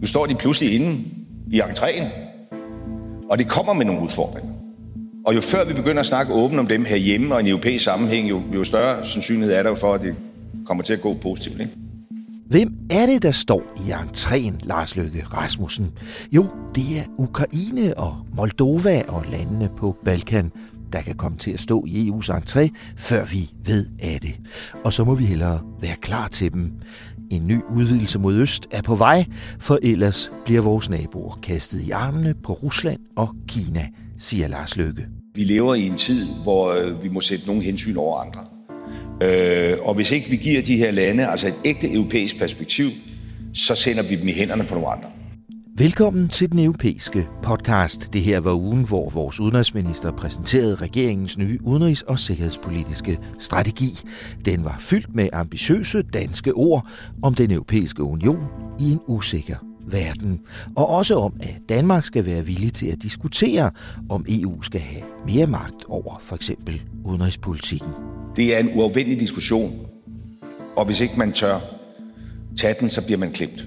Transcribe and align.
Nu 0.00 0.06
står 0.06 0.26
de 0.26 0.34
pludselig 0.34 0.74
inde 0.74 0.98
i 1.50 1.60
entréen, 1.60 2.04
og 3.30 3.38
det 3.38 3.48
kommer 3.48 3.72
med 3.72 3.86
nogle 3.86 4.02
udfordringer. 4.02 4.52
Og 5.26 5.34
jo 5.34 5.40
før 5.40 5.64
vi 5.64 5.74
begynder 5.74 6.00
at 6.00 6.06
snakke 6.06 6.32
åbent 6.32 6.60
om 6.60 6.66
dem 6.66 6.84
herhjemme 6.84 7.34
og 7.34 7.40
i 7.40 7.42
en 7.42 7.48
europæisk 7.48 7.84
sammenhæng, 7.84 8.30
jo, 8.30 8.42
jo 8.54 8.64
større 8.64 9.06
sandsynlighed 9.06 9.54
er 9.54 9.62
der 9.62 9.74
for, 9.74 9.94
at 9.94 10.00
det 10.00 10.14
kommer 10.66 10.82
til 10.82 10.92
at 10.92 11.00
gå 11.00 11.14
positivt. 11.14 11.60
Ikke? 11.60 11.72
Hvem 12.46 12.72
er 12.90 13.06
det, 13.06 13.22
der 13.22 13.30
står 13.30 13.62
i 13.76 13.90
entréen, 13.90 14.54
Lars 14.62 14.96
Løkke 14.96 15.24
Rasmussen? 15.32 15.92
Jo, 16.32 16.46
det 16.74 16.82
er 16.98 17.04
Ukraine 17.18 17.98
og 17.98 18.16
Moldova 18.34 19.02
og 19.08 19.24
landene 19.30 19.70
på 19.76 19.96
Balkan, 20.04 20.52
der 20.92 21.02
kan 21.02 21.14
komme 21.14 21.38
til 21.38 21.50
at 21.50 21.60
stå 21.60 21.84
i 21.86 22.10
EU's 22.10 22.28
entré, 22.28 22.68
før 22.96 23.24
vi 23.24 23.50
ved 23.64 23.86
af 24.02 24.20
det. 24.20 24.40
Og 24.84 24.92
så 24.92 25.04
må 25.04 25.14
vi 25.14 25.24
hellere 25.24 25.60
være 25.80 25.96
klar 26.00 26.28
til 26.28 26.52
dem. 26.52 26.72
En 27.30 27.46
ny 27.46 27.58
udvidelse 27.76 28.18
mod 28.18 28.34
øst 28.34 28.66
er 28.70 28.82
på 28.82 28.94
vej, 28.94 29.24
for 29.60 29.78
ellers 29.82 30.32
bliver 30.44 30.60
vores 30.60 30.90
naboer 30.90 31.38
kastet 31.42 31.82
i 31.82 31.90
armene 31.90 32.34
på 32.42 32.52
Rusland 32.52 33.00
og 33.16 33.28
Kina, 33.48 33.88
siger 34.18 34.48
Lars 34.48 34.76
Løkke. 34.76 35.06
Vi 35.34 35.44
lever 35.44 35.74
i 35.74 35.86
en 35.86 35.94
tid, 35.94 36.26
hvor 36.42 36.72
øh, 36.72 37.02
vi 37.02 37.08
må 37.08 37.20
sætte 37.20 37.46
nogle 37.46 37.62
hensyn 37.62 37.96
over 37.96 38.20
andre. 38.20 38.40
Øh, 39.22 39.78
og 39.82 39.94
hvis 39.94 40.10
ikke 40.10 40.30
vi 40.30 40.36
giver 40.36 40.62
de 40.62 40.76
her 40.76 40.90
lande 40.90 41.26
altså 41.26 41.48
et 41.48 41.54
ægte 41.64 41.92
europæisk 41.92 42.38
perspektiv, 42.38 42.88
så 43.54 43.74
sender 43.74 44.02
vi 44.02 44.16
dem 44.16 44.28
i 44.28 44.32
hænderne 44.32 44.64
på 44.64 44.74
nogle 44.74 44.88
andre. 44.88 45.08
Velkommen 45.80 46.28
til 46.28 46.52
den 46.52 46.58
europæiske 46.58 47.28
podcast. 47.42 48.12
Det 48.12 48.20
her 48.22 48.40
var 48.40 48.54
ugen, 48.54 48.84
hvor 48.84 49.10
vores 49.10 49.40
udenrigsminister 49.40 50.10
præsenterede 50.12 50.74
regeringens 50.74 51.38
nye 51.38 51.58
udenrigs- 51.62 52.02
og 52.06 52.18
sikkerhedspolitiske 52.18 53.18
strategi. 53.38 53.98
Den 54.44 54.64
var 54.64 54.76
fyldt 54.80 55.14
med 55.14 55.28
ambitiøse 55.32 56.02
danske 56.02 56.52
ord 56.52 56.86
om 57.22 57.34
den 57.34 57.50
europæiske 57.50 58.02
union 58.02 58.44
i 58.80 58.92
en 58.92 59.00
usikker 59.06 59.56
verden. 59.86 60.40
Og 60.76 60.88
også 60.88 61.14
om, 61.18 61.32
at 61.40 61.60
Danmark 61.68 62.04
skal 62.04 62.26
være 62.26 62.46
villig 62.46 62.72
til 62.72 62.86
at 62.86 63.02
diskutere, 63.02 63.70
om 64.08 64.24
EU 64.28 64.62
skal 64.62 64.80
have 64.80 65.02
mere 65.26 65.46
magt 65.46 65.84
over 65.88 66.22
for 66.24 66.36
eksempel 66.36 66.82
udenrigspolitikken. 67.04 67.90
Det 68.36 68.56
er 68.56 68.58
en 68.58 68.70
uafvendelig 68.74 69.20
diskussion, 69.20 69.86
og 70.76 70.84
hvis 70.84 71.00
ikke 71.00 71.14
man 71.18 71.32
tør 71.32 71.58
tage 72.58 72.74
den, 72.80 72.90
så 72.90 73.06
bliver 73.06 73.18
man 73.18 73.32
klemt. 73.32 73.66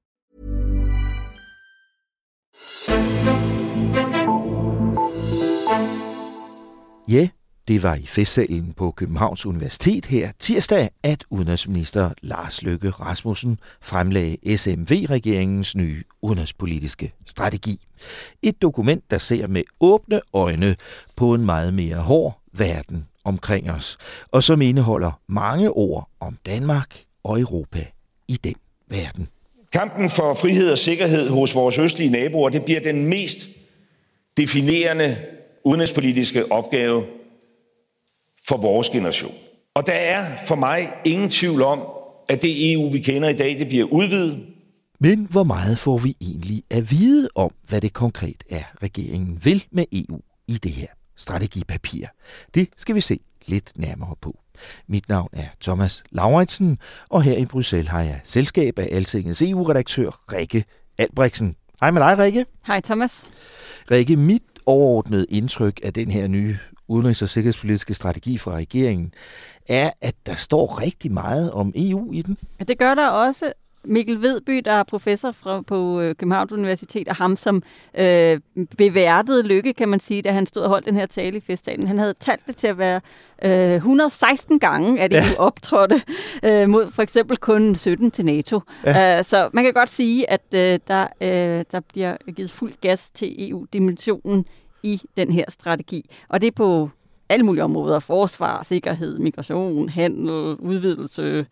Ja, 7.11 7.29
det 7.67 7.83
var 7.83 7.95
i 7.95 8.05
festsalen 8.05 8.73
på 8.73 8.91
Københavns 8.91 9.45
Universitet 9.45 10.05
her 10.05 10.31
tirsdag, 10.39 10.89
at 11.03 11.23
udenrigsminister 11.29 12.13
Lars 12.21 12.61
Løkke 12.61 12.89
Rasmussen 12.89 13.59
fremlagde 13.81 14.57
SMV-regeringens 14.57 15.75
nye 15.75 16.03
udenrigspolitiske 16.21 17.13
strategi. 17.25 17.87
Et 18.41 18.61
dokument, 18.61 19.11
der 19.11 19.17
ser 19.17 19.47
med 19.47 19.63
åbne 19.79 20.21
øjne 20.33 20.75
på 21.15 21.33
en 21.33 21.45
meget 21.45 21.73
mere 21.73 21.97
hård 21.97 22.41
verden 22.53 23.07
omkring 23.23 23.71
os, 23.71 23.97
og 24.31 24.43
som 24.43 24.61
indeholder 24.61 25.19
mange 25.27 25.71
ord 25.71 26.09
om 26.19 26.37
Danmark 26.45 27.03
og 27.23 27.39
Europa 27.39 27.85
i 28.27 28.33
den 28.43 28.55
verden. 28.87 29.27
Kampen 29.71 30.09
for 30.09 30.33
frihed 30.33 30.71
og 30.71 30.77
sikkerhed 30.77 31.29
hos 31.29 31.55
vores 31.55 31.79
østlige 31.79 32.09
naboer, 32.09 32.49
det 32.49 32.65
bliver 32.65 32.79
den 32.79 33.07
mest 33.07 33.47
definerende 34.37 35.17
udenrigspolitiske 35.65 36.51
opgave 36.51 37.03
for 38.47 38.57
vores 38.57 38.89
generation. 38.89 39.33
Og 39.73 39.87
der 39.87 39.93
er 39.93 40.37
for 40.45 40.55
mig 40.55 40.89
ingen 41.05 41.29
tvivl 41.29 41.61
om, 41.61 41.79
at 42.29 42.41
det 42.41 42.73
EU, 42.73 42.89
vi 42.89 42.99
kender 42.99 43.29
i 43.29 43.33
dag, 43.33 43.59
det 43.59 43.67
bliver 43.67 43.85
udvidet. 43.85 44.45
Men 44.99 45.27
hvor 45.29 45.43
meget 45.43 45.77
får 45.77 45.97
vi 45.97 46.15
egentlig 46.21 46.63
at 46.69 46.91
vide 46.91 47.29
om, 47.35 47.51
hvad 47.67 47.81
det 47.81 47.93
konkret 47.93 48.43
er, 48.49 48.63
regeringen 48.83 49.39
vil 49.43 49.65
med 49.71 49.85
EU 49.93 50.19
i 50.47 50.53
det 50.53 50.71
her 50.71 50.87
strategipapir? 51.17 52.05
Det 52.55 52.69
skal 52.77 52.95
vi 52.95 53.01
se 53.01 53.19
lidt 53.45 53.71
nærmere 53.75 54.15
på. 54.21 54.39
Mit 54.87 55.09
navn 55.09 55.29
er 55.33 55.47
Thomas 55.61 56.03
Lauritsen, 56.11 56.77
og 57.09 57.23
her 57.23 57.37
i 57.37 57.45
Bruxelles 57.45 57.89
har 57.89 58.01
jeg 58.01 58.19
selskab 58.23 58.79
af 58.79 58.89
Altingets 58.91 59.41
EU-redaktør 59.41 60.09
Rikke 60.33 60.65
Albrechtsen. 60.97 61.55
Hej 61.79 61.91
med 61.91 62.01
dig, 62.01 62.17
Rikke. 62.17 62.45
Hej 62.67 62.81
Thomas. 62.81 63.29
Rikke, 63.91 64.15
mit 64.15 64.43
overordnede 64.65 65.25
indtryk 65.29 65.79
af 65.83 65.93
den 65.93 66.11
her 66.11 66.27
nye 66.27 66.57
udenrigs- 66.87 67.21
og 67.21 67.29
sikkerhedspolitiske 67.29 67.93
strategi 67.93 68.37
fra 68.37 68.55
regeringen 68.55 69.13
er, 69.69 69.89
at 70.01 70.15
der 70.25 70.35
står 70.35 70.81
rigtig 70.81 71.11
meget 71.11 71.51
om 71.51 71.73
EU 71.75 72.13
i 72.13 72.21
den. 72.21 72.37
Det 72.67 72.79
gør 72.79 72.95
der 72.95 73.07
også. 73.07 73.53
Mikkel 73.85 74.21
Vedby, 74.21 74.61
der 74.65 74.71
er 74.71 74.83
professor 74.83 75.31
fra, 75.31 75.61
på 75.61 76.01
øh, 76.01 76.15
Københavns 76.15 76.51
Universitet, 76.51 77.07
og 77.07 77.15
ham 77.15 77.35
som 77.35 77.63
øh, 77.97 78.39
beværtede 78.77 79.43
lykke, 79.43 79.73
kan 79.73 79.89
man 79.89 79.99
sige, 79.99 80.21
da 80.21 80.31
han 80.31 80.45
stod 80.45 80.63
og 80.63 80.69
holdt 80.69 80.85
den 80.85 80.95
her 80.95 81.05
tale 81.05 81.37
i 81.37 81.39
festtalen. 81.39 81.87
Han 81.87 81.99
havde 81.99 82.13
talt 82.19 82.47
det 82.47 82.55
til 82.57 82.67
at 82.67 82.77
være 82.77 83.01
øh, 83.43 83.75
116 83.75 84.59
gange, 84.59 85.01
at 85.01 85.13
EU 85.13 85.17
ja. 85.17 85.35
optrådte 85.47 86.01
øh, 86.43 86.69
mod 86.69 86.91
for 86.91 87.01
eksempel 87.01 87.37
kun 87.37 87.75
17 87.75 88.11
til 88.11 88.25
NATO. 88.25 88.59
Ja. 88.85 89.19
Uh, 89.19 89.25
så 89.25 89.49
man 89.53 89.63
kan 89.63 89.73
godt 89.73 89.91
sige, 89.91 90.29
at 90.29 90.41
øh, 90.53 90.79
der, 90.87 91.07
øh, 91.21 91.65
der 91.71 91.79
bliver 91.93 92.17
givet 92.35 92.51
fuld 92.51 92.73
gas 92.81 93.09
til 93.13 93.49
EU-dimensionen 93.49 94.45
i 94.83 95.01
den 95.17 95.31
her 95.31 95.45
strategi. 95.49 96.09
Og 96.29 96.41
det 96.41 96.47
er 96.47 96.51
på 96.51 96.89
alle 97.29 97.45
mulige 97.45 97.63
områder. 97.63 97.99
Forsvar, 97.99 98.63
sikkerhed, 98.63 99.19
migration, 99.19 99.89
handel, 99.89 100.55
udvidelse, 100.59 101.45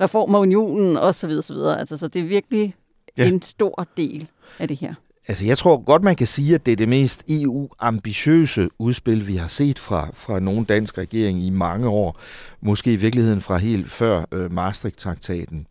reform 0.00 0.34
af 0.34 0.38
unionen 0.38 0.96
osv. 0.96 1.30
osv. 1.30 1.56
Altså, 1.56 1.96
så 1.96 2.08
det 2.08 2.20
er 2.20 2.26
virkelig 2.26 2.74
ja. 3.18 3.28
en 3.28 3.42
stor 3.42 3.86
del 3.96 4.28
af 4.58 4.68
det 4.68 4.76
her. 4.76 4.94
Altså, 5.28 5.46
jeg 5.46 5.58
tror 5.58 5.84
godt, 5.84 6.04
man 6.04 6.16
kan 6.16 6.26
sige, 6.26 6.54
at 6.54 6.66
det 6.66 6.72
er 6.72 6.76
det 6.76 6.88
mest 6.88 7.24
EU-ambitiøse 7.28 8.68
udspil, 8.78 9.26
vi 9.26 9.36
har 9.36 9.46
set 9.46 9.78
fra, 9.78 10.08
fra 10.14 10.40
nogen 10.40 10.64
dansk 10.64 10.98
regering 10.98 11.42
i 11.42 11.50
mange 11.50 11.88
år. 11.88 12.20
Måske 12.60 12.92
i 12.92 12.96
virkeligheden 12.96 13.40
fra 13.40 13.56
helt 13.56 13.90
før 13.90 14.24
øh, 14.32 14.52
Maastricht-traktaten. 14.52 15.66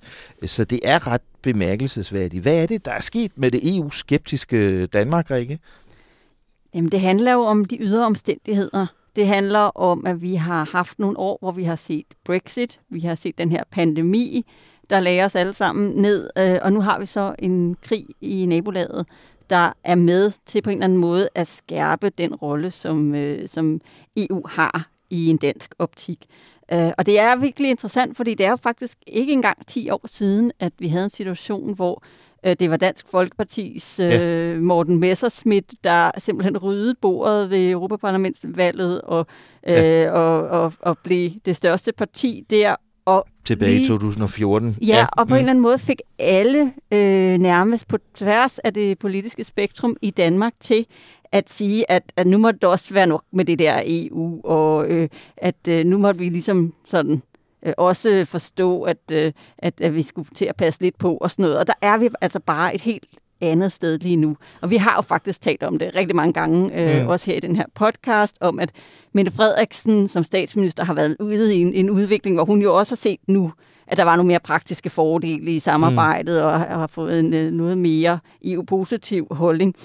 Så 0.46 0.64
det 0.64 0.80
er 0.84 1.08
ret 1.08 1.22
bemærkelsesværdigt. 1.42 2.42
Hvad 2.42 2.64
er 2.64 2.66
det, 2.66 2.86
der 2.86 2.92
er 2.92 3.02
sket 3.02 3.32
med 3.36 3.52
det 3.52 3.78
EU-skeptiske 3.78 4.86
Danmark, 4.86 5.32
Rikke? 5.32 5.60
Jamen, 6.74 6.92
det 6.92 7.02
handler 7.02 7.34
jo 7.34 7.42
om 7.42 7.66
de 7.66 7.78
ydre 7.78 8.06
omstændigheder. 8.06 8.88
Det 9.16 9.28
handler 9.28 9.60
om, 9.60 10.06
at 10.06 10.22
vi 10.22 10.36
har 10.36 10.70
haft 10.72 11.00
nogle 11.00 11.20
år, 11.20 11.38
hvor 11.42 11.52
vi 11.52 11.64
har 11.64 11.76
set 11.76 12.06
Brexit, 12.26 12.80
vi 12.90 13.00
har 13.00 13.16
set 13.16 13.38
den 13.38 13.52
her 13.52 13.64
pandemi, 13.72 14.46
der 14.90 15.00
lagde 15.00 15.24
os 15.24 15.36
alle 15.36 15.54
sammen 15.54 15.90
ned, 15.90 16.30
øh, 16.38 16.60
og 16.62 16.74
nu 16.74 16.82
har 16.82 17.00
vi 17.00 17.06
så 17.06 17.36
en 17.40 17.76
krig 17.82 18.06
i 18.22 18.46
nabolaget, 18.46 19.06
der 19.50 19.72
er 19.84 19.96
med 19.96 20.32
til 20.46 20.62
på 20.62 20.70
en 20.70 20.78
eller 20.78 20.86
anden 20.86 21.00
måde 21.00 21.30
at 21.36 21.48
skærpe 21.48 22.10
den 22.10 22.36
rolle, 22.36 22.72
som, 22.72 23.16
øh, 23.16 23.48
som 23.48 23.82
EU 24.18 24.48
har 24.48 24.90
i 25.10 25.28
en 25.28 25.38
dansk 25.38 25.76
optik. 25.80 26.26
Øh, 26.72 26.92
og 26.98 27.06
det 27.06 27.20
er 27.20 27.36
virkelig 27.36 27.70
interessant, 27.70 28.18
fordi 28.18 28.34
det 28.34 28.46
er 28.46 28.50
jo 28.50 28.56
faktisk 28.56 28.98
ikke 29.08 29.34
engang 29.34 29.68
10 29.68 29.90
år 29.90 30.02
siden, 30.06 30.52
at 30.60 30.74
vi 30.80 30.88
havde 30.88 31.04
en 31.04 31.10
situation, 31.10 31.74
hvor 31.74 32.04
det 32.44 32.72
var 32.72 32.78
Dansk 32.78 33.06
Folkepartis 33.12 34.00
øh, 34.00 34.62
Morten 34.62 35.00
Messerschmidt, 35.00 35.74
der 35.84 36.12
simpelthen 36.18 36.58
ryddede 36.58 36.96
bordet 37.02 37.50
ved 37.50 37.72
Europaparlamentsvalget 37.72 39.02
og, 39.02 39.28
øh, 39.68 39.74
ja. 39.74 40.12
og, 40.12 40.48
og, 40.48 40.74
og 40.80 40.98
blev 41.04 41.30
det 41.46 41.56
største 41.56 41.92
parti 41.92 42.46
der. 42.50 42.76
Og 43.06 43.28
Tilbage 43.46 43.72
lige, 43.72 43.84
i 43.84 43.88
2014. 43.88 44.78
Ja, 44.82 44.86
ja, 44.88 45.06
og 45.12 45.28
på 45.28 45.34
mm. 45.34 45.36
en 45.36 45.40
eller 45.40 45.50
anden 45.50 45.62
måde 45.62 45.80
fik 45.80 46.02
alle 46.20 46.74
øh, 46.94 47.38
nærmest 47.38 47.88
på 47.88 47.98
tværs 48.16 48.60
af 48.60 48.74
det 48.74 49.00
politiske 49.00 49.44
spektrum 49.44 49.96
i 50.02 50.12
Danmark 50.12 50.54
til 50.60 50.86
at 51.32 51.50
sige, 51.50 51.92
at, 51.92 52.04
at 52.16 52.28
nu 52.28 52.38
må 52.38 52.52
det 52.52 52.64
også 52.64 52.94
være 52.94 53.08
nok 53.08 53.24
med 53.34 53.46
det 53.46 53.60
der 53.60 53.82
EU, 53.86 54.42
og 54.44 54.88
øh, 54.88 55.10
at 55.38 55.68
øh, 55.70 55.86
nu 55.86 55.98
må 55.98 56.12
vi 56.12 56.30
ligesom 56.30 56.74
sådan 56.86 57.22
øh, 57.66 57.74
også 57.78 58.26
forstå, 58.26 58.82
at, 58.84 58.98
øh, 59.12 59.32
at, 59.58 59.82
at 59.82 59.96
vi 59.96 60.02
skulle 60.02 60.30
til 60.36 60.46
at 60.46 60.56
passe 60.56 60.82
lidt 60.82 60.98
på 60.98 61.18
og 61.18 61.32
sådan 61.32 61.44
noget. 61.44 61.58
Og 61.60 61.68
der 61.68 61.74
er 61.82 61.98
vi 61.98 62.10
altså 62.22 62.40
bare 62.40 62.76
et 62.76 62.82
helt 62.82 63.08
andet 63.42 63.72
sted 63.72 64.00
lige 64.00 64.16
nu. 64.16 64.38
Og 64.62 64.70
vi 64.70 64.78
har 64.78 64.96
jo 64.96 65.02
faktisk 65.02 65.42
talt 65.42 65.64
om 65.64 65.78
det 65.78 65.96
rigtig 65.96 66.16
mange 66.16 66.34
gange, 66.34 66.82
øh, 66.82 67.04
mm. 67.04 67.10
også 67.10 67.32
her 67.32 67.38
i 67.38 67.40
den 67.40 67.56
her 67.56 67.66
podcast, 67.76 68.38
om 68.42 68.60
at 68.60 68.72
Mette 69.14 69.32
Frederiksen 69.32 70.08
som 70.08 70.24
statsminister 70.24 70.84
har 70.84 70.94
været 70.94 71.16
ude 71.20 71.56
i 71.56 71.62
en, 71.62 71.74
en 71.74 71.90
udvikling, 71.90 72.36
hvor 72.36 72.46
hun 72.46 72.62
jo 72.62 72.76
også 72.76 72.92
har 72.92 72.98
set 72.98 73.20
nu, 73.28 73.52
at 73.88 73.98
der 73.98 74.04
var 74.04 74.16
nogle 74.16 74.28
mere 74.28 74.40
praktiske 74.40 74.90
fordele 74.90 75.52
i 75.52 75.60
samarbejdet, 75.60 76.42
mm. 76.42 76.46
og, 76.46 76.52
og 76.52 76.60
har 76.60 76.88
fået 76.88 77.20
en 77.20 77.34
øh, 77.34 77.52
noget 77.52 77.78
mere 77.78 78.20
EU-positiv 78.46 79.28
holdning. 79.32 79.76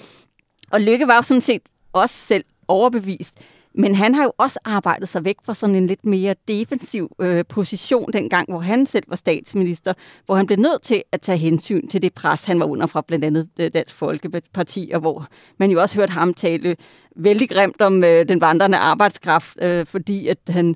Og 0.71 0.81
Lykke 0.81 1.07
var 1.07 1.15
jo 1.15 1.21
sådan 1.21 1.41
set 1.41 1.61
også 1.93 2.15
selv 2.15 2.43
overbevist, 2.67 3.33
men 3.77 3.95
han 3.95 4.15
har 4.15 4.23
jo 4.23 4.31
også 4.37 4.59
arbejdet 4.65 5.09
sig 5.09 5.25
væk 5.25 5.35
fra 5.45 5.53
sådan 5.53 5.75
en 5.75 5.87
lidt 5.87 6.05
mere 6.05 6.35
defensiv 6.47 7.11
øh, 7.21 7.45
position 7.49 8.13
dengang, 8.13 8.49
hvor 8.49 8.59
han 8.59 8.85
selv 8.85 9.03
var 9.07 9.15
statsminister, 9.15 9.93
hvor 10.25 10.35
han 10.35 10.47
blev 10.47 10.59
nødt 10.59 10.81
til 10.81 11.03
at 11.11 11.21
tage 11.21 11.37
hensyn 11.37 11.87
til 11.87 12.01
det 12.01 12.13
pres, 12.13 12.45
han 12.45 12.59
var 12.59 12.65
under 12.65 12.87
fra 12.87 13.03
blandt 13.07 13.25
andet 13.25 13.47
øh, 13.59 13.71
Dansk 13.73 13.95
Folkeparti, 13.95 14.91
og 14.93 14.99
hvor 14.99 15.27
man 15.57 15.71
jo 15.71 15.81
også 15.81 15.95
hørte 15.95 16.11
ham 16.11 16.33
tale 16.33 16.75
vældig 17.15 17.49
grimt 17.49 17.81
om 17.81 18.03
øh, 18.03 18.27
den 18.29 18.41
vandrende 18.41 18.77
arbejdskraft, 18.77 19.61
øh, 19.61 19.85
fordi 19.85 20.27
at 20.27 20.37
han 20.49 20.75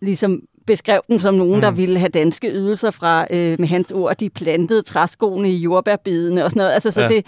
ligesom 0.00 0.42
beskrev 0.66 1.00
dem 1.08 1.18
som 1.18 1.34
nogen, 1.34 1.54
mm. 1.54 1.60
der 1.60 1.70
ville 1.70 1.98
have 1.98 2.08
danske 2.08 2.50
ydelser 2.50 2.90
fra, 2.90 3.26
øh, 3.30 3.60
med 3.60 3.68
hans 3.68 3.92
ord, 3.92 4.16
de 4.16 4.30
plantede 4.30 4.82
træskoene 4.82 5.50
i 5.50 5.56
jordbærbidene 5.56 6.44
og 6.44 6.50
sådan 6.50 6.60
noget. 6.60 6.72
Altså, 6.72 6.90
så 6.90 7.00
ja. 7.00 7.08
det, 7.08 7.26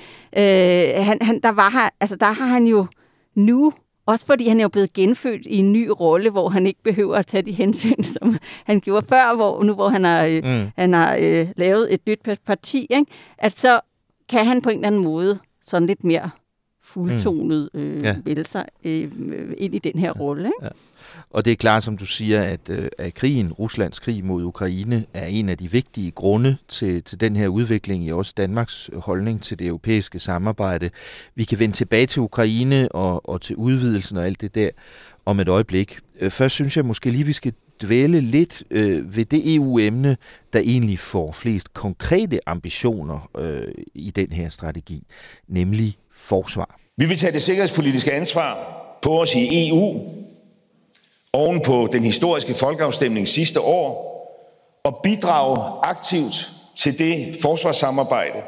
øh, 0.99 1.05
han, 1.05 1.19
han, 1.21 1.41
der, 1.43 1.53
var 1.53 1.93
altså, 2.01 2.17
der 2.17 2.27
har 2.27 2.47
han 2.47 2.67
jo 2.67 2.87
nu 3.35 3.73
også 4.09 4.27
fordi 4.27 4.49
han 4.49 4.61
er 4.61 4.65
jo 4.65 4.69
blevet 4.69 4.93
genfødt 4.93 5.47
i 5.47 5.57
en 5.57 5.73
ny 5.73 5.89
rolle, 6.01 6.31
hvor 6.31 6.49
han 6.49 6.67
ikke 6.67 6.83
behøver 6.83 7.17
at 7.17 7.27
tage 7.27 7.43
de 7.43 7.53
hensyn, 7.53 8.03
som 8.15 8.39
han 8.65 8.81
gjorde 8.81 9.07
før, 9.09 9.37
hvor, 9.37 9.63
nu 9.63 9.75
hvor 9.75 9.89
han 9.89 10.05
har, 10.05 10.25
øh, 10.25 10.45
mm. 10.45 10.71
han 10.77 10.93
har 10.93 11.17
øh, 11.21 11.49
lavet 11.57 11.95
et 11.95 12.01
nyt 12.07 12.21
parti, 12.47 12.87
ikke? 12.91 13.13
at 13.39 13.59
så 13.59 13.81
kan 14.29 14.47
han 14.47 14.63
på 14.63 14.71
en 14.71 14.77
eller 14.77 14.87
anden 14.87 15.05
måde 15.05 15.39
sådan 15.63 15.87
lidt 15.87 16.05
mere 16.05 16.31
fuldtonet 16.89 17.71
mm. 17.75 17.81
øh, 17.81 18.03
ja. 18.03 18.17
vælge 18.25 18.45
sig 18.45 18.65
øh, 18.85 19.11
ind 19.59 19.75
i 19.75 19.79
den 19.79 19.99
her 19.99 20.13
rolle. 20.13 20.49
Ikke? 20.49 20.55
Ja. 20.63 20.69
Og 21.31 21.45
det 21.45 21.51
er 21.51 21.57
klart, 21.57 21.83
som 21.83 21.97
du 21.97 22.07
siger, 22.07 22.43
at, 22.43 22.71
øh, 22.71 22.89
at 22.99 23.15
krigen, 23.15 23.53
Ruslands 23.53 24.01
krig 24.01 24.25
mod 24.25 24.45
Ukraine, 24.45 25.05
er 25.15 25.27
en 25.27 25.49
af 25.49 25.59
de 25.59 25.71
vigtige 25.71 26.11
grunde 26.11 26.57
til, 26.69 27.03
til 27.03 27.21
den 27.21 27.37
her 27.37 27.49
udvikling 27.49 28.07
i 28.07 28.13
også 28.13 28.33
Danmarks 28.37 28.91
holdning 28.97 29.43
til 29.43 29.59
det 29.59 29.67
europæiske 29.67 30.19
samarbejde. 30.19 30.91
Vi 31.35 31.45
kan 31.45 31.59
vende 31.59 31.75
tilbage 31.77 32.07
til 32.07 32.23
Ukraine 32.23 32.93
og, 32.93 33.29
og 33.29 33.41
til 33.41 33.57
udvidelsen 33.57 34.17
og 34.17 34.27
alt 34.27 34.41
det 34.41 34.55
der 34.55 34.71
om 35.27 35.41
et 35.41 35.49
øjeblik. 35.49 35.99
Øh, 36.21 36.31
først 36.31 36.55
synes 36.55 36.77
jeg 36.77 36.85
måske 36.85 37.11
lige, 37.11 37.25
vi 37.25 37.33
skal 37.33 37.53
dvæle 37.83 38.21
lidt 38.21 38.65
øh, 38.71 39.17
ved 39.17 39.25
det 39.25 39.55
EU-emne, 39.55 40.17
der 40.53 40.59
egentlig 40.59 40.99
får 40.99 41.33
flest 41.33 41.75
konkrete 41.75 42.49
ambitioner 42.49 43.31
øh, 43.39 43.75
i 43.95 44.11
den 44.11 44.33
her 44.33 44.49
strategi, 44.49 45.03
nemlig 45.49 45.99
forsvar. 46.19 46.79
Vi 46.97 47.07
vil 47.07 47.17
tage 47.17 47.33
det 47.33 47.43
sikkerhedspolitiske 47.43 48.13
ansvar 48.13 48.59
på 49.03 49.21
os 49.21 49.35
i 49.35 49.69
EU, 49.69 50.01
oven 51.33 51.61
på 51.61 51.89
den 51.93 52.05
historiske 52.05 52.55
folkeafstemning 52.55 53.29
sidste 53.29 53.61
år, 53.61 54.09
og 54.85 55.01
bidrage 55.03 55.81
aktivt 55.83 56.51
til 56.77 56.99
det 56.99 57.37
forsvarssamarbejde, 57.43 58.39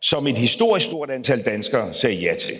som 0.00 0.26
et 0.26 0.38
historisk 0.38 0.86
stort 0.86 1.10
antal 1.10 1.44
danskere 1.44 1.94
sagde 1.94 2.16
ja 2.16 2.34
til. 2.34 2.54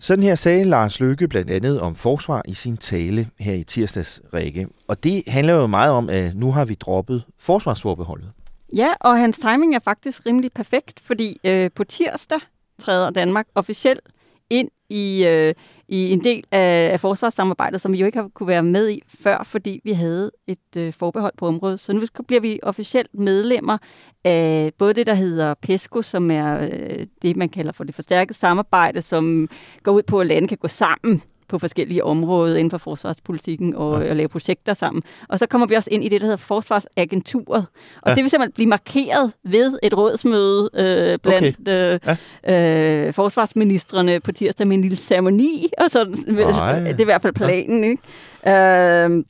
Sådan 0.00 0.22
her 0.22 0.34
sagde 0.34 0.64
Lars 0.64 1.00
Løkke 1.00 1.28
blandt 1.28 1.50
andet 1.50 1.80
om 1.80 1.94
forsvar 1.96 2.42
i 2.44 2.54
sin 2.54 2.76
tale 2.76 3.28
her 3.38 3.54
i 3.54 3.62
tirsdags, 3.62 4.20
Rikke. 4.34 4.66
Og 4.88 5.04
det 5.04 5.22
handler 5.26 5.52
jo 5.52 5.66
meget 5.66 5.92
om, 5.92 6.08
at 6.08 6.36
nu 6.36 6.52
har 6.52 6.64
vi 6.64 6.74
droppet 6.74 7.22
forsvarsforbeholdet. 7.40 8.32
Ja, 8.76 8.88
og 9.00 9.18
hans 9.18 9.38
timing 9.38 9.74
er 9.74 9.78
faktisk 9.84 10.26
rimelig 10.26 10.52
perfekt, 10.52 11.00
fordi 11.04 11.40
øh, 11.44 11.70
på 11.74 11.84
tirsdag 11.84 12.38
træder 12.80 13.10
Danmark 13.10 13.46
officielt 13.54 14.08
ind 14.50 14.68
i, 14.90 15.26
øh, 15.26 15.54
i 15.88 16.12
en 16.12 16.24
del 16.24 16.44
af, 16.50 16.90
af 16.92 17.00
forsvarssamarbejdet, 17.00 17.80
som 17.80 17.92
vi 17.92 17.98
jo 17.98 18.06
ikke 18.06 18.18
har 18.18 18.28
kunne 18.34 18.46
være 18.46 18.62
med 18.62 18.90
i 18.90 19.02
før, 19.22 19.42
fordi 19.42 19.80
vi 19.84 19.92
havde 19.92 20.30
et 20.46 20.76
øh, 20.76 20.92
forbehold 20.92 21.32
på 21.38 21.46
området. 21.46 21.80
Så 21.80 21.92
nu 21.92 22.00
bliver 22.28 22.40
vi 22.40 22.60
officielt 22.62 23.08
medlemmer 23.14 23.78
af 24.24 24.72
både 24.78 24.94
det, 24.94 25.06
der 25.06 25.14
hedder 25.14 25.54
PESCO, 25.62 26.02
som 26.02 26.30
er 26.30 26.68
øh, 26.72 27.06
det, 27.22 27.36
man 27.36 27.48
kalder 27.48 27.72
for 27.72 27.84
det 27.84 27.94
forstærkede 27.94 28.38
samarbejde, 28.38 29.02
som 29.02 29.48
går 29.82 29.92
ud 29.92 30.02
på, 30.02 30.20
at 30.20 30.26
lande 30.26 30.48
kan 30.48 30.58
gå 30.58 30.68
sammen 30.68 31.22
på 31.50 31.58
forskellige 31.58 32.04
områder 32.04 32.56
inden 32.56 32.70
for 32.70 32.78
forsvarspolitikken 32.78 33.74
og, 33.74 34.02
ja. 34.02 34.10
og 34.10 34.16
lave 34.16 34.28
projekter 34.28 34.74
sammen. 34.74 35.02
Og 35.28 35.38
så 35.38 35.46
kommer 35.46 35.66
vi 35.66 35.74
også 35.74 35.88
ind 35.92 36.04
i 36.04 36.08
det, 36.08 36.20
der 36.20 36.26
hedder 36.26 36.36
Forsvarsagenturet. 36.36 37.66
Og 38.02 38.10
ja. 38.10 38.14
det 38.14 38.22
vil 38.22 38.30
simpelthen 38.30 38.52
blive 38.52 38.68
markeret 38.68 39.32
ved 39.44 39.78
et 39.82 39.96
rådsmøde 39.96 40.70
øh, 40.74 41.18
blandt 41.18 41.58
okay. 41.60 41.94
øh, 41.94 42.16
ja. 42.46 43.06
øh, 43.06 43.14
forsvarsministerne 43.14 44.20
på 44.20 44.32
tirsdag 44.32 44.66
med 44.66 44.76
en 44.76 44.82
lille 44.82 44.96
ceremoni. 44.96 45.68
Og 45.78 45.90
så, 45.90 46.04
det 46.04 46.40
er 46.40 47.00
i 47.00 47.04
hvert 47.04 47.22
fald 47.22 47.32
planen. 47.32 47.84
Ja. 47.84 47.90
Ikke? 47.90 49.08
Øh, 49.08 49.24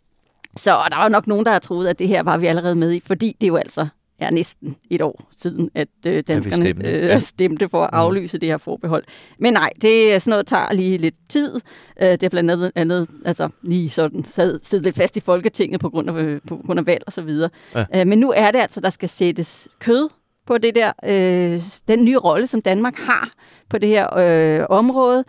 så 0.56 0.70
der 0.90 0.96
var 0.96 1.08
nok 1.08 1.26
nogen, 1.26 1.44
der 1.46 1.52
har 1.52 1.58
troet, 1.58 1.88
at 1.88 1.98
det 1.98 2.08
her 2.08 2.22
var 2.22 2.36
vi 2.36 2.46
allerede 2.46 2.74
med 2.74 2.92
i, 2.92 3.02
fordi 3.06 3.36
det 3.40 3.46
er 3.46 3.48
jo 3.48 3.56
altså 3.56 3.86
er 4.20 4.30
næsten 4.30 4.76
et 4.90 5.02
år 5.02 5.28
siden, 5.38 5.70
at 5.74 5.88
øh, 6.06 6.22
danskerne 6.28 6.62
stemte. 6.62 6.90
Øh, 6.90 7.02
ja. 7.02 7.18
stemte 7.18 7.68
for 7.68 7.84
at 7.84 7.90
mm. 7.92 7.98
aflyse 7.98 8.36
mm. 8.36 8.40
det 8.40 8.48
her 8.48 8.58
forbehold. 8.58 9.04
Men 9.38 9.52
nej, 9.52 9.70
det 9.82 10.14
er 10.14 10.18
sådan 10.18 10.30
noget, 10.30 10.50
der 10.50 10.56
tager 10.56 10.72
lige 10.72 10.98
lidt 10.98 11.14
tid. 11.28 11.60
Øh, 12.02 12.08
det 12.08 12.22
er 12.22 12.28
blandt 12.28 12.50
andet, 12.50 12.72
andet 12.74 13.08
altså 13.24 13.48
lige 13.62 13.90
sådan 13.90 14.24
sad, 14.24 14.60
siddet 14.62 14.84
lidt 14.84 14.96
fast 14.96 15.16
i 15.16 15.20
Folketinget 15.20 15.80
på 15.80 15.90
grund 15.90 16.10
af, 16.10 16.14
øh, 16.14 16.40
på 16.48 16.56
grund 16.66 16.78
af 16.78 16.86
valg 16.86 17.02
og 17.06 17.12
så 17.12 17.22
videre. 17.22 17.50
Ja. 17.74 17.84
Øh, 17.94 18.06
men 18.06 18.18
nu 18.18 18.32
er 18.36 18.50
det 18.50 18.58
altså, 18.58 18.80
der 18.80 18.90
skal 18.90 19.08
sættes 19.08 19.68
kød 19.78 20.08
på 20.46 20.58
det 20.58 20.74
der, 20.74 20.92
øh, 21.04 21.62
den 21.88 22.04
nye 22.04 22.18
rolle, 22.18 22.46
som 22.46 22.62
Danmark 22.62 22.96
har 22.96 23.30
på 23.68 23.78
det 23.78 23.88
her 23.88 24.16
øh, 24.16 24.66
område, 24.70 25.24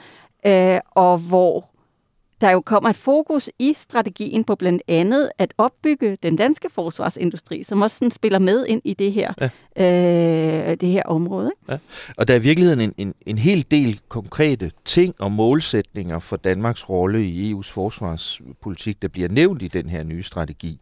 øh, 0.45 0.79
og 0.91 1.17
hvor 1.17 1.70
der 2.41 2.51
jo 2.51 2.61
kommer 2.61 2.89
et 2.89 2.97
fokus 2.97 3.49
i 3.59 3.73
strategien 3.77 4.43
på 4.43 4.55
blandt 4.55 4.81
andet 4.87 5.29
at 5.37 5.53
opbygge 5.57 6.17
den 6.23 6.35
danske 6.35 6.69
forsvarsindustri, 6.69 7.63
som 7.63 7.81
også 7.81 7.97
sådan 7.97 8.11
spiller 8.11 8.39
med 8.39 8.65
ind 8.65 8.81
i 8.85 8.93
det 8.93 9.13
her, 9.13 9.33
ja. 9.77 10.71
øh, 10.71 10.77
det 10.81 10.89
her 10.89 11.03
område. 11.03 11.51
Ikke? 11.61 11.71
Ja. 11.71 11.77
Og 12.17 12.27
der 12.27 12.33
er 12.33 12.39
i 12.39 12.41
virkeligheden 12.41 12.81
en, 12.81 12.93
en, 12.97 13.13
en 13.25 13.37
hel 13.37 13.65
del 13.71 13.99
konkrete 14.09 14.71
ting 14.85 15.15
og 15.19 15.31
målsætninger 15.31 16.19
for 16.19 16.37
Danmarks 16.37 16.89
rolle 16.89 17.25
i 17.25 17.53
EU's 17.53 17.71
forsvarspolitik, 17.71 19.01
der 19.01 19.07
bliver 19.07 19.29
nævnt 19.29 19.61
i 19.61 19.67
den 19.67 19.89
her 19.89 20.03
nye 20.03 20.23
strategi. 20.23 20.79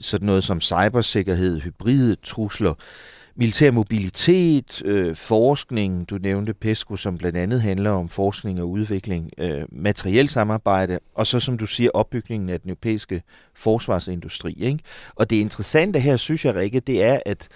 Sådan 0.00 0.26
noget 0.26 0.44
som 0.44 0.60
cybersikkerhed, 0.60 1.60
hybride 1.60 2.16
trusler, 2.22 2.74
militær 3.36 3.70
mobilitet, 3.70 4.82
øh, 4.84 5.16
forskning, 5.16 6.10
du 6.10 6.18
nævnte 6.18 6.54
PESCO, 6.54 6.96
som 6.96 7.18
blandt 7.18 7.38
andet 7.38 7.62
handler 7.62 7.90
om 7.90 8.08
forskning 8.08 8.60
og 8.60 8.70
udvikling, 8.70 9.30
øh, 9.38 9.62
materiel 9.72 10.28
samarbejde, 10.28 10.98
og 11.14 11.26
så 11.26 11.40
som 11.40 11.58
du 11.58 11.66
siger, 11.66 11.90
opbygningen 11.94 12.48
af 12.48 12.60
den 12.60 12.70
europæiske 12.70 13.22
forsvarsindustri. 13.54 14.52
Ikke? 14.52 14.78
Og 15.14 15.30
det 15.30 15.36
interessante 15.36 16.00
her, 16.00 16.16
synes 16.16 16.44
jeg, 16.44 16.54
Rikke, 16.54 16.80
det 16.80 17.02
er, 17.04 17.20
at 17.26 17.48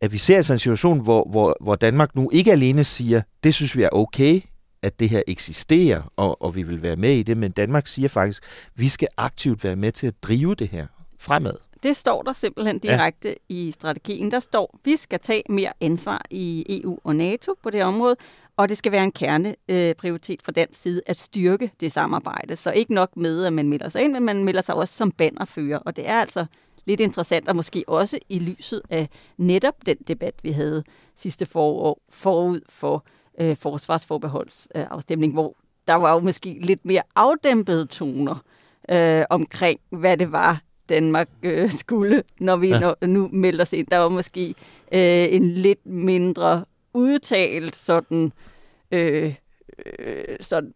at 0.00 0.12
vi 0.12 0.18
ser 0.18 0.36
altså 0.36 0.52
en 0.52 0.58
situation, 0.58 1.00
hvor, 1.00 1.28
hvor, 1.30 1.56
hvor 1.60 1.74
Danmark 1.74 2.14
nu 2.14 2.30
ikke 2.32 2.52
alene 2.52 2.84
siger, 2.84 3.22
det 3.44 3.54
synes 3.54 3.76
vi 3.76 3.82
er 3.82 3.88
okay, 3.92 4.40
at 4.82 5.00
det 5.00 5.08
her 5.08 5.22
eksisterer, 5.26 6.12
og, 6.16 6.42
og 6.42 6.54
vi 6.54 6.62
vil 6.62 6.82
være 6.82 6.96
med 6.96 7.12
i 7.12 7.22
det, 7.22 7.36
men 7.36 7.50
Danmark 7.50 7.86
siger 7.86 8.08
faktisk, 8.08 8.42
vi 8.74 8.88
skal 8.88 9.08
aktivt 9.16 9.64
være 9.64 9.76
med 9.76 9.92
til 9.92 10.06
at 10.06 10.14
drive 10.22 10.54
det 10.54 10.68
her 10.68 10.86
fremad. 11.20 11.65
Det 11.86 11.96
står 11.96 12.22
der 12.22 12.32
simpelthen 12.32 12.78
direkte 12.78 13.28
ja. 13.28 13.34
i 13.48 13.70
strategien. 13.70 14.30
Der 14.30 14.40
står, 14.40 14.78
vi 14.84 14.96
skal 14.96 15.20
tage 15.20 15.42
mere 15.48 15.72
ansvar 15.80 16.22
i 16.30 16.80
EU 16.82 16.98
og 17.04 17.16
NATO 17.16 17.54
på 17.62 17.70
det 17.70 17.84
område, 17.84 18.16
og 18.56 18.68
det 18.68 18.78
skal 18.78 18.92
være 18.92 19.04
en 19.04 19.12
kerneprioritet 19.12 20.42
fra 20.42 20.52
den 20.52 20.66
side 20.72 21.02
at 21.06 21.16
styrke 21.16 21.72
det 21.80 21.92
samarbejde. 21.92 22.56
Så 22.56 22.72
ikke 22.72 22.94
nok 22.94 23.16
med, 23.16 23.44
at 23.44 23.52
man 23.52 23.68
melder 23.68 23.88
sig 23.88 24.02
ind, 24.02 24.12
men 24.12 24.24
man 24.24 24.44
melder 24.44 24.62
sig 24.62 24.74
også 24.74 24.94
som 24.94 25.10
bannerfører. 25.10 25.78
Og 25.78 25.96
det 25.96 26.08
er 26.08 26.20
altså 26.20 26.46
lidt 26.84 27.00
interessant, 27.00 27.48
og 27.48 27.56
måske 27.56 27.84
også 27.86 28.18
i 28.28 28.38
lyset 28.38 28.82
af 28.90 29.08
netop 29.36 29.74
den 29.86 29.96
debat, 30.08 30.34
vi 30.42 30.50
havde 30.50 30.84
sidste 31.16 31.46
forår 31.46 32.00
forud 32.10 32.60
for 32.68 33.04
øh, 33.40 33.56
forsvarsforbeholdsafstemning, 33.56 35.30
øh, 35.30 35.34
hvor 35.34 35.56
der 35.86 35.94
var 35.94 36.12
jo 36.12 36.20
måske 36.20 36.58
lidt 36.60 36.84
mere 36.84 37.02
afdæmpede 37.14 37.86
toner 37.86 38.42
øh, 38.90 39.24
omkring, 39.30 39.80
hvad 39.90 40.16
det 40.16 40.32
var, 40.32 40.60
Danmark 40.88 41.28
øh, 41.42 41.72
skulle, 41.82 42.22
når 42.40 42.56
vi 42.56 42.68
ja. 42.68 42.78
når, 42.78 43.06
nu 43.06 43.28
melder 43.32 43.62
os 43.62 43.72
ind. 43.72 43.86
Der 43.86 43.98
var 43.98 44.08
måske 44.08 44.48
øh, 44.92 45.34
en 45.34 45.50
lidt 45.50 45.86
mindre 45.86 46.64
udtalt 46.94 47.76
sådan, 47.76 48.32
øh, 48.90 49.34
øh, 49.98 50.36
sådan 50.40 50.72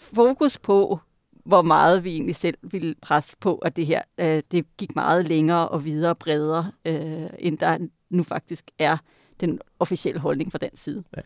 fokus 0.00 0.58
på, 0.58 1.00
hvor 1.44 1.62
meget 1.62 2.04
vi 2.04 2.10
egentlig 2.10 2.36
selv 2.36 2.58
ville 2.62 2.94
presse 3.02 3.36
på, 3.40 3.54
at 3.54 3.76
det 3.76 3.86
her 3.86 4.02
øh, 4.18 4.42
det 4.50 4.76
gik 4.76 4.94
meget 4.94 5.28
længere 5.28 5.68
og 5.68 5.84
videre 5.84 6.14
bredere, 6.14 6.72
øh, 6.84 7.30
end 7.38 7.58
der 7.58 7.78
nu 8.10 8.22
faktisk 8.22 8.64
er 8.78 8.96
den 9.40 9.58
officielle 9.78 10.20
holdning 10.20 10.52
fra 10.52 10.58
den 10.58 10.76
side. 10.76 11.04
Ja. 11.16 11.22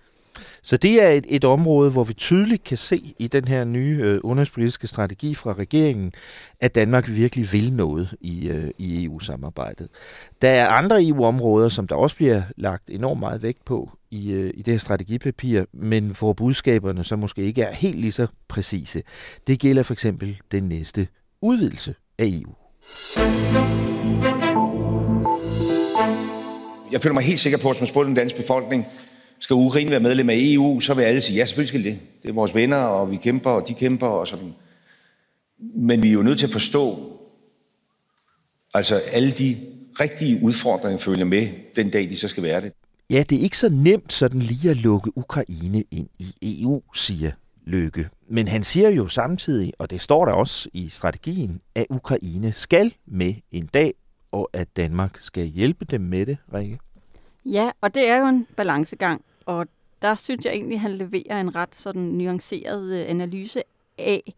Så 0.62 0.76
det 0.76 1.02
er 1.02 1.08
et, 1.08 1.24
et 1.28 1.44
område, 1.44 1.90
hvor 1.90 2.04
vi 2.04 2.14
tydeligt 2.14 2.64
kan 2.64 2.76
se 2.76 3.14
i 3.18 3.26
den 3.26 3.48
her 3.48 3.64
nye 3.64 3.98
øh, 4.02 4.20
udenrigspolitiske 4.24 4.86
strategi 4.86 5.34
fra 5.34 5.52
regeringen, 5.52 6.12
at 6.60 6.74
Danmark 6.74 7.08
virkelig 7.08 7.52
vil 7.52 7.72
noget 7.72 8.14
i, 8.20 8.48
øh, 8.48 8.70
i 8.78 9.04
EU-samarbejdet. 9.04 9.88
Der 10.42 10.48
er 10.48 10.68
andre 10.68 11.04
EU-områder, 11.04 11.68
som 11.68 11.86
der 11.86 11.94
også 11.94 12.16
bliver 12.16 12.42
lagt 12.56 12.90
enormt 12.90 13.20
meget 13.20 13.42
vægt 13.42 13.64
på 13.64 13.90
i, 14.10 14.32
øh, 14.32 14.50
i 14.54 14.62
det 14.62 14.74
her 14.74 14.78
strategipapir, 14.78 15.64
men 15.72 16.16
hvor 16.18 16.32
budskaberne 16.32 17.04
så 17.04 17.16
måske 17.16 17.42
ikke 17.42 17.62
er 17.62 17.72
helt 17.72 18.00
lige 18.00 18.12
så 18.12 18.26
præcise. 18.48 19.02
Det 19.46 19.60
gælder 19.60 19.82
for 19.82 19.92
eksempel 19.92 20.38
den 20.52 20.62
næste 20.68 21.08
udvidelse 21.42 21.94
af 22.18 22.24
EU. 22.26 22.54
Jeg 26.92 27.00
føler 27.00 27.14
mig 27.14 27.22
helt 27.22 27.38
sikker 27.38 27.58
på, 27.58 27.68
at 27.68 27.74
hvis 27.74 27.80
man 27.80 27.88
spurgte 27.88 28.08
den 28.08 28.16
danske 28.16 28.38
befolkning, 28.38 28.86
skal 29.40 29.54
Ukraine 29.54 29.90
være 29.90 30.00
medlem 30.00 30.30
af 30.30 30.36
EU, 30.38 30.80
så 30.80 30.94
vil 30.94 31.02
alle 31.02 31.20
sige, 31.20 31.36
ja, 31.36 31.44
selvfølgelig 31.44 31.68
skal 31.68 31.84
det. 31.84 31.98
Det 32.22 32.28
er 32.28 32.32
vores 32.32 32.54
venner, 32.54 32.76
og 32.76 33.10
vi 33.10 33.16
kæmper, 33.16 33.50
og 33.50 33.68
de 33.68 33.74
kæmper, 33.74 34.06
og 34.06 34.28
sådan. 34.28 34.54
Men 35.74 36.02
vi 36.02 36.08
er 36.08 36.12
jo 36.12 36.22
nødt 36.22 36.38
til 36.38 36.46
at 36.46 36.52
forstå, 36.52 37.12
altså 38.74 38.94
alle 39.12 39.30
de 39.30 39.56
rigtige 40.00 40.42
udfordringer 40.42 40.98
følger 40.98 41.24
med 41.24 41.48
den 41.76 41.90
dag, 41.90 42.10
de 42.10 42.16
så 42.16 42.28
skal 42.28 42.42
være 42.42 42.60
det. 42.60 42.72
Ja, 43.10 43.22
det 43.28 43.38
er 43.38 43.42
ikke 43.42 43.58
så 43.58 43.68
nemt 43.68 44.12
sådan 44.12 44.40
lige 44.40 44.70
at 44.70 44.76
lukke 44.76 45.12
Ukraine 45.16 45.84
ind 45.90 46.08
i 46.18 46.62
EU, 46.62 46.82
siger 46.94 47.30
Løkke. 47.66 48.08
Men 48.30 48.48
han 48.48 48.64
siger 48.64 48.90
jo 48.90 49.08
samtidig, 49.08 49.72
og 49.78 49.90
det 49.90 50.00
står 50.00 50.24
der 50.24 50.32
også 50.32 50.68
i 50.72 50.88
strategien, 50.88 51.60
at 51.74 51.86
Ukraine 51.90 52.52
skal 52.52 52.94
med 53.06 53.34
en 53.52 53.66
dag, 53.66 53.94
og 54.32 54.50
at 54.52 54.68
Danmark 54.76 55.18
skal 55.20 55.46
hjælpe 55.46 55.84
dem 55.84 56.00
med 56.00 56.26
det, 56.26 56.36
Rikke. 56.54 56.78
Ja, 57.52 57.70
og 57.80 57.94
det 57.94 58.08
er 58.08 58.16
jo 58.16 58.26
en 58.26 58.46
balancegang, 58.56 59.24
og 59.46 59.66
der 60.02 60.14
synes 60.14 60.44
jeg 60.44 60.52
egentlig, 60.52 60.74
at 60.74 60.80
han 60.80 60.92
leverer 60.92 61.40
en 61.40 61.54
ret 61.54 61.68
sådan 61.76 62.02
nuanceret 62.02 63.00
øh, 63.00 63.10
analyse 63.10 63.62
af, 63.98 64.34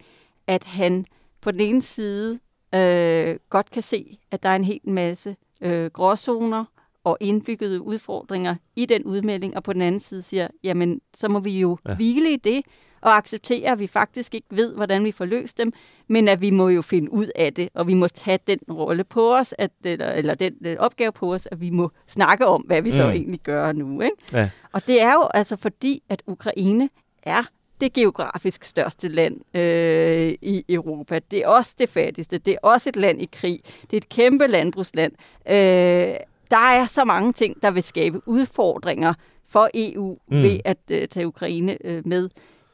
at 0.46 0.64
han 0.64 1.06
på 1.40 1.50
den 1.50 1.60
ene 1.60 1.82
side 1.82 2.38
øh, 2.74 3.36
godt 3.50 3.70
kan 3.70 3.82
se, 3.82 4.18
at 4.30 4.42
der 4.42 4.48
er 4.48 4.56
en 4.56 4.64
hel 4.64 4.80
masse 4.84 5.36
øh, 5.60 5.86
gråzoner 5.90 6.64
og 7.04 7.16
indbyggede 7.20 7.80
udfordringer 7.80 8.54
i 8.76 8.86
den 8.86 9.04
udmelding, 9.04 9.56
og 9.56 9.62
på 9.62 9.72
den 9.72 9.82
anden 9.82 10.00
side 10.00 10.22
siger, 10.22 10.48
jamen, 10.62 11.00
så 11.14 11.28
må 11.28 11.40
vi 11.40 11.60
jo 11.60 11.78
ja. 11.88 11.94
hvile 11.94 12.32
i 12.32 12.36
det, 12.36 12.62
og 13.00 13.16
acceptere, 13.16 13.72
at 13.72 13.78
vi 13.78 13.86
faktisk 13.86 14.34
ikke 14.34 14.46
ved, 14.50 14.74
hvordan 14.74 15.04
vi 15.04 15.12
får 15.12 15.24
løst 15.24 15.58
dem, 15.58 15.72
men 16.08 16.28
at 16.28 16.40
vi 16.40 16.50
må 16.50 16.68
jo 16.68 16.82
finde 16.82 17.12
ud 17.12 17.26
af 17.36 17.54
det, 17.54 17.68
og 17.74 17.86
vi 17.86 17.94
må 17.94 18.08
tage 18.08 18.38
den 18.46 18.58
rolle 18.70 19.04
på 19.04 19.34
os, 19.34 19.54
at, 19.58 19.70
eller, 19.84 20.12
eller 20.12 20.34
den, 20.34 20.54
den 20.64 20.78
opgave 20.78 21.12
på 21.12 21.34
os, 21.34 21.48
at 21.50 21.60
vi 21.60 21.70
må 21.70 21.90
snakke 22.06 22.46
om, 22.46 22.62
hvad 22.62 22.82
vi 22.82 22.90
så 22.90 23.06
mm. 23.06 23.12
egentlig 23.12 23.40
gør 23.40 23.72
nu. 23.72 24.00
Ikke? 24.00 24.16
Ja. 24.32 24.50
Og 24.72 24.86
det 24.86 25.02
er 25.02 25.12
jo 25.12 25.28
altså 25.34 25.56
fordi, 25.56 26.02
at 26.08 26.22
Ukraine 26.26 26.88
er 27.22 27.42
det 27.80 27.92
geografisk 27.92 28.64
største 28.64 29.08
land 29.08 29.56
øh, 29.56 30.34
i 30.42 30.64
Europa. 30.68 31.18
Det 31.30 31.38
er 31.38 31.48
også 31.48 31.74
det 31.78 31.88
fattigste. 31.88 32.38
Det 32.38 32.52
er 32.52 32.58
også 32.62 32.88
et 32.88 32.96
land 32.96 33.22
i 33.22 33.28
krig. 33.32 33.60
Det 33.82 33.92
er 33.92 33.96
et 33.96 34.08
kæmpe 34.08 34.46
landbrugsland. 34.46 35.12
Øh, 35.48 36.14
der 36.50 36.70
er 36.70 36.86
så 36.86 37.04
mange 37.04 37.32
ting, 37.32 37.62
der 37.62 37.70
vil 37.70 37.82
skabe 37.82 38.28
udfordringer 38.28 39.14
for 39.48 39.70
EU 39.74 40.18
mm. 40.30 40.42
ved 40.42 40.60
at 40.64 40.78
øh, 40.90 41.08
tage 41.08 41.26
Ukraine 41.26 41.78
øh, 41.84 42.02
med 42.06 42.28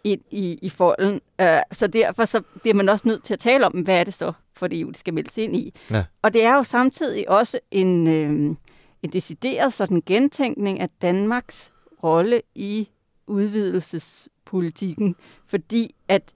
ind 0.05 0.21
i, 0.31 0.59
i 0.63 0.69
folden. 0.69 1.21
Uh, 1.43 1.47
så 1.73 1.87
derfor 1.87 2.25
så 2.25 2.43
bliver 2.63 2.75
man 2.75 2.89
også 2.89 3.09
nødt 3.09 3.25
til 3.25 3.35
at 3.35 3.41
tale 3.41 3.67
om, 3.67 3.73
hvad 3.73 4.01
er 4.01 4.05
det 4.05 4.15
så 4.15 4.33
for 4.53 4.67
det 4.67 4.81
EU, 4.81 4.91
de 4.91 4.99
skal 4.99 5.15
meldes 5.15 5.39
ind 5.39 5.57
i. 5.57 5.75
Ja. 5.91 6.05
Og 6.23 6.33
det 6.33 6.45
er 6.45 6.55
jo 6.55 6.63
samtidig 6.63 7.31
også 7.31 7.59
en, 7.71 8.07
øh, 8.07 8.57
en 9.03 9.13
decideret 9.13 9.73
sådan 9.73 10.03
gentænkning 10.07 10.81
af 10.81 10.89
Danmarks 11.03 11.73
rolle 12.03 12.43
i 12.55 12.89
udvidelsespolitikken, 13.27 15.17
fordi 15.47 15.95
at 16.09 16.33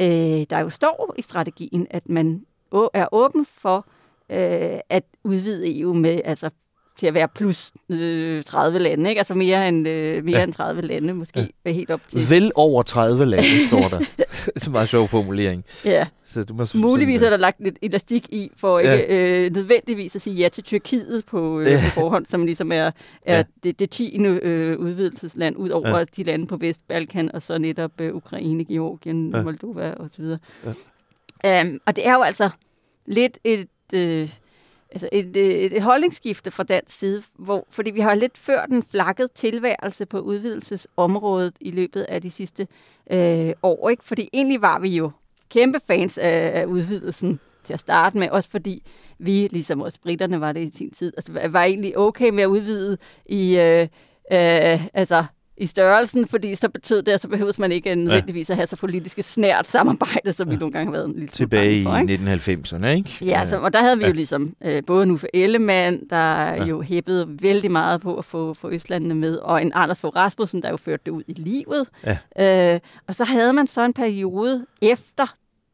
øh, 0.00 0.06
der 0.50 0.58
jo 0.58 0.70
står 0.70 1.14
i 1.18 1.22
strategien, 1.22 1.86
at 1.90 2.08
man 2.08 2.46
er 2.94 3.06
åben 3.12 3.46
for 3.46 3.86
øh, 4.30 4.80
at 4.88 5.04
udvide 5.24 5.80
EU 5.80 5.94
med 5.94 6.20
altså 6.24 6.50
til 6.96 7.06
at 7.06 7.14
være 7.14 7.28
plus 7.28 7.72
øh, 7.88 8.44
30 8.44 8.78
lande, 8.78 9.10
ikke? 9.10 9.20
Altså 9.20 9.34
mere 9.34 9.68
end, 9.68 9.88
øh, 9.88 10.24
mere 10.24 10.38
ja. 10.38 10.44
end 10.44 10.52
30 10.52 10.82
lande, 10.82 11.14
måske 11.14 11.52
ja. 11.64 11.72
helt 11.72 11.90
op 11.90 12.00
til. 12.08 12.30
Vel 12.30 12.52
over 12.54 12.82
30 12.82 13.24
lande, 13.24 13.66
står 13.68 13.80
der. 13.80 13.98
det 14.44 14.62
er 14.62 14.66
en 14.66 14.72
meget 14.72 14.88
sjov 14.88 15.08
formulering. 15.08 15.64
Ja. 15.84 16.06
Så 16.24 16.44
du 16.44 16.54
må 16.54 16.66
Muligvis 16.74 17.20
sådan, 17.20 17.32
er 17.32 17.36
der 17.36 17.40
lagt 17.40 17.60
lidt 17.60 17.78
elastik 17.82 18.26
i, 18.32 18.50
for 18.56 18.78
ja. 18.78 18.92
ikke 18.92 19.44
øh, 19.44 19.52
nødvendigvis 19.52 20.16
at 20.16 20.22
sige 20.22 20.36
ja 20.36 20.48
til 20.48 20.64
Tyrkiet 20.64 21.24
på, 21.26 21.60
øh, 21.60 21.66
ja. 21.66 21.80
på 21.84 22.00
forhånd, 22.00 22.26
som 22.26 22.46
ligesom 22.46 22.72
er, 22.72 22.90
er 23.22 23.36
ja. 23.36 23.42
det, 23.64 23.78
det 23.78 23.90
tiende 23.90 24.40
øh, 24.42 24.78
udvidelsesland, 24.78 25.56
ud 25.56 25.68
over 25.68 25.98
ja. 25.98 26.04
de 26.16 26.22
lande 26.22 26.46
på 26.46 26.56
Vestbalkan, 26.56 27.34
og 27.34 27.42
så 27.42 27.58
netop 27.58 28.00
øh, 28.00 28.14
Ukraine, 28.14 28.64
Georgien, 28.64 29.34
ja. 29.34 29.42
Moldova 29.42 29.94
osv. 29.94 30.24
Ja. 31.44 31.62
Um, 31.62 31.80
og 31.86 31.96
det 31.96 32.06
er 32.06 32.14
jo 32.14 32.22
altså 32.22 32.50
lidt 33.06 33.38
et... 33.44 33.68
Øh, 33.94 34.28
altså 34.92 35.08
et, 35.12 35.36
øh, 35.36 35.44
et, 35.44 35.76
et 35.76 35.82
holdningsskifte 35.82 36.50
fra 36.50 36.62
dansk 36.62 36.98
side, 36.98 37.22
hvor, 37.38 37.66
fordi 37.70 37.90
vi 37.90 38.00
har 38.00 38.14
lidt 38.14 38.38
før 38.38 38.66
den 38.66 38.82
flakket 38.82 39.32
tilværelse 39.32 40.06
på 40.06 40.18
udvidelsesområdet 40.18 41.54
i 41.60 41.70
løbet 41.70 42.02
af 42.02 42.22
de 42.22 42.30
sidste 42.30 42.66
øh, 43.10 43.52
år. 43.62 43.88
Ikke? 43.88 44.04
Fordi 44.04 44.28
egentlig 44.32 44.62
var 44.62 44.78
vi 44.78 44.96
jo 44.96 45.10
kæmpe 45.50 45.78
fans 45.86 46.18
af, 46.18 46.50
af 46.54 46.64
udvidelsen 46.64 47.40
til 47.64 47.72
at 47.72 47.80
starte 47.80 48.18
med, 48.18 48.30
også 48.30 48.50
fordi 48.50 48.82
vi, 49.18 49.48
ligesom 49.50 49.80
også 49.80 49.98
britterne 50.02 50.40
var 50.40 50.52
det 50.52 50.60
i 50.68 50.76
sin 50.76 50.90
tid, 50.90 51.12
altså, 51.16 51.48
var 51.48 51.62
egentlig 51.64 51.98
okay 51.98 52.28
med 52.28 52.42
at 52.42 52.46
udvide 52.46 52.98
i 53.26 53.58
øh, 53.58 53.88
øh, 54.32 54.86
altså 54.94 55.24
i 55.56 55.66
størrelsen, 55.66 56.26
fordi 56.26 56.54
så 56.54 56.68
betød 56.68 57.02
det, 57.02 57.12
at 57.12 57.20
så 57.20 57.28
behøves 57.28 57.58
man 57.58 57.72
ikke 57.72 57.94
nødvendigvis 57.94 58.50
at 58.50 58.56
have 58.56 58.66
så 58.66 58.76
politiske 58.76 59.22
snært 59.22 59.68
samarbejde, 59.68 60.32
som 60.32 60.50
vi 60.50 60.56
nogle 60.56 60.72
gange 60.72 60.86
har 60.86 60.92
været 60.92 61.06
en 61.06 61.12
lille 61.12 61.28
Tilbage 61.28 61.84
for, 61.84 61.96
ikke? 61.96 62.14
i 62.14 62.16
1990'erne, 62.16 62.86
ikke? 62.86 63.18
Ja, 63.20 63.46
så, 63.46 63.58
og 63.58 63.72
der 63.72 63.80
havde 63.80 63.96
vi 63.98 64.02
ja. 64.02 64.08
jo 64.08 64.14
ligesom 64.14 64.52
øh, 64.64 64.82
både 64.86 65.06
nu 65.06 65.16
for 65.16 65.26
Ellemann, 65.34 66.08
der 66.10 66.52
ja. 66.52 66.64
jo 66.64 66.80
hæppede 66.80 67.26
vældig 67.42 67.70
meget 67.70 68.00
på 68.00 68.16
at 68.16 68.24
få, 68.24 68.54
få 68.54 68.70
Østlandene 68.70 69.14
med, 69.14 69.36
og 69.36 69.62
en 69.62 69.72
Anders 69.74 70.00
Fogh 70.00 70.16
Rasmussen, 70.16 70.62
der 70.62 70.70
jo 70.70 70.76
førte 70.76 71.02
det 71.06 71.10
ud 71.10 71.22
i 71.26 71.32
livet. 71.32 71.88
Ja. 72.36 72.74
Øh, 72.74 72.80
og 73.08 73.14
så 73.14 73.24
havde 73.24 73.52
man 73.52 73.66
så 73.66 73.84
en 73.84 73.92
periode 73.92 74.66
efter 74.82 75.26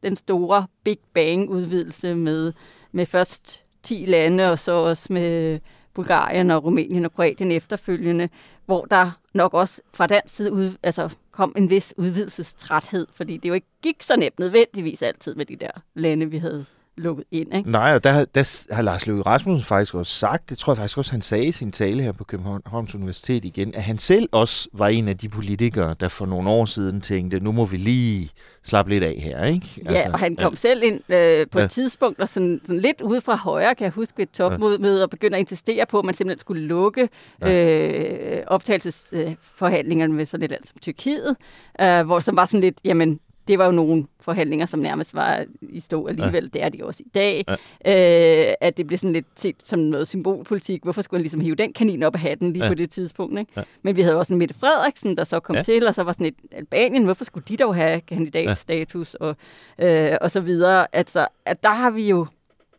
den 0.03 0.17
store 0.17 0.67
Big 0.85 0.99
Bang-udvidelse 1.15 2.15
med, 2.15 2.53
med 2.93 3.07
først 3.07 3.63
10 3.83 4.05
lande, 4.09 4.51
og 4.51 4.59
så 4.59 4.73
også 4.73 5.13
med 5.13 5.59
Bulgarien 5.99 6.51
og 6.51 6.65
Rumænien 6.65 7.05
og 7.05 7.13
Kroatien 7.15 7.53
efterfølgende, 7.53 8.29
hvor 8.67 8.85
der 8.85 9.11
nok 9.35 9.55
også 9.55 9.83
fra 9.95 10.07
den 10.07 10.21
side 10.27 10.53
ud, 10.53 10.77
altså, 10.83 11.17
kom 11.31 11.53
en 11.57 11.71
vis 11.71 11.95
udvidelsestræthed, 11.97 13.07
fordi 13.15 13.37
det 13.37 13.49
jo 13.49 13.55
ikke 13.55 13.67
gik 13.83 14.03
så 14.03 14.17
nemt 14.17 14.39
nødvendigvis 14.39 15.03
altid 15.03 15.35
med 15.35 15.47
de 15.47 15.57
der 15.57 15.71
lande, 15.95 16.31
vi 16.31 16.39
havde 16.39 16.65
lukket 16.99 17.25
ind. 17.31 17.55
Ikke? 17.55 17.71
Nej, 17.71 17.95
og 17.95 18.05
der, 18.05 18.25
der 18.25 18.67
har 18.75 18.83
Lars 18.83 19.07
Løkke 19.07 19.23
Rasmussen 19.23 19.65
faktisk 19.65 19.95
også 19.95 20.13
sagt, 20.13 20.51
det 20.51 20.59
tror 20.59 20.73
jeg 20.73 20.77
faktisk 20.77 20.99
også, 20.99 21.11
han 21.13 21.21
sagde 21.21 21.47
i 21.47 21.53
sin 21.53 21.73
tale 21.73 22.03
her 22.03 22.13
på 22.13 22.25
Københavns 22.25 22.95
Universitet 22.95 23.45
igen, 23.45 23.75
at 23.75 23.83
han 23.83 23.99
selv 23.99 24.29
også 24.33 24.69
var 24.73 24.89
en 24.89 25.09
af 25.09 25.19
de 25.19 25.29
politikere, 25.29 25.95
der 26.01 26.09
for 26.09 26.27
nogle 26.27 26.51
år 26.51 26.65
siden 26.65 27.01
tænkte, 27.01 27.41
nu 27.41 27.53
må 27.53 27.65
vi 27.65 27.77
lige 27.77 28.31
slappe 28.65 28.93
lidt 28.93 29.05
af 29.05 29.15
her. 29.19 29.45
Ikke? 29.45 29.67
Ja, 29.85 29.91
altså, 29.91 30.13
og 30.13 30.19
han 30.19 30.37
kom 30.37 30.53
ja. 30.53 30.57
selv 30.57 30.83
ind 30.83 31.01
øh, 31.09 31.47
på 31.51 31.59
et 31.59 31.63
ja. 31.63 31.67
tidspunkt, 31.67 32.21
og 32.21 32.29
sådan, 32.29 32.61
sådan 32.63 32.81
lidt 32.81 33.01
ude 33.01 33.21
fra 33.21 33.37
højre, 33.37 33.75
kan 33.75 33.85
jeg 33.85 33.93
huske, 33.93 34.19
ved 34.19 34.27
et 34.27 34.31
topmøde, 34.31 35.03
og 35.03 35.11
begyndte 35.11 35.37
at 35.37 35.41
insistere 35.41 35.87
på, 35.87 35.99
at 35.99 36.05
man 36.05 36.15
simpelthen 36.15 36.41
skulle 36.41 36.63
lukke 36.63 37.09
ja. 37.41 38.39
øh, 38.39 38.43
optagelsesforhandlingerne 38.47 40.15
med 40.15 40.27
sådan 40.27 40.45
et 40.45 40.51
land 40.51 40.65
som 40.65 40.77
Tyrkiet, 40.83 41.37
øh, 41.81 42.07
hvor 42.07 42.21
som 42.21 42.37
var 42.37 42.47
sådan 42.47 42.61
lidt, 42.61 42.79
jamen, 42.85 43.21
det 43.49 43.59
var 43.59 43.65
jo 43.65 43.71
nogle 43.71 44.07
forhandlinger, 44.21 44.67
som 44.67 44.81
nærmest 44.81 45.15
var 45.15 45.45
i 45.61 45.81
stå 45.81 46.07
alligevel. 46.07 46.43
Ja. 46.43 46.49
Det 46.59 46.63
er 46.63 46.69
de 46.69 46.85
også 46.85 47.03
i 47.07 47.09
dag. 47.15 47.45
Ja. 47.85 48.49
Øh, 48.49 48.55
at 48.61 48.77
det 48.77 48.87
blev 48.87 48.99
sådan 48.99 49.13
lidt 49.13 49.27
set 49.37 49.57
som 49.65 49.79
noget 49.79 50.09
symbolpolitik. 50.09 50.83
Hvorfor 50.83 51.03
skulle 51.03 51.19
han 51.19 51.23
ligesom 51.23 51.41
hive 51.41 51.55
den 51.55 51.73
kanin 51.73 52.03
op 52.03 52.15
af 52.15 52.21
hatten 52.21 52.53
lige 52.53 52.65
ja. 52.65 52.71
på 52.71 52.75
det 52.75 52.91
tidspunkt? 52.91 53.39
Ikke? 53.39 53.53
Ja. 53.57 53.63
Men 53.83 53.97
vi 53.97 54.03
havde 54.03 54.19
også 54.19 54.35
en 54.35 54.39
Mette 54.39 54.55
Frederiksen, 54.55 55.17
der 55.17 55.25
så 55.25 55.41
kom 55.41 55.57
ja. 55.57 55.63
til, 55.63 55.87
og 55.87 55.95
så 55.95 56.03
var 56.03 56.13
sådan 56.13 56.27
et 56.27 56.35
Albanien. 56.53 57.05
Hvorfor 57.05 57.25
skulle 57.25 57.45
de 57.49 57.57
dog 57.57 57.75
have 57.75 58.01
kandidatstatus? 58.01 59.17
Ja. 59.21 59.27
Og, 59.27 59.37
øh, 59.79 60.17
og 60.21 60.31
så 60.31 60.41
videre. 60.41 60.87
Altså, 60.93 61.27
at 61.45 61.63
der 61.63 61.75
har 61.75 61.91
vi 61.91 62.09
jo 62.09 62.27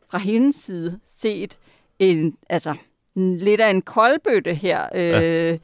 fra 0.09 0.17
hendes 0.17 0.55
side 0.55 0.99
set 1.17 1.57
en, 1.99 2.35
altså, 2.49 2.75
lidt 3.15 3.61
af 3.61 3.69
en 3.69 3.81
koldbøtte 3.81 4.53
her. 4.53 4.81
Øh, 4.95 5.01
ja 5.01 5.57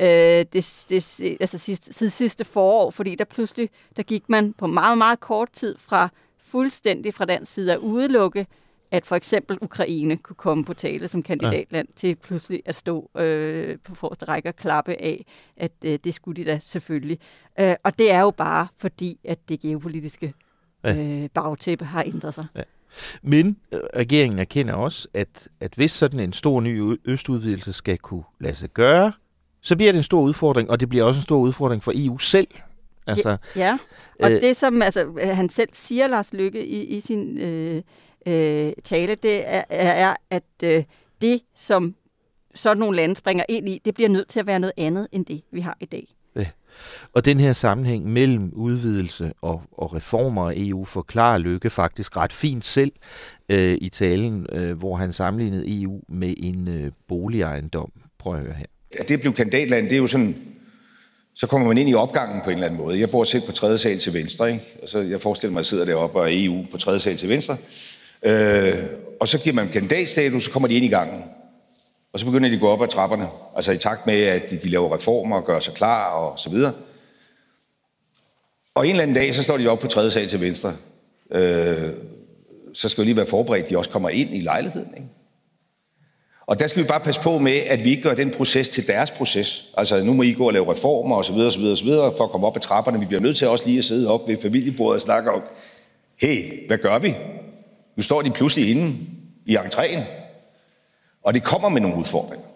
øh, 0.00 0.06
det, 0.52 0.86
det, 0.90 1.20
altså 1.40 1.58
sidste, 1.58 2.10
sidste 2.10 2.44
forår, 2.44 2.90
fordi 2.90 3.14
der 3.14 3.24
pludselig 3.24 3.70
der 3.96 4.02
gik 4.02 4.28
man 4.28 4.52
på 4.52 4.66
meget, 4.66 4.98
meget 4.98 5.20
kort 5.20 5.48
tid 5.52 5.76
fra 5.78 6.08
fuldstændig 6.38 7.14
fra 7.14 7.24
den 7.24 7.46
side 7.46 7.72
at 7.72 7.78
udelukke 7.78 8.46
at 8.92 9.06
for 9.06 9.16
eksempel 9.16 9.58
Ukraine 9.60 10.16
kunne 10.16 10.36
komme 10.36 10.64
på 10.64 10.74
tale 10.74 11.08
som 11.08 11.22
kandidatland 11.22 11.88
ja. 11.88 11.94
til 11.96 12.16
pludselig 12.16 12.62
at 12.64 12.74
stå 12.74 13.10
øh, 13.16 13.78
på 13.84 13.94
forreste 13.94 14.24
række 14.24 14.48
og 14.48 14.56
klappe 14.56 15.02
af, 15.02 15.26
at 15.56 15.72
øh, 15.84 15.98
det 16.04 16.14
skulle 16.14 16.44
de 16.44 16.50
da 16.50 16.58
selvfølgelig. 16.62 17.18
Øh, 17.60 17.74
og 17.84 17.98
det 17.98 18.12
er 18.12 18.20
jo 18.20 18.30
bare 18.30 18.66
fordi, 18.76 19.20
at 19.24 19.48
det 19.48 19.60
geopolitiske 19.60 20.34
ja. 20.84 20.96
øh, 20.96 21.28
bagtæppe 21.34 21.84
har 21.84 22.02
ændret 22.02 22.34
sig. 22.34 22.46
Ja. 22.56 22.62
Men 23.22 23.56
øh, 23.72 23.80
regeringen 23.96 24.38
erkender 24.38 24.74
også, 24.74 25.08
at, 25.14 25.48
at 25.60 25.74
hvis 25.74 25.90
sådan 25.90 26.20
en 26.20 26.32
stor 26.32 26.60
ny 26.60 27.00
østudvidelse 27.04 27.72
skal 27.72 27.98
kunne 27.98 28.24
lade 28.40 28.54
sig 28.54 28.70
gøre, 28.70 29.12
så 29.62 29.76
bliver 29.76 29.92
det 29.92 29.98
en 29.98 30.02
stor 30.02 30.20
udfordring, 30.20 30.70
og 30.70 30.80
det 30.80 30.88
bliver 30.88 31.04
også 31.04 31.18
en 31.18 31.22
stor 31.22 31.38
udfordring 31.38 31.82
for 31.82 31.92
EU 31.94 32.18
selv. 32.18 32.48
Altså, 33.06 33.36
ja, 33.56 33.78
og 34.20 34.32
øh, 34.32 34.40
det 34.40 34.56
som 34.56 34.82
altså, 34.82 35.12
han 35.22 35.48
selv 35.48 35.68
siger, 35.72 36.06
Lars 36.06 36.32
Lykke, 36.32 36.66
i, 36.66 36.84
i 36.84 37.00
sin 37.00 37.38
øh, 37.38 37.82
øh, 38.26 38.72
tale, 38.84 39.14
det 39.14 39.42
er, 39.48 39.64
er 39.68 40.14
at 40.30 40.42
øh, 40.64 40.84
det, 41.20 41.40
som 41.54 41.94
sådan 42.54 42.78
nogle 42.78 42.96
lande 42.96 43.16
springer 43.16 43.44
ind 43.48 43.68
i, 43.68 43.80
det 43.84 43.94
bliver 43.94 44.08
nødt 44.08 44.28
til 44.28 44.40
at 44.40 44.46
være 44.46 44.60
noget 44.60 44.72
andet 44.76 45.08
end 45.12 45.26
det, 45.26 45.42
vi 45.52 45.60
har 45.60 45.76
i 45.80 45.86
dag. 45.86 46.06
Ja. 46.36 46.46
Og 47.12 47.24
den 47.24 47.40
her 47.40 47.52
sammenhæng 47.52 48.06
mellem 48.12 48.52
udvidelse 48.54 49.32
og, 49.42 49.62
og 49.72 49.94
reformer 49.94 50.50
af 50.50 50.54
EU 50.56 50.84
forklarer 50.84 51.38
Lykke 51.38 51.70
faktisk 51.70 52.16
ret 52.16 52.32
fint 52.32 52.64
selv 52.64 52.92
øh, 53.48 53.78
i 53.80 53.88
talen, 53.88 54.46
øh, 54.52 54.78
hvor 54.78 54.96
han 54.96 55.12
sammenlignede 55.12 55.82
EU 55.82 56.00
med 56.08 56.34
en 56.36 56.68
øh, 56.68 56.92
boligejendom. 57.08 57.92
Prøv 58.18 58.34
at 58.34 58.44
høre 58.44 58.54
her. 58.54 58.66
At 58.98 59.08
det 59.08 59.20
blev 59.20 59.32
kandidatland, 59.32 59.84
det 59.84 59.92
er 59.92 59.98
jo 59.98 60.06
sådan, 60.06 60.36
så 61.34 61.46
kommer 61.46 61.68
man 61.68 61.78
ind 61.78 61.90
i 61.90 61.94
opgangen 61.94 62.40
på 62.44 62.50
en 62.50 62.56
eller 62.56 62.66
anden 62.66 62.80
måde. 62.80 63.00
Jeg 63.00 63.10
bor 63.10 63.24
selv 63.24 63.42
på 63.42 63.52
tredje 63.52 63.78
sal 63.78 63.98
til 63.98 64.14
venstre, 64.14 64.52
ikke? 64.52 64.64
Og 64.82 64.88
så 64.88 64.98
jeg 64.98 65.20
forestiller 65.20 65.52
mig, 65.52 65.60
at 65.60 65.64
jeg 65.64 65.66
sidder 65.66 65.84
deroppe 65.84 66.20
og 66.20 66.32
er 66.32 66.44
EU 66.44 66.64
på 66.70 66.78
tredje 66.78 66.98
sal 66.98 67.16
til 67.16 67.28
venstre. 67.28 67.56
Øh, 68.22 68.84
og 69.20 69.28
så 69.28 69.38
giver 69.38 69.54
man 69.54 69.68
kandidatstatus, 69.68 70.44
så 70.44 70.50
kommer 70.50 70.68
de 70.68 70.74
ind 70.74 70.84
i 70.84 70.88
gangen. 70.88 71.24
Og 72.12 72.18
så 72.18 72.26
begynder 72.26 72.48
de 72.48 72.54
at 72.54 72.60
gå 72.60 72.68
op 72.68 72.82
ad 72.82 72.88
trapperne. 72.88 73.28
Altså 73.56 73.72
i 73.72 73.78
takt 73.78 74.06
med, 74.06 74.22
at 74.22 74.50
de, 74.50 74.56
de 74.56 74.68
laver 74.68 74.94
reformer 74.94 75.36
og 75.36 75.44
gør 75.44 75.60
sig 75.60 75.74
klar 75.74 76.10
og 76.10 76.38
så 76.38 76.50
videre. 76.50 76.72
Og 78.74 78.86
en 78.86 78.90
eller 78.90 79.02
anden 79.02 79.16
dag, 79.16 79.34
så 79.34 79.42
står 79.42 79.56
de 79.56 79.68
op 79.68 79.78
på 79.78 79.86
tredje 79.86 80.10
sal 80.10 80.28
til 80.28 80.40
venstre. 80.40 80.74
Øh, 81.32 81.90
så 82.74 82.88
skal 82.88 83.02
jo 83.02 83.04
lige 83.04 83.16
være 83.16 83.26
forberedt, 83.26 83.64
at 83.64 83.70
de 83.70 83.78
også 83.78 83.90
kommer 83.90 84.08
ind 84.08 84.34
i 84.34 84.40
lejligheden. 84.40 84.94
Ikke? 84.96 85.08
Og 86.46 86.60
der 86.60 86.66
skal 86.66 86.82
vi 86.82 86.88
bare 86.88 87.00
passe 87.00 87.20
på 87.20 87.38
med, 87.38 87.52
at 87.52 87.84
vi 87.84 87.90
ikke 87.90 88.02
gør 88.02 88.14
den 88.14 88.30
proces 88.30 88.68
til 88.68 88.86
deres 88.86 89.10
proces. 89.10 89.64
Altså, 89.76 90.04
nu 90.04 90.12
må 90.12 90.22
I 90.22 90.32
gå 90.32 90.46
og 90.46 90.52
lave 90.52 90.72
reformer 90.72 91.16
osv. 91.16 91.34
osv., 91.34 91.62
osv. 91.62 91.88
for 91.88 92.24
at 92.24 92.30
komme 92.30 92.46
op 92.46 92.56
ad 92.56 92.60
trapperne. 92.60 93.00
Vi 93.00 93.06
bliver 93.06 93.20
nødt 93.20 93.36
til 93.36 93.48
også 93.48 93.66
lige 93.66 93.78
at 93.78 93.84
sidde 93.84 94.10
op 94.10 94.28
ved 94.28 94.36
familiebordet 94.42 94.94
og 94.94 95.00
snakke 95.00 95.30
om, 95.30 95.42
hey, 96.20 96.66
hvad 96.66 96.78
gør 96.78 96.98
vi? 96.98 97.14
Nu 97.96 98.02
står 98.02 98.22
de 98.22 98.30
pludselig 98.30 98.70
inde 98.70 98.96
i 99.46 99.56
entréen, 99.56 100.00
og 101.22 101.34
det 101.34 101.42
kommer 101.42 101.68
med 101.68 101.80
nogle 101.80 101.96
udfordringer. 101.96 102.46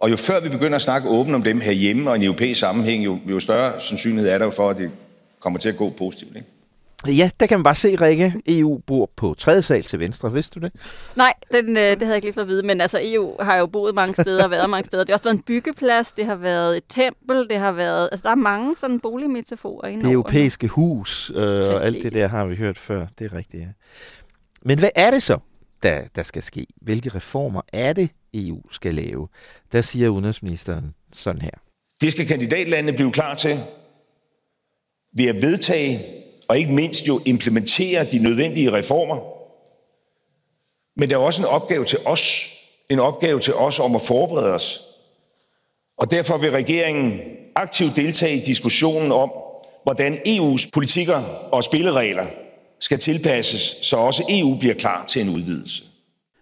Og 0.00 0.10
jo 0.10 0.16
før 0.16 0.40
vi 0.40 0.48
begynder 0.48 0.76
at 0.76 0.82
snakke 0.82 1.08
åbent 1.08 1.34
om 1.34 1.42
dem 1.42 1.60
herhjemme 1.60 2.10
og 2.10 2.16
i 2.16 2.18
en 2.18 2.24
europæisk 2.24 2.60
sammenhæng, 2.60 3.04
jo, 3.04 3.18
jo 3.26 3.40
større 3.40 3.80
sandsynlighed 3.80 4.30
er 4.30 4.38
der 4.38 4.50
for, 4.50 4.70
at 4.70 4.76
det 4.76 4.90
kommer 5.40 5.58
til 5.58 5.68
at 5.68 5.76
gå 5.76 5.90
positivt. 5.90 6.36
Ikke? 6.36 6.48
Ja, 7.06 7.30
der 7.40 7.46
kan 7.46 7.58
man 7.58 7.64
bare 7.64 7.74
se, 7.74 7.96
Rikke. 7.96 8.34
EU 8.46 8.78
bor 8.86 9.10
på 9.16 9.34
tredje 9.38 9.62
sal 9.62 9.82
til 9.82 9.98
venstre, 9.98 10.32
vidste 10.32 10.60
du 10.60 10.66
det? 10.66 10.72
Nej, 11.16 11.32
den, 11.52 11.76
øh, 11.76 11.82
det 11.82 11.98
havde 11.98 12.08
jeg 12.08 12.16
ikke 12.16 12.26
lige 12.26 12.34
fået 12.34 12.44
at 12.44 12.48
vide, 12.48 12.62
men 12.62 12.80
altså 12.80 12.98
EU 13.02 13.36
har 13.40 13.56
jo 13.56 13.66
boet 13.66 13.94
mange 13.94 14.22
steder, 14.22 14.48
været 14.48 14.70
mange 14.70 14.86
steder. 14.86 15.04
Det 15.04 15.10
har 15.10 15.14
også 15.14 15.24
været 15.24 15.36
en 15.36 15.42
byggeplads, 15.42 16.12
det 16.12 16.26
har 16.26 16.36
været 16.36 16.76
et 16.76 16.84
tempel, 16.88 17.48
det 17.48 17.58
har 17.58 17.72
været... 17.72 18.08
Altså, 18.12 18.22
der 18.22 18.30
er 18.30 18.34
mange 18.34 18.76
sådan 18.76 19.00
boligmetaforer 19.00 19.88
inde 19.88 20.04
Det 20.04 20.12
europæiske 20.12 20.68
hus 20.68 21.32
øh, 21.34 21.74
og 21.74 21.84
alt 21.84 22.02
det 22.02 22.14
der 22.14 22.28
har 22.28 22.44
vi 22.44 22.56
hørt 22.56 22.78
før. 22.78 23.06
Det 23.18 23.32
er 23.32 23.36
rigtigt, 23.36 23.62
ja. 23.62 23.68
Men 24.62 24.78
hvad 24.78 24.90
er 24.94 25.10
det 25.10 25.22
så, 25.22 25.38
der, 25.82 26.00
der 26.16 26.22
skal 26.22 26.42
ske? 26.42 26.66
Hvilke 26.82 27.08
reformer 27.08 27.60
er 27.72 27.92
det, 27.92 28.10
EU 28.34 28.62
skal 28.70 28.94
lave? 28.94 29.28
Der 29.72 29.80
siger 29.80 30.08
udenrigsministeren 30.08 30.94
sådan 31.12 31.42
her. 31.42 31.50
Det 32.00 32.12
skal 32.12 32.26
kandidatlandene 32.26 32.96
blive 32.96 33.12
klar 33.12 33.34
til 33.34 33.60
ved 35.16 35.26
at 35.26 35.42
vedtage 35.42 36.00
og 36.48 36.58
ikke 36.58 36.72
mindst 36.72 37.08
jo 37.08 37.20
implementere 37.24 38.04
de 38.04 38.18
nødvendige 38.18 38.72
reformer. 38.72 39.16
Men 40.96 41.10
der 41.10 41.16
er 41.16 41.20
også 41.20 41.42
en 41.42 41.48
opgave 41.48 41.84
til 41.84 41.98
os, 42.06 42.52
en 42.90 43.00
opgave 43.00 43.40
til 43.40 43.54
os 43.54 43.78
om 43.78 43.94
at 43.94 44.02
forberede 44.02 44.54
os. 44.54 44.80
Og 45.98 46.10
derfor 46.10 46.36
vil 46.36 46.50
regeringen 46.50 47.20
aktivt 47.54 47.96
deltage 47.96 48.36
i 48.36 48.40
diskussionen 48.40 49.12
om, 49.12 49.32
hvordan 49.82 50.14
EU's 50.14 50.70
politikker 50.72 51.22
og 51.52 51.64
spilleregler 51.64 52.26
skal 52.80 52.98
tilpasses, 52.98 53.76
så 53.82 53.96
også 53.96 54.24
EU 54.28 54.58
bliver 54.58 54.74
klar 54.74 55.06
til 55.06 55.22
en 55.22 55.28
udvidelse. 55.28 55.82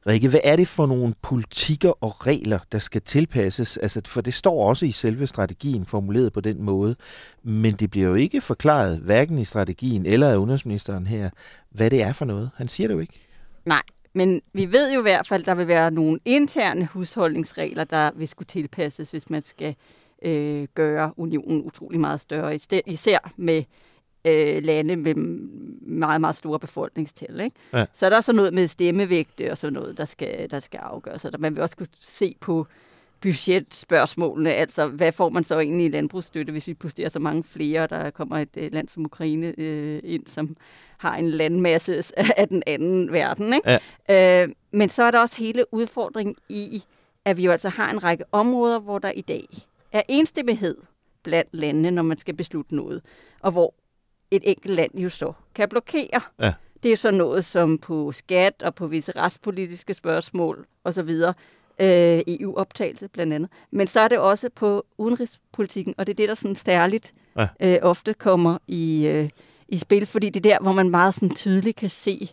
Rikke, 0.06 0.28
hvad 0.28 0.40
er 0.44 0.56
det 0.56 0.68
for 0.68 0.86
nogle 0.86 1.14
politikker 1.22 2.04
og 2.04 2.26
regler, 2.26 2.58
der 2.72 2.78
skal 2.78 3.02
tilpasses? 3.02 3.76
Altså, 3.76 4.02
for 4.06 4.20
det 4.20 4.34
står 4.34 4.68
også 4.68 4.86
i 4.86 4.90
selve 4.90 5.26
strategien 5.26 5.86
formuleret 5.86 6.32
på 6.32 6.40
den 6.40 6.62
måde, 6.62 6.96
men 7.42 7.74
det 7.74 7.90
bliver 7.90 8.08
jo 8.08 8.14
ikke 8.14 8.40
forklaret, 8.40 8.98
hverken 8.98 9.38
i 9.38 9.44
strategien 9.44 10.06
eller 10.06 10.30
af 10.30 10.36
udenrigsministeren 10.36 11.06
her, 11.06 11.30
hvad 11.70 11.90
det 11.90 12.02
er 12.02 12.12
for 12.12 12.24
noget. 12.24 12.50
Han 12.56 12.68
siger 12.68 12.88
det 12.88 12.94
jo 12.94 13.00
ikke. 13.00 13.20
Nej, 13.64 13.82
men 14.12 14.42
vi 14.52 14.72
ved 14.72 14.92
jo 14.92 15.00
i 15.00 15.02
hvert 15.02 15.26
fald, 15.26 15.42
at 15.42 15.46
der 15.46 15.54
vil 15.54 15.68
være 15.68 15.90
nogle 15.90 16.20
interne 16.24 16.86
husholdningsregler, 16.86 17.84
der 17.84 18.10
vil 18.16 18.28
skulle 18.28 18.46
tilpasses, 18.46 19.10
hvis 19.10 19.30
man 19.30 19.42
skal 19.42 19.74
øh, 20.22 20.68
gøre 20.74 21.12
unionen 21.16 21.62
utrolig 21.64 22.00
meget 22.00 22.20
større, 22.20 22.58
især 22.86 23.32
med 23.36 23.62
øh, 24.24 24.62
lande 24.62 24.96
med 24.96 25.14
meget, 25.82 26.20
meget 26.20 26.36
store 26.36 26.58
befolkningstal. 26.58 27.40
Ikke? 27.40 27.56
Ja. 27.72 27.84
Så 27.92 28.06
er 28.06 28.10
der 28.10 28.20
så 28.20 28.32
noget 28.32 28.54
med 28.54 28.68
stemmevægte 28.68 29.50
og 29.50 29.58
sådan 29.58 29.72
noget, 29.72 29.98
der 29.98 30.04
skal, 30.04 30.50
der 30.50 30.60
skal 30.60 30.78
afgøres. 30.78 31.20
Så 31.20 31.30
man 31.38 31.54
vil 31.54 31.62
også 31.62 31.76
kunne 31.76 31.88
se 32.00 32.36
på 32.40 32.66
budgetspørgsmålene, 33.20 34.52
altså 34.54 34.86
hvad 34.86 35.12
får 35.12 35.28
man 35.28 35.44
så 35.44 35.58
egentlig 35.58 35.86
i 35.86 35.90
landbrugsstøtte, 35.90 36.50
hvis 36.52 36.66
vi 36.66 36.74
posterer 36.74 37.08
så 37.08 37.18
mange 37.18 37.44
flere, 37.44 37.86
der 37.86 38.10
kommer 38.10 38.38
et 38.38 38.48
øh, 38.56 38.72
land 38.72 38.88
som 38.88 39.04
Ukraine 39.04 39.54
øh, 39.58 40.00
ind, 40.04 40.26
som 40.26 40.56
har 40.98 41.16
en 41.16 41.30
landmasse 41.30 42.02
af 42.38 42.48
den 42.48 42.62
anden 42.66 43.12
verden. 43.12 43.54
Ikke? 43.54 43.78
Ja. 44.08 44.42
Øh, 44.42 44.48
men 44.70 44.88
så 44.88 45.02
er 45.02 45.10
der 45.10 45.20
også 45.20 45.38
hele 45.38 45.64
udfordringen 45.74 46.36
i, 46.48 46.82
at 47.24 47.36
vi 47.36 47.44
jo 47.44 47.50
altså 47.50 47.68
har 47.68 47.90
en 47.90 48.04
række 48.04 48.24
områder, 48.32 48.78
hvor 48.78 48.98
der 48.98 49.10
i 49.10 49.20
dag 49.20 49.44
er 49.92 50.02
enstemmighed 50.08 50.76
blandt 51.22 51.50
landene, 51.52 51.90
når 51.90 52.02
man 52.02 52.18
skal 52.18 52.34
beslutte 52.34 52.76
noget, 52.76 53.02
og 53.40 53.52
hvor 53.52 53.74
et 54.30 54.42
enkelt 54.44 54.74
land 54.74 54.90
jo 54.94 55.08
så 55.08 55.32
kan 55.54 55.68
blokere. 55.68 56.20
Ja. 56.40 56.52
Det 56.82 56.92
er 56.92 56.96
så 56.96 57.10
noget 57.10 57.44
som 57.44 57.78
på 57.78 58.12
skat 58.12 58.62
og 58.62 58.74
på 58.74 58.86
visse 58.86 59.12
retspolitiske 59.16 59.94
spørgsmål 59.94 60.66
osv. 60.84 61.10
Øh, 61.80 62.20
EU-optagelse 62.26 63.08
blandt 63.08 63.32
andet. 63.32 63.50
Men 63.70 63.86
så 63.86 64.00
er 64.00 64.08
det 64.08 64.18
også 64.18 64.50
på 64.54 64.86
udenrigspolitikken, 64.98 65.94
og 65.98 66.06
det 66.06 66.12
er 66.12 66.16
det, 66.16 66.28
der 66.28 66.34
sådan 66.34 66.54
stærligt 66.54 67.14
ja. 67.36 67.48
øh, 67.60 67.78
ofte 67.82 68.14
kommer 68.14 68.58
i, 68.66 69.06
øh, 69.06 69.30
i 69.68 69.78
spil, 69.78 70.06
fordi 70.06 70.30
det 70.30 70.46
er 70.46 70.50
der, 70.50 70.62
hvor 70.62 70.72
man 70.72 70.90
meget 70.90 71.14
sådan 71.14 71.34
tydeligt 71.34 71.76
kan 71.76 71.90
se, 71.90 72.30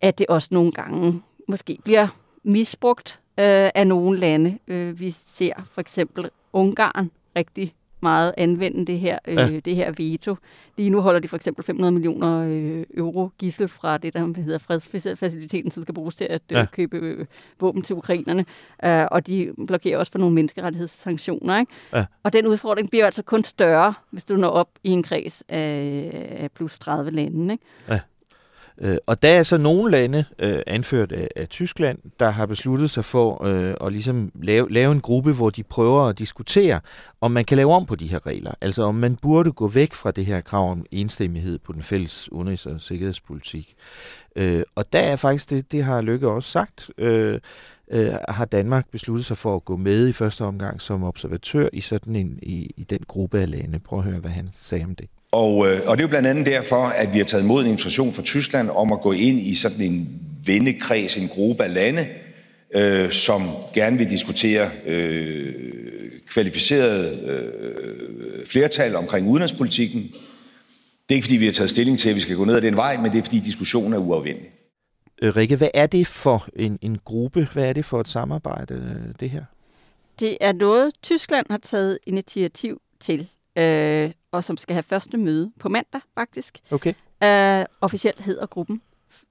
at 0.00 0.18
det 0.18 0.26
også 0.26 0.48
nogle 0.50 0.72
gange 0.72 1.22
måske 1.48 1.78
bliver 1.84 2.08
misbrugt 2.42 3.20
øh, 3.38 3.70
af 3.74 3.86
nogle 3.86 4.18
lande. 4.18 4.58
Øh, 4.68 5.00
vi 5.00 5.10
ser 5.10 5.52
for 5.72 5.80
eksempel 5.80 6.30
Ungarn 6.52 7.10
rigtig 7.36 7.74
meget 8.00 8.34
anvende 8.36 8.86
det 8.86 8.98
her, 8.98 9.18
øh, 9.28 9.36
ja. 9.36 9.60
det 9.60 9.76
her 9.76 9.92
veto. 9.96 10.36
Lige 10.76 10.90
nu 10.90 11.00
holder 11.00 11.20
de 11.20 11.28
for 11.28 11.36
eksempel 11.36 11.64
500 11.64 11.92
millioner 11.92 12.44
øh, 12.48 12.84
euro 12.96 13.30
gissel 13.38 13.68
fra 13.68 13.98
det, 13.98 14.14
der 14.14 14.42
hedder 14.42 14.58
fredsfaciliteten, 14.58 15.70
som 15.70 15.82
skal 15.82 15.94
bruges 15.94 16.14
til 16.14 16.24
at 16.30 16.42
øh, 16.52 16.56
ja. 16.56 16.66
købe 16.72 16.96
øh, 16.96 17.26
våben 17.60 17.82
til 17.82 17.96
ukrainerne. 17.96 18.44
Uh, 18.86 19.04
og 19.10 19.26
de 19.26 19.52
blokerer 19.66 19.98
også 19.98 20.12
for 20.12 20.18
nogle 20.18 20.34
menneskerettighedssanktioner. 20.34 21.58
Ikke? 21.58 21.72
Ja. 21.94 22.04
Og 22.22 22.32
den 22.32 22.46
udfordring 22.46 22.90
bliver 22.90 23.06
altså 23.06 23.22
kun 23.22 23.44
større, 23.44 23.94
hvis 24.10 24.24
du 24.24 24.36
når 24.36 24.48
op 24.48 24.68
i 24.84 24.90
en 24.90 25.02
kreds 25.02 25.42
af 25.48 26.48
plus 26.54 26.78
30 26.78 27.10
lande. 27.10 27.54
Ikke? 27.54 27.64
Ja. 27.88 28.00
Øh, 28.80 28.96
og 29.06 29.22
der 29.22 29.28
er 29.28 29.42
så 29.42 29.58
nogle 29.58 29.90
lande, 29.90 30.24
øh, 30.38 30.62
anført 30.66 31.12
af, 31.12 31.28
af 31.36 31.48
Tyskland, 31.48 31.98
der 32.20 32.30
har 32.30 32.46
besluttet 32.46 32.90
sig 32.90 33.04
for 33.04 33.44
øh, 33.44 33.74
at 33.80 33.92
ligesom 33.92 34.32
lave, 34.42 34.72
lave 34.72 34.92
en 34.92 35.00
gruppe, 35.00 35.32
hvor 35.32 35.50
de 35.50 35.62
prøver 35.62 36.02
at 36.02 36.18
diskutere, 36.18 36.80
om 37.20 37.30
man 37.30 37.44
kan 37.44 37.56
lave 37.56 37.72
om 37.72 37.86
på 37.86 37.96
de 37.96 38.06
her 38.06 38.26
regler. 38.26 38.52
Altså 38.60 38.82
om 38.82 38.94
man 38.94 39.16
burde 39.16 39.52
gå 39.52 39.68
væk 39.68 39.94
fra 39.94 40.10
det 40.10 40.26
her 40.26 40.40
krav 40.40 40.70
om 40.70 40.86
enstemmighed 40.90 41.58
på 41.58 41.72
den 41.72 41.82
fælles 41.82 42.28
udenrigs- 42.32 42.66
og 42.66 42.80
sikkerhedspolitik. 42.80 43.74
Øh, 44.36 44.62
og 44.74 44.92
der 44.92 44.98
er 45.00 45.16
faktisk, 45.16 45.50
det, 45.50 45.72
det 45.72 45.84
har 45.84 46.00
Lykke 46.00 46.28
også 46.28 46.50
sagt, 46.50 46.90
øh, 46.98 47.40
øh, 47.90 48.12
har 48.28 48.44
Danmark 48.44 48.90
besluttet 48.90 49.26
sig 49.26 49.38
for 49.38 49.56
at 49.56 49.64
gå 49.64 49.76
med 49.76 50.08
i 50.08 50.12
første 50.12 50.44
omgang 50.44 50.80
som 50.80 51.04
observatør 51.04 51.68
i 51.72 51.80
sådan 51.80 52.16
en 52.16 52.38
i, 52.42 52.70
i 52.76 52.84
den 52.84 53.00
gruppe 53.08 53.38
af 53.38 53.50
lande. 53.50 53.78
Prøv 53.78 53.98
at 53.98 54.04
høre, 54.04 54.18
hvad 54.18 54.30
han 54.30 54.48
sagde 54.52 54.84
om 54.84 54.94
det. 54.94 55.08
Og, 55.32 55.68
øh, 55.68 55.80
og 55.86 55.96
det 55.96 56.02
er 56.02 56.06
jo 56.06 56.08
blandt 56.08 56.28
andet 56.28 56.46
derfor, 56.46 56.84
at 56.84 57.12
vi 57.12 57.18
har 57.18 57.24
taget 57.24 57.44
imod 57.44 57.62
en 57.62 57.70
invitation 57.70 58.12
fra 58.12 58.22
Tyskland 58.22 58.70
om 58.70 58.92
at 58.92 59.00
gå 59.00 59.12
ind 59.12 59.40
i 59.40 59.54
sådan 59.54 59.80
en 59.80 60.20
vennekreds, 60.44 61.16
en 61.16 61.28
gruppe 61.28 61.64
af 61.64 61.74
lande, 61.74 62.06
øh, 62.74 63.10
som 63.10 63.42
gerne 63.74 63.98
vil 63.98 64.10
diskutere 64.10 64.70
øh, 64.86 65.54
kvalificeret 66.28 67.22
øh, 67.28 68.46
flertal 68.46 68.96
omkring 68.96 69.28
udenrigspolitikken. 69.28 70.02
Det 71.08 71.14
er 71.14 71.14
ikke, 71.14 71.24
fordi 71.24 71.36
vi 71.36 71.44
har 71.44 71.52
taget 71.52 71.70
stilling 71.70 71.98
til, 71.98 72.08
at 72.08 72.16
vi 72.16 72.20
skal 72.20 72.36
gå 72.36 72.44
ned 72.44 72.56
ad 72.56 72.60
den 72.60 72.76
vej, 72.76 72.96
men 72.96 73.12
det 73.12 73.18
er, 73.18 73.22
fordi 73.22 73.40
diskussionen 73.40 73.92
er 73.92 73.98
uafvendelig. 73.98 74.50
Øh, 75.22 75.36
Rikke, 75.36 75.56
hvad 75.56 75.70
er 75.74 75.86
det 75.86 76.06
for 76.06 76.48
en, 76.56 76.78
en 76.82 76.98
gruppe? 77.04 77.48
Hvad 77.52 77.64
er 77.64 77.72
det 77.72 77.84
for 77.84 78.00
et 78.00 78.08
samarbejde, 78.08 78.74
øh, 78.74 79.14
det 79.20 79.30
her? 79.30 79.44
Det 80.20 80.38
er 80.40 80.52
noget, 80.52 80.92
Tyskland 81.02 81.46
har 81.50 81.58
taget 81.58 81.98
initiativ 82.06 82.80
til, 83.00 83.28
øh, 83.58 84.10
og 84.32 84.44
som 84.44 84.56
skal 84.56 84.74
have 84.74 84.82
første 84.82 85.16
møde 85.16 85.52
på 85.60 85.68
mandag, 85.68 86.00
faktisk. 86.18 86.58
Okay. 86.70 86.94
Uh, 87.24 87.64
officielt 87.80 88.20
hedder 88.20 88.46
gruppen 88.46 88.80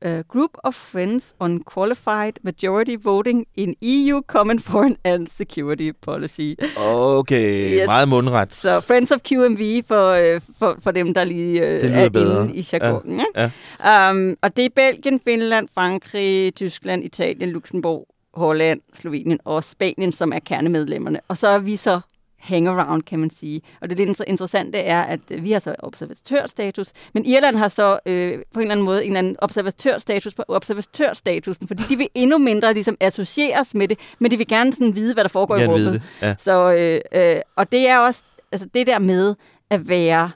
uh, 0.05 0.23
Group 0.27 0.57
of 0.63 0.75
Friends 0.75 1.33
on 1.39 1.63
Qualified 1.63 2.39
Majority 2.43 2.95
Voting 3.03 3.45
in 3.55 3.75
EU 3.81 4.21
Common 4.27 4.59
Foreign 4.59 4.97
and 5.03 5.27
Security 5.27 5.91
Policy. 6.01 6.55
Okay, 6.77 7.79
yes. 7.79 7.87
meget 7.87 8.09
mundret. 8.09 8.53
Så 8.53 8.79
Friends 8.79 9.11
of 9.11 9.19
QMV 9.19 9.83
for, 9.87 10.35
uh, 10.35 10.41
for, 10.59 10.77
for 10.83 10.91
dem, 10.91 11.13
der 11.13 11.23
lige 11.23 11.61
uh, 11.61 11.91
er 11.91 12.09
bedre. 12.09 12.43
inde 12.43 12.55
i 12.55 12.65
jargonen. 12.73 13.21
Ja. 13.35 13.51
Ja. 13.83 14.11
Um, 14.11 14.37
og 14.41 14.57
det 14.57 14.65
er 14.65 14.69
Belgien, 14.75 15.19
Finland, 15.19 15.67
Frankrig, 15.73 16.55
Tyskland, 16.55 17.03
Italien, 17.03 17.49
Luxembourg, 17.49 18.07
Holland, 18.33 18.81
Slovenien 18.93 19.39
og 19.45 19.63
Spanien, 19.63 20.11
som 20.11 20.31
er 20.33 20.39
kernemedlemmerne. 20.39 21.19
Og 21.27 21.37
så 21.37 21.47
er 21.47 21.59
vi 21.59 21.77
så 21.77 21.99
hangaround, 22.39 23.03
kan 23.03 23.19
man 23.19 23.29
sige. 23.29 23.61
Og 23.81 23.89
det 23.89 23.97
lidt 23.97 24.21
interessante 24.27 24.77
er, 24.77 25.01
at 25.01 25.19
øh, 25.31 25.43
vi 25.43 25.51
har 25.51 25.59
så 25.59 25.75
observatørstatus, 25.79 26.91
men 27.13 27.25
Irland 27.25 27.55
har 27.55 27.67
så 27.67 27.99
øh, 28.05 28.39
på 28.53 28.59
en 28.59 28.61
eller 28.61 28.71
anden 28.71 28.85
måde 28.85 29.05
en 29.05 29.11
eller 29.11 29.19
anden 29.19 29.35
observatørstatus 29.39 30.33
på 30.33 30.43
observatørstatusen, 30.47 31.67
fordi 31.67 31.83
de 31.89 31.97
vil 31.97 32.07
endnu 32.15 32.37
mindre 32.37 32.73
ligesom 32.73 32.97
associeres 32.99 33.75
med 33.75 33.87
det, 33.87 33.99
men 34.19 34.31
de 34.31 34.37
vil 34.37 34.47
gerne 34.47 34.73
sådan 34.73 34.95
vide, 34.95 35.13
hvad 35.13 35.23
der 35.23 35.29
foregår 35.29 35.55
i 35.55 35.67
rummet. 35.67 36.01
Ja. 36.21 36.35
Så, 36.39 36.73
øh, 36.73 37.01
øh, 37.21 37.41
og 37.55 37.71
det 37.71 37.87
er 37.87 37.97
også 37.97 38.23
altså 38.51 38.67
det 38.73 38.87
der 38.87 38.99
med 38.99 39.35
at 39.69 39.89
være, 39.89 40.31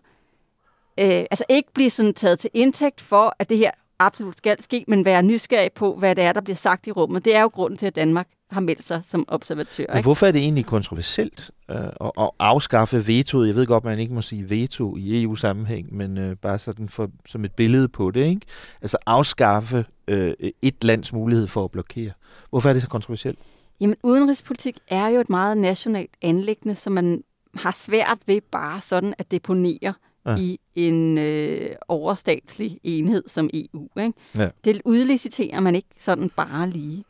øh, 1.00 1.26
altså 1.32 1.44
ikke 1.50 1.70
blive 1.74 1.90
sådan 1.90 2.14
taget 2.14 2.40
til 2.40 2.50
indtægt 2.54 3.02
for, 3.02 3.36
at 3.40 3.50
det 3.50 3.58
her 3.58 3.72
absolut 4.00 4.38
skal 4.38 4.64
ske, 4.64 4.86
men 4.88 5.06
være 5.06 5.24
nysgerrig 5.24 5.72
på, 5.76 5.96
hvad 5.96 6.16
det 6.16 6.24
er, 6.24 6.34
der 6.34 6.42
bliver 6.42 6.56
sagt 6.56 6.88
i 6.88 6.92
rummet. 6.92 7.26
Det 7.26 7.36
er 7.36 7.42
jo 7.42 7.48
grunden 7.48 7.78
til, 7.78 7.86
at 7.86 7.96
Danmark 7.96 8.28
har 8.52 8.62
meldt 8.62 8.86
sig 8.86 9.02
som 9.04 9.26
observatør. 9.28 9.86
Men 9.94 10.04
hvorfor 10.04 10.28
er 10.28 10.32
det 10.32 10.42
egentlig 10.42 10.66
kontroversielt 10.66 11.52
øh, 11.72 11.86
at, 12.02 12.12
at 12.18 12.30
afskaffe 12.40 13.08
vetoet? 13.08 13.48
Jeg 13.48 13.56
ved 13.56 13.66
godt, 13.66 13.84
man 13.84 14.00
ikke 14.00 14.14
må 14.14 14.22
sige 14.22 14.50
veto 14.50 14.98
i 14.98 15.24
EU-sammenhæng, 15.24 15.96
men 15.96 16.18
øh, 16.18 16.36
bare 16.36 16.60
sådan 16.60 16.90
for, 16.90 17.10
som 17.26 17.46
et 17.46 17.52
billede 17.52 17.88
på 17.88 18.12
det. 18.12 18.26
Ikke? 18.26 18.42
Altså 18.82 18.98
afskaffe 19.06 19.86
øh, 20.08 20.34
et 20.62 20.84
lands 20.84 21.14
mulighed 21.14 21.48
for 21.48 21.64
at 21.64 21.72
blokere. 21.72 22.12
Hvorfor 22.50 22.70
er 22.70 22.74
det 22.74 22.82
så 22.82 22.88
kontroversielt? 22.88 23.40
Jamen, 23.82 23.96
udenrigspolitik 24.04 24.78
er 24.88 25.08
jo 25.08 25.20
et 25.20 25.30
meget 25.30 25.58
nationalt 25.58 26.12
anlæggende, 26.22 26.76
som 26.76 26.94
man 26.94 27.24
har 27.56 27.76
svært 27.78 28.18
ved 28.26 28.42
bare 28.52 28.82
sådan 28.82 29.14
at 29.18 29.32
deponere 29.32 29.94
ja. 30.26 30.36
i 30.38 30.60
en 30.76 31.18
øh, 31.18 31.70
overstatslig 31.88 32.80
enhed 32.84 33.24
som 33.28 33.50
EU. 33.54 33.88
Ikke? 34.00 34.14
Ja. 34.38 34.50
Det 34.64 34.82
udliciterer 34.86 35.60
man 35.60 35.76
ikke 35.76 35.90
sådan 36.00 36.30
bare 36.30 36.70
lige. 36.70 37.04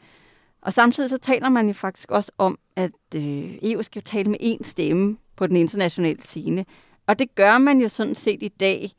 Og 0.62 0.74
samtidig 0.74 1.10
så 1.10 1.18
taler 1.18 1.50
man 1.50 1.68
jo 1.68 1.74
faktisk 1.74 2.12
også 2.12 2.32
om, 2.38 2.60
at 2.76 2.92
øh, 3.16 3.58
EU 3.64 3.84
skal 3.84 4.04
tale 4.04 4.32
med 4.32 4.40
én 4.42 4.70
stemme 4.70 5.18
på 5.36 5.48
den 5.48 5.56
internationale 5.56 6.24
scene. 6.24 6.66
Og 7.08 7.20
det 7.20 7.36
gør 7.36 7.58
man 7.58 7.82
jo 7.82 7.90
sådan 7.90 8.16
set 8.16 8.44
i 8.44 8.48
dag, 8.48 8.92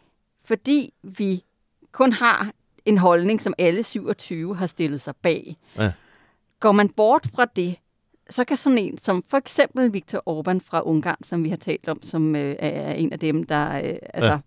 fordi 0.44 0.94
vi 1.02 1.44
kun 1.92 2.12
har 2.12 2.50
en 2.84 2.98
holdning, 2.98 3.42
som 3.42 3.54
alle 3.58 3.82
27 3.82 4.56
har 4.56 4.66
stillet 4.66 5.00
sig 5.00 5.16
bag. 5.16 5.56
Ja. 5.76 5.92
Går 6.60 6.72
man 6.72 6.88
bort 6.88 7.26
fra 7.34 7.44
det, 7.44 7.76
så 8.30 8.44
kan 8.44 8.56
sådan 8.56 8.78
en 8.78 8.98
som 8.98 9.24
for 9.28 9.36
eksempel 9.36 9.92
Viktor 9.92 10.22
Orbán 10.30 10.58
fra 10.64 10.82
Ungarn, 10.86 11.24
som 11.24 11.44
vi 11.44 11.48
har 11.48 11.56
talt 11.56 11.88
om, 11.88 12.02
som 12.02 12.36
øh, 12.36 12.56
er 12.58 12.92
en 12.92 13.12
af 13.12 13.18
dem, 13.18 13.44
der 13.44 13.76
øh, 13.76 13.96
altså, 14.14 14.30
ja. 14.30 14.38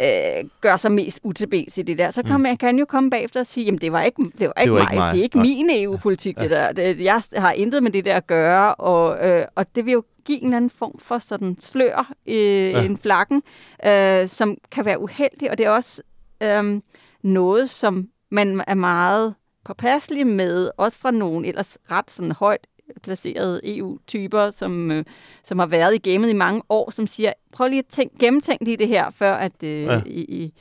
Øh, 0.00 0.48
gør 0.60 0.76
sig 0.76 0.92
mest 0.92 1.20
utilbens 1.22 1.78
i 1.78 1.82
det 1.82 1.98
der, 1.98 2.10
så 2.10 2.22
kan 2.22 2.36
mm. 2.36 2.42
man 2.42 2.56
kan 2.56 2.78
jo 2.78 2.84
komme 2.84 3.10
bagefter 3.10 3.40
og 3.40 3.46
sige, 3.46 3.64
jamen 3.64 3.80
det 3.80 3.92
var 3.92 4.02
ikke, 4.02 4.22
det 4.38 4.50
var 4.56 4.60
ikke, 4.60 4.72
det 4.72 4.72
var 4.72 4.78
mig. 4.78 4.82
ikke 4.82 4.96
mig, 4.96 5.12
det 5.12 5.18
er 5.18 5.22
ikke 5.22 5.38
ja. 5.38 5.42
min 5.42 5.70
EU-politik, 5.70 6.36
ja. 6.36 6.42
det 6.42 6.50
der. 6.50 6.72
Det, 6.72 7.00
jeg 7.00 7.22
har 7.36 7.52
intet 7.52 7.82
med 7.82 7.90
det 7.90 8.04
der 8.04 8.16
at 8.16 8.26
gøre, 8.26 8.74
og, 8.74 9.28
øh, 9.28 9.44
og 9.54 9.74
det 9.74 9.86
vil 9.86 9.92
jo 9.92 10.02
give 10.24 10.38
en 10.38 10.44
eller 10.44 10.56
anden 10.56 10.70
form 10.70 10.98
for 10.98 11.18
sådan 11.18 11.56
slør, 11.60 12.12
øh, 12.26 12.34
ja. 12.70 12.82
en 12.82 12.98
flakken, 12.98 13.42
øh, 13.86 14.28
som 14.28 14.56
kan 14.70 14.84
være 14.84 15.00
uheldig, 15.00 15.50
og 15.50 15.58
det 15.58 15.66
er 15.66 15.70
også 15.70 16.02
øh, 16.42 16.80
noget, 17.22 17.70
som 17.70 18.08
man 18.30 18.64
er 18.66 18.74
meget 18.74 19.34
påpasselig 19.64 20.26
med, 20.26 20.70
også 20.76 20.98
fra 20.98 21.10
nogen 21.10 21.44
ellers 21.44 21.78
ret 21.90 22.10
sådan 22.10 22.32
højt 22.32 22.66
placerede 23.02 23.60
EU-typer, 23.64 24.50
som, 24.50 24.90
øh, 24.90 25.04
som 25.44 25.58
har 25.58 25.66
været 25.66 25.94
i 25.94 26.10
gamet 26.10 26.30
i 26.30 26.32
mange 26.32 26.62
år, 26.68 26.90
som 26.90 27.06
siger, 27.06 27.32
prøv 27.54 27.68
lige 27.68 27.78
at 27.78 27.86
tænk, 27.86 28.18
gennemtænk 28.18 28.60
lige 28.60 28.76
det 28.76 28.88
her, 28.88 29.10
før 29.10 29.34
at 29.34 29.62
øh, 29.64 29.82
ja. 29.82 30.00
I, 30.06 30.20
I, 30.20 30.52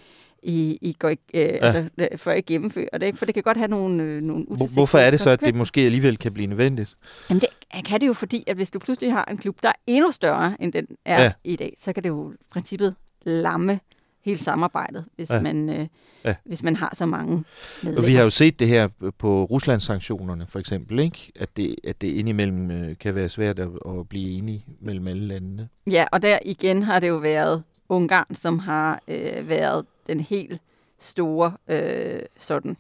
I, 0.44 0.78
I 0.82 0.96
går 1.00 1.10
ikke, 1.10 1.24
øh, 1.34 1.42
ja. 1.42 1.48
altså, 1.48 1.90
øh, 1.98 2.18
før 2.18 2.34
I 2.34 2.42
gennemfører 2.42 2.98
det, 2.98 3.06
ikke? 3.06 3.18
for 3.18 3.26
det 3.26 3.34
kan 3.34 3.44
godt 3.44 3.58
have 3.58 3.68
nogle, 3.68 4.04
øh, 4.04 4.22
nogle 4.22 4.46
Hvorfor 4.74 4.98
er 4.98 5.12
det 5.12 5.20
så, 5.20 5.30
at 5.30 5.42
det 5.42 5.56
måske 5.56 5.82
alligevel 5.82 6.18
kan 6.18 6.34
blive 6.34 6.48
nødvendigt? 6.48 6.98
Jamen 7.30 7.42
det 7.42 7.50
kan 7.86 8.02
det 8.02 8.08
jo, 8.08 8.14
fordi 8.14 8.44
at 8.48 8.56
hvis 8.56 8.72
du 8.72 8.80
pludselig 8.80 9.14
har 9.14 9.26
en 9.32 9.38
klub, 9.38 9.58
der 9.64 9.70
er 9.70 9.74
endnu 9.88 10.12
større, 10.12 10.56
end 10.60 10.74
den 10.74 10.86
er 11.06 11.24
ja. 11.24 11.32
i 11.44 11.56
dag, 11.56 11.74
så 11.80 11.94
kan 11.94 12.04
det 12.04 12.10
jo 12.10 12.32
i 12.32 12.36
princippet 12.52 12.96
lamme 13.26 13.80
hele 14.24 14.40
samarbejdet, 14.40 15.06
hvis, 15.16 15.30
ja. 15.30 15.42
man, 15.42 15.70
øh, 15.70 15.88
ja. 16.26 16.36
hvis 16.46 16.64
man 16.64 16.76
har 16.76 16.94
så 16.98 17.06
mange 17.06 17.44
medlemmer. 17.84 18.08
Vi 18.08 18.16
har 18.16 18.24
jo 18.24 18.30
set 18.30 18.60
det 18.60 18.68
her 18.68 18.88
på 19.18 19.44
Ruslandssanktionerne 19.44 20.46
for 20.50 20.60
eksempel, 20.60 21.00
ikke? 21.00 21.32
At, 21.36 21.58
det, 21.58 21.76
at 21.84 22.02
det 22.02 22.08
indimellem 22.08 22.72
øh, 22.72 22.98
kan 22.98 23.16
være 23.16 23.30
svært 23.30 23.60
at, 23.60 23.70
at 23.88 24.10
blive 24.10 24.38
enige 24.38 24.66
mellem 24.80 25.08
alle 25.08 25.28
landene. 25.28 25.70
Ja, 25.88 26.06
og 26.12 26.22
der 26.22 26.40
igen 26.46 26.84
har 26.84 27.00
det 27.00 27.08
jo 27.08 27.18
været 27.18 27.64
Ungarn, 27.90 28.36
som 28.36 28.60
har 28.60 29.02
øh, 29.08 29.50
været 29.50 29.86
den 30.08 30.20
helt 30.20 30.62
store 31.00 31.54
øh, 31.68 32.22
sådan 32.40 32.78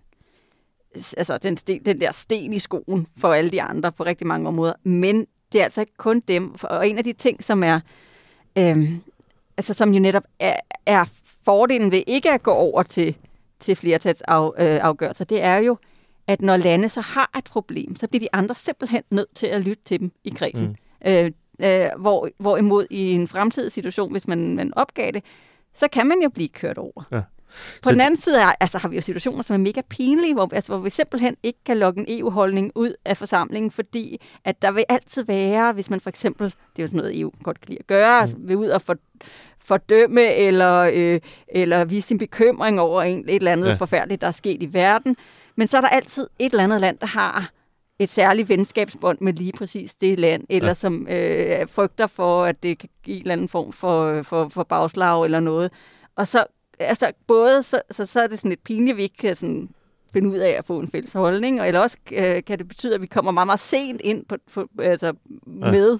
altså 1.17 1.37
den, 1.37 1.57
sten, 1.57 1.85
den 1.85 1.99
der 1.99 2.11
sten 2.11 2.53
i 2.53 2.59
skoen 2.59 3.07
for 3.17 3.33
alle 3.33 3.51
de 3.51 3.61
andre 3.61 3.91
på 3.91 4.03
rigtig 4.05 4.27
mange 4.27 4.47
områder. 4.47 4.73
Men 4.83 5.27
det 5.51 5.59
er 5.59 5.63
altså 5.63 5.81
ikke 5.81 5.97
kun 5.97 6.19
dem. 6.27 6.55
Og 6.63 6.89
en 6.89 6.97
af 6.97 7.03
de 7.03 7.13
ting, 7.13 7.43
som 7.43 7.63
er 7.63 7.79
øh, 8.57 8.77
altså 9.57 9.73
som 9.73 9.93
jo 9.93 9.99
netop 9.99 10.23
er, 10.39 10.55
er 10.85 11.05
fordelen 11.45 11.91
ved 11.91 12.03
ikke 12.07 12.31
at 12.31 12.43
gå 12.43 12.51
over 12.51 12.83
til, 12.83 13.17
til 13.59 13.75
flertalsafgørelser, 13.75 15.25
øh, 15.25 15.29
det 15.29 15.43
er 15.43 15.57
jo, 15.57 15.77
at 16.27 16.41
når 16.41 16.57
lande 16.57 16.89
så 16.89 17.01
har 17.01 17.31
et 17.37 17.43
problem, 17.43 17.95
så 17.95 18.07
bliver 18.07 18.19
de 18.19 18.27
andre 18.33 18.55
simpelthen 18.55 19.03
nødt 19.09 19.35
til 19.35 19.47
at 19.47 19.61
lytte 19.61 19.83
til 19.83 19.99
dem 19.99 20.11
i 20.23 20.29
kredsen. 20.29 20.77
Mm. 21.05 21.11
Øh, 21.11 21.31
øh, 21.61 21.89
hvor, 21.99 22.29
hvorimod 22.37 22.85
i 22.89 23.11
en 23.11 23.27
fremtidig 23.27 23.71
situation, 23.71 24.11
hvis 24.11 24.27
man, 24.27 24.55
man 24.55 24.73
opgav 24.73 25.11
det, 25.11 25.23
så 25.75 25.87
kan 25.91 26.07
man 26.07 26.21
jo 26.23 26.29
blive 26.29 26.49
kørt 26.49 26.77
over. 26.77 27.03
Ja. 27.11 27.21
På 27.81 27.89
så 27.89 27.91
den 27.91 28.01
anden 28.01 28.21
side 28.21 28.41
er, 28.41 28.51
altså, 28.59 28.77
har 28.77 28.89
vi 28.89 28.95
jo 28.95 29.01
situationer, 29.01 29.43
som 29.43 29.53
er 29.53 29.57
mega 29.57 29.81
pinlige, 29.89 30.33
hvor, 30.33 30.49
altså, 30.53 30.71
hvor 30.71 30.83
vi 30.83 30.89
simpelthen 30.89 31.35
ikke 31.43 31.59
kan 31.65 31.77
lukke 31.77 31.99
en 31.99 32.05
EU-holdning 32.19 32.71
ud 32.75 32.93
af 33.05 33.17
forsamlingen, 33.17 33.71
fordi 33.71 34.21
at 34.43 34.61
der 34.61 34.71
vil 34.71 34.85
altid 34.89 35.23
være, 35.23 35.73
hvis 35.73 35.89
man 35.89 35.99
for 36.01 36.09
eksempel, 36.09 36.45
det 36.45 36.79
er 36.79 36.83
jo 36.83 36.87
sådan 36.87 36.97
noget, 36.97 37.19
EU 37.19 37.31
godt 37.43 37.61
kan 37.61 37.69
lide 37.69 37.79
at 37.79 37.87
gøre, 37.87 38.19
mm. 38.19 38.21
altså, 38.21 38.35
vil 38.39 38.57
ud 38.57 38.67
og 38.67 38.81
for, 38.81 38.95
fordømme 39.65 40.33
eller, 40.33 40.91
øh, 40.93 41.19
eller 41.47 41.85
vise 41.85 42.07
sin 42.07 42.17
bekymring 42.17 42.79
over 42.79 43.01
en, 43.01 43.19
et 43.19 43.35
eller 43.35 43.51
andet 43.51 43.67
ja. 43.67 43.73
forfærdeligt, 43.73 44.21
der 44.21 44.27
er 44.27 44.31
sket 44.31 44.63
i 44.63 44.73
verden. 44.73 45.15
Men 45.55 45.67
så 45.67 45.77
er 45.77 45.81
der 45.81 45.87
altid 45.87 46.27
et 46.39 46.51
eller 46.51 46.63
andet 46.63 46.81
land, 46.81 46.97
der 46.97 47.07
har 47.07 47.51
et 47.99 48.09
særligt 48.09 48.49
venskabsbånd 48.49 49.17
med 49.21 49.33
lige 49.33 49.51
præcis 49.57 49.95
det 49.95 50.19
land, 50.19 50.43
eller 50.49 50.67
ja. 50.67 50.73
som 50.73 51.07
øh, 51.09 51.67
frygter 51.67 52.07
for, 52.07 52.45
at 52.45 52.63
det 52.63 52.77
kan 52.77 52.89
give 53.03 53.15
en 53.15 53.21
eller 53.21 53.33
anden 53.33 53.49
form 53.49 53.73
for, 53.73 54.21
for, 54.21 54.49
for 54.49 54.63
bagslag 54.63 55.25
eller 55.25 55.39
noget. 55.39 55.71
Og 56.15 56.27
så, 56.27 56.45
altså, 56.79 57.11
både 57.27 57.63
så, 57.63 57.81
så, 57.91 58.05
så 58.05 58.19
er 58.19 58.27
det 58.27 58.39
sådan 58.39 58.49
lidt 58.49 58.63
pinligt, 58.63 58.93
at 58.93 58.97
vi 58.97 59.03
ikke 59.03 59.17
kan 59.17 59.35
sådan 59.35 59.69
finde 60.13 60.29
ud 60.29 60.37
af 60.37 60.49
at 60.49 60.65
få 60.65 60.79
en 60.79 60.87
fælles 60.87 61.13
holdning, 61.13 61.61
og 61.61 61.67
eller 61.67 61.79
også 61.79 61.97
øh, 62.11 62.43
kan 62.43 62.57
det 62.59 62.67
betyde, 62.67 62.95
at 62.95 63.01
vi 63.01 63.07
kommer 63.07 63.31
meget, 63.31 63.47
meget 63.47 63.59
sent 63.59 64.01
ind 64.01 64.25
på, 64.25 64.35
på, 64.53 64.67
altså, 64.79 65.07
ja. 65.07 65.71
med 65.71 65.99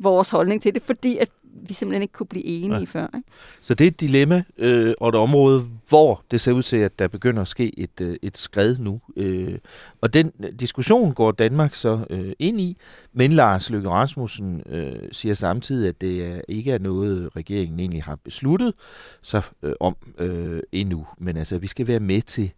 vores 0.00 0.30
holdning 0.30 0.62
til 0.62 0.74
det, 0.74 0.82
fordi 0.82 1.18
at 1.18 1.28
vi 1.68 1.74
simpelthen 1.74 2.02
ikke 2.02 2.12
kunne 2.12 2.26
blive 2.26 2.44
enige 2.44 2.78
ja. 2.78 2.84
før. 2.84 3.06
Ikke? 3.16 3.28
Så 3.60 3.74
det 3.74 3.84
er 3.84 3.88
et 3.88 4.00
dilemma 4.00 4.42
øh, 4.58 4.94
og 5.00 5.08
et 5.08 5.14
område, 5.14 5.66
hvor 5.88 6.24
det 6.30 6.40
ser 6.40 6.52
ud 6.52 6.62
til, 6.62 6.76
at 6.76 6.98
der 6.98 7.08
begynder 7.08 7.42
at 7.42 7.48
ske 7.48 7.78
et, 7.78 8.00
øh, 8.00 8.16
et 8.22 8.38
skred 8.38 8.78
nu. 8.78 9.00
Øh, 9.16 9.58
og 10.00 10.14
den 10.14 10.30
diskussion 10.60 11.14
går 11.14 11.32
Danmark 11.32 11.74
så 11.74 12.06
øh, 12.10 12.32
ind 12.38 12.60
i, 12.60 12.76
men 13.12 13.32
Lars 13.32 13.70
Løkke 13.70 13.90
Rasmussen 13.90 14.62
øh, 14.66 15.08
siger 15.12 15.34
samtidig, 15.34 15.88
at 15.88 16.00
det 16.00 16.26
er, 16.26 16.40
ikke 16.48 16.72
er 16.72 16.78
noget, 16.78 17.36
regeringen 17.36 17.80
egentlig 17.80 18.02
har 18.02 18.16
besluttet 18.16 18.74
så 19.22 19.42
øh, 19.62 19.72
om 19.80 19.96
øh, 20.18 20.62
endnu. 20.72 21.06
Men 21.18 21.36
altså, 21.36 21.58
vi 21.58 21.66
skal 21.66 21.86
være 21.86 22.00
med 22.00 22.22
til 22.22 22.52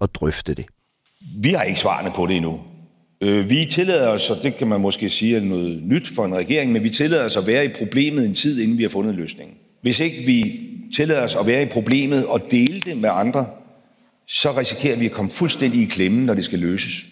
at 0.00 0.14
drøfte 0.14 0.54
det. 0.54 0.66
Vi 1.42 1.52
har 1.52 1.62
ikke 1.62 1.80
svarene 1.80 2.10
på 2.16 2.26
det 2.26 2.36
endnu. 2.36 2.60
Øh, 3.22 3.50
vi 3.50 3.66
tillader 3.70 4.08
os, 4.08 4.30
og 4.30 4.36
det 4.42 4.56
kan 4.56 4.68
man 4.68 4.80
måske 4.80 5.10
sige 5.10 5.36
er 5.36 5.40
noget 5.40 5.82
nyt 5.82 6.08
for 6.08 6.24
en 6.24 6.34
regering, 6.34 6.72
men 6.72 6.84
vi 6.84 6.90
tillader 6.90 7.24
os 7.24 7.36
at 7.36 7.46
være 7.46 7.64
i 7.64 7.68
problemet 7.68 8.26
en 8.26 8.34
tid, 8.34 8.60
inden 8.60 8.78
vi 8.78 8.82
har 8.82 8.90
fundet 8.90 9.14
løsningen. 9.14 9.56
Hvis 9.82 10.00
ikke 10.00 10.26
vi 10.26 10.60
tillader 10.96 11.22
os 11.22 11.34
at 11.34 11.46
være 11.46 11.62
i 11.62 11.66
problemet 11.66 12.26
og 12.26 12.40
dele 12.50 12.80
det 12.80 12.96
med 12.96 13.10
andre, 13.12 13.46
så 14.28 14.52
risikerer 14.58 14.96
vi 14.96 15.06
at 15.06 15.12
komme 15.12 15.30
fuldstændig 15.30 15.82
i 15.82 15.84
klemme, 15.84 16.26
når 16.26 16.34
det 16.34 16.44
skal 16.44 16.58
løses. 16.58 17.04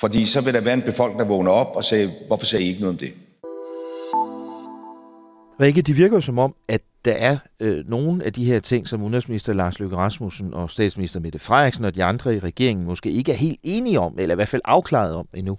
Fordi 0.00 0.24
så 0.24 0.40
vil 0.40 0.54
der 0.54 0.60
være 0.60 0.74
en 0.74 0.82
befolkning, 0.82 1.20
der 1.20 1.26
vågner 1.26 1.50
op 1.50 1.76
og 1.76 1.84
siger, 1.84 2.08
hvorfor 2.26 2.46
sagde 2.46 2.64
I 2.64 2.68
ikke 2.68 2.80
noget 2.80 2.92
om 2.92 2.98
det? 2.98 3.12
Rikke, 5.60 5.82
det 5.82 5.96
virker 5.96 6.16
jo 6.16 6.20
som 6.20 6.38
om, 6.38 6.54
at 6.68 6.80
der 7.06 7.12
er 7.12 7.38
øh, 7.60 7.88
nogle 7.88 8.24
af 8.24 8.32
de 8.32 8.44
her 8.44 8.60
ting, 8.60 8.88
som 8.88 9.02
udenrigsminister 9.02 9.52
Lars 9.52 9.80
Løkke 9.80 9.96
Rasmussen 9.96 10.54
og 10.54 10.70
statsminister 10.70 11.20
Mette 11.20 11.38
Frederiksen 11.38 11.84
og 11.84 11.94
de 11.94 12.04
andre 12.04 12.36
i 12.36 12.38
regeringen 12.38 12.86
måske 12.86 13.10
ikke 13.10 13.32
er 13.32 13.36
helt 13.36 13.60
enige 13.62 14.00
om, 14.00 14.18
eller 14.18 14.34
i 14.34 14.36
hvert 14.36 14.48
fald 14.48 14.62
afklaret 14.64 15.14
om 15.14 15.28
endnu. 15.34 15.58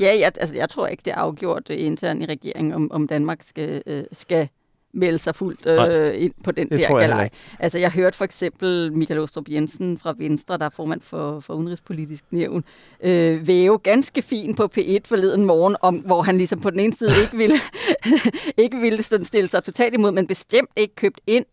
Ja, 0.00 0.16
jeg, 0.20 0.32
altså, 0.40 0.54
jeg 0.54 0.68
tror 0.68 0.86
ikke, 0.86 1.02
det 1.04 1.10
er 1.10 1.16
afgjort 1.16 1.70
øh, 1.70 1.80
internt 1.80 2.22
i 2.22 2.26
regeringen, 2.26 2.72
om, 2.72 2.92
om 2.92 3.08
Danmark 3.08 3.38
skal, 3.42 3.82
øh, 3.86 4.04
skal 4.12 4.48
melde 4.94 5.18
sig 5.18 5.34
fuldt 5.34 5.66
øh, 5.66 6.22
ind 6.22 6.34
på 6.44 6.50
den 6.50 6.68
der 6.70 6.98
galej. 6.98 7.28
Altså, 7.58 7.78
jeg 7.78 7.90
hørte 7.90 8.16
for 8.16 8.24
eksempel 8.24 8.92
Michael 8.92 9.20
Ostrup 9.20 9.48
Jensen 9.48 9.98
fra 9.98 10.14
Venstre, 10.18 10.58
der 10.58 10.64
er 10.64 10.70
formand 10.70 11.00
for, 11.00 11.40
for 11.40 11.54
Udenrigspolitisk 11.54 12.24
Nævn, 12.30 12.64
øh, 13.02 13.46
væve 13.46 13.78
ganske 13.78 14.22
fint 14.22 14.56
på 14.56 14.68
P1 14.78 14.98
forleden 15.04 15.44
morgen, 15.44 15.76
om, 15.80 15.96
hvor 15.96 16.22
han 16.22 16.38
ligesom 16.38 16.60
på 16.60 16.70
den 16.70 16.80
ene 16.80 16.94
side 16.94 17.10
ikke 17.22 17.36
ville, 17.36 17.56
ikke 18.64 18.76
ville 18.76 19.02
sådan 19.02 19.24
stille 19.24 19.48
sig 19.48 19.64
totalt 19.64 19.94
imod, 19.94 20.10
men 20.10 20.26
bestemt 20.26 20.70
ikke 20.76 20.94
købt 20.94 21.20
ind 21.26 21.44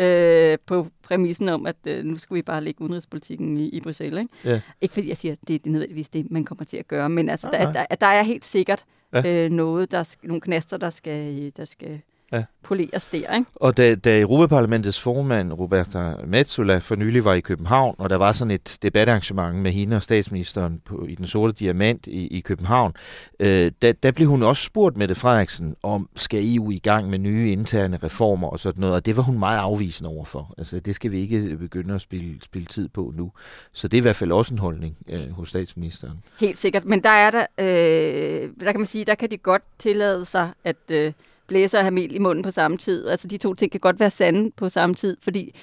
øh, 0.00 0.58
på 0.66 0.86
præmissen 1.02 1.48
om, 1.48 1.66
at 1.66 1.76
øh, 1.86 2.04
nu 2.04 2.18
skal 2.18 2.34
vi 2.34 2.42
bare 2.42 2.64
lægge 2.64 2.82
udenrigspolitikken 2.82 3.56
i, 3.56 3.68
i 3.68 3.80
Bruxelles. 3.80 4.20
Ikke? 4.22 4.50
Ja. 4.50 4.60
ikke 4.80 4.94
fordi 4.94 5.08
jeg 5.08 5.16
siger, 5.16 5.32
at 5.32 5.38
det, 5.40 5.48
det 5.48 5.66
er 5.66 5.70
nødvendigvis 5.70 6.08
det, 6.08 6.30
man 6.30 6.44
kommer 6.44 6.64
til 6.64 6.76
at 6.76 6.88
gøre, 6.88 7.08
men 7.08 7.28
altså, 7.28 7.48
Nej, 7.52 7.62
der, 7.62 7.72
der, 7.72 7.94
der 8.00 8.06
er 8.06 8.22
helt 8.22 8.44
sikkert 8.44 8.84
Ja. 9.14 9.44
øh, 9.44 9.50
noget, 9.50 9.90
der, 9.90 10.16
nogle 10.22 10.40
knaster, 10.40 10.76
der 10.76 10.90
skal, 10.90 11.52
der 11.56 11.64
skal 11.64 12.00
Ja. 12.32 12.44
poleres 12.62 13.06
der. 13.06 13.34
Ikke? 13.34 13.50
Og 13.54 13.76
da, 13.76 13.94
da 13.94 14.20
Europaparlamentets 14.20 15.00
formand, 15.00 15.52
Roberta 15.52 16.14
Metsola, 16.26 16.78
for 16.78 16.96
nylig 16.96 17.24
var 17.24 17.34
i 17.34 17.40
København, 17.40 17.94
og 17.98 18.10
der 18.10 18.16
var 18.16 18.32
sådan 18.32 18.50
et 18.50 18.78
debatarrangement 18.82 19.56
med 19.56 19.72
hende 19.72 19.96
og 19.96 20.02
statsministeren 20.02 20.80
på, 20.84 21.06
i 21.08 21.14
Den 21.14 21.26
Sorte 21.26 21.52
Diamant 21.52 22.06
i, 22.06 22.26
i 22.26 22.40
København, 22.40 22.92
øh, 23.40 23.72
der, 23.82 23.92
der 23.92 24.10
blev 24.10 24.28
hun 24.28 24.42
også 24.42 24.62
spurgt, 24.62 24.96
Mette 24.96 25.14
Frederiksen, 25.14 25.76
om 25.82 26.08
skal 26.16 26.56
EU 26.56 26.70
i 26.70 26.78
gang 26.78 27.10
med 27.10 27.18
nye 27.18 27.52
interne 27.52 27.98
reformer 28.02 28.48
og 28.48 28.60
sådan 28.60 28.80
noget, 28.80 28.94
og 28.94 29.06
det 29.06 29.16
var 29.16 29.22
hun 29.22 29.38
meget 29.38 29.58
afvisende 29.58 30.10
overfor. 30.10 30.54
Altså, 30.58 30.80
det 30.80 30.94
skal 30.94 31.10
vi 31.12 31.20
ikke 31.20 31.56
begynde 31.56 31.94
at 31.94 32.00
spille, 32.00 32.38
spille 32.42 32.66
tid 32.66 32.88
på 32.88 33.12
nu. 33.16 33.32
Så 33.72 33.88
det 33.88 33.96
er 33.96 34.00
i 34.00 34.02
hvert 34.02 34.16
fald 34.16 34.32
også 34.32 34.54
en 34.54 34.58
holdning 34.58 34.96
øh, 35.08 35.30
hos 35.30 35.48
statsministeren. 35.48 36.22
Helt 36.40 36.58
sikkert. 36.58 36.84
Men 36.84 37.02
der 37.02 37.10
er 37.10 37.30
der, 37.30 37.46
øh, 37.58 38.50
der 38.60 38.72
kan 38.72 38.80
man 38.80 38.86
sige, 38.86 39.04
der 39.04 39.14
kan 39.14 39.30
de 39.30 39.36
godt 39.36 39.62
tillade 39.78 40.24
sig 40.24 40.50
at 40.64 40.90
øh, 40.90 41.12
blæse 41.52 41.76
og 41.76 41.82
have 41.82 41.90
mel 41.90 42.14
i 42.14 42.18
munden 42.18 42.42
på 42.42 42.50
samme 42.50 42.76
tid. 42.76 43.08
Altså 43.08 43.28
de 43.28 43.38
to 43.38 43.54
ting 43.54 43.72
kan 43.72 43.80
godt 43.80 44.00
være 44.00 44.10
sande 44.10 44.50
på 44.56 44.68
samme 44.68 44.94
tid, 44.94 45.16
fordi 45.22 45.54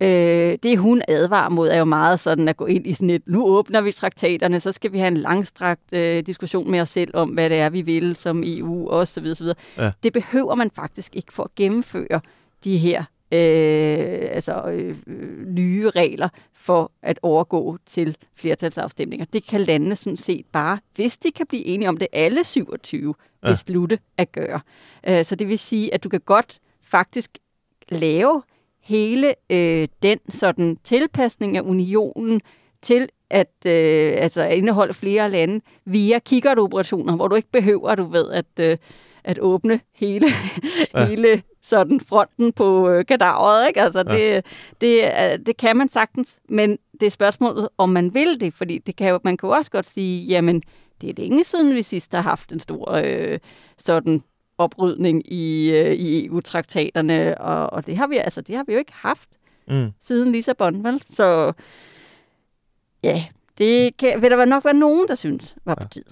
øh, 0.00 0.58
det 0.62 0.78
hun 0.78 1.02
advarer 1.08 1.48
mod 1.48 1.68
er 1.68 1.78
jo 1.78 1.84
meget 1.84 2.20
sådan 2.20 2.48
at 2.48 2.56
gå 2.56 2.66
ind 2.66 2.86
i 2.86 2.94
sådan 2.94 3.10
et, 3.10 3.22
nu 3.26 3.46
åbner 3.46 3.80
vi 3.80 3.92
traktaterne, 3.92 4.60
så 4.60 4.72
skal 4.72 4.92
vi 4.92 4.98
have 4.98 5.08
en 5.08 5.16
langstrakt 5.16 5.92
øh, 5.92 6.22
diskussion 6.26 6.70
med 6.70 6.80
os 6.80 6.90
selv 6.90 7.10
om, 7.14 7.28
hvad 7.28 7.50
det 7.50 7.58
er, 7.58 7.70
vi 7.70 7.82
vil 7.82 8.16
som 8.16 8.42
EU 8.46 8.88
og 8.88 9.08
så 9.08 9.20
videre, 9.20 9.34
så 9.34 9.44
videre. 9.44 9.56
Ja. 9.78 9.90
Det 10.02 10.12
behøver 10.12 10.54
man 10.54 10.70
faktisk 10.70 11.16
ikke 11.16 11.32
for 11.32 11.42
at 11.42 11.54
gennemføre 11.54 12.20
de 12.64 12.78
her 12.78 13.04
øh, 13.34 14.28
altså, 14.30 14.62
øh, 14.70 14.96
nye 15.46 15.90
regler 15.90 16.28
for 16.52 16.92
at 17.02 17.18
overgå 17.22 17.78
til 17.86 18.16
flertalsafstemninger. 18.36 19.26
Det 19.32 19.46
kan 19.46 19.60
landene 19.60 19.96
sådan 19.96 20.16
set 20.16 20.46
bare, 20.52 20.78
hvis 20.94 21.16
de 21.16 21.30
kan 21.30 21.46
blive 21.46 21.64
enige 21.66 21.88
om 21.88 21.96
det, 21.96 22.08
alle 22.12 22.44
27 22.44 23.14
Ja. 23.44 23.50
beslutte 23.50 23.98
at 24.18 24.32
gøre. 24.32 24.60
Øh, 25.08 25.24
så 25.24 25.34
det 25.36 25.48
vil 25.48 25.58
sige, 25.58 25.94
at 25.94 26.04
du 26.04 26.08
kan 26.08 26.20
godt 26.20 26.60
faktisk 26.82 27.30
lave 27.88 28.42
hele 28.82 29.34
øh, 29.50 29.88
den 30.02 30.18
sådan 30.28 30.76
tilpasning 30.84 31.56
af 31.56 31.60
unionen 31.60 32.40
til 32.82 33.08
at 33.30 33.52
øh, 33.66 34.12
altså 34.16 34.42
at 34.42 34.56
indeholde 34.58 34.94
flere 34.94 35.30
lande 35.30 35.60
via 35.84 36.18
kikkertoperationer, 36.18 37.16
hvor 37.16 37.28
du 37.28 37.34
ikke 37.36 37.50
behøver, 37.52 37.94
du 37.94 38.04
ved, 38.04 38.30
at, 38.30 38.46
øh, 38.70 38.76
at 39.24 39.38
åbne 39.38 39.80
hele, 39.94 40.26
ja. 40.94 41.04
hele 41.06 41.42
sådan 41.64 42.00
fronten 42.00 42.52
på 42.52 42.88
øh, 42.90 43.04
kadaveret. 43.06 43.68
Ikke? 43.68 43.80
Altså, 43.80 44.04
Ja. 44.08 44.14
det, 44.36 44.46
det, 44.80 45.04
er- 45.20 45.36
det 45.36 45.56
kan 45.56 45.76
man 45.76 45.88
sagtens, 45.88 46.36
men 46.48 46.78
det 47.00 47.06
er 47.06 47.10
spørgsmålet, 47.10 47.68
om 47.78 47.88
man 47.88 48.14
vil 48.14 48.40
det, 48.40 48.54
fordi 48.54 48.78
det 48.78 48.96
kan 48.96 49.20
man 49.24 49.36
kan 49.36 49.46
jo 49.48 49.52
også 49.54 49.70
godt 49.70 49.86
sige, 49.86 50.24
jamen, 50.24 50.62
det 51.00 51.10
er 51.10 51.14
længe 51.22 51.44
siden, 51.44 51.74
vi 51.74 51.82
sidst 51.82 52.12
har 52.14 52.22
haft 52.22 52.52
en 52.52 52.60
stor 52.60 52.92
øh, 53.04 53.38
sådan 53.78 54.20
oprydning 54.58 55.32
i, 55.32 55.70
øh, 55.76 55.92
i 55.92 56.26
EU-traktaterne, 56.26 57.38
og, 57.40 57.72
og 57.72 57.86
det 57.86 57.96
har 57.96 58.06
vi 58.06 58.16
altså 58.16 58.40
det 58.40 58.56
har 58.56 58.64
vi 58.66 58.72
jo 58.72 58.78
ikke 58.78 58.92
haft 58.94 59.28
Mm. 59.68 59.90
siden 60.02 60.32
Lissabon, 60.32 60.84
vel? 60.84 61.02
Så 61.10 61.52
ja, 63.04 63.24
det 63.58 63.96
kan, 63.96 64.22
vil 64.22 64.30
der 64.30 64.44
nok 64.44 64.64
være 64.64 64.74
nogen, 64.74 65.08
der 65.08 65.14
synes 65.14 65.56
var 65.64 65.74
på 65.74 65.88
tide. 65.88 66.04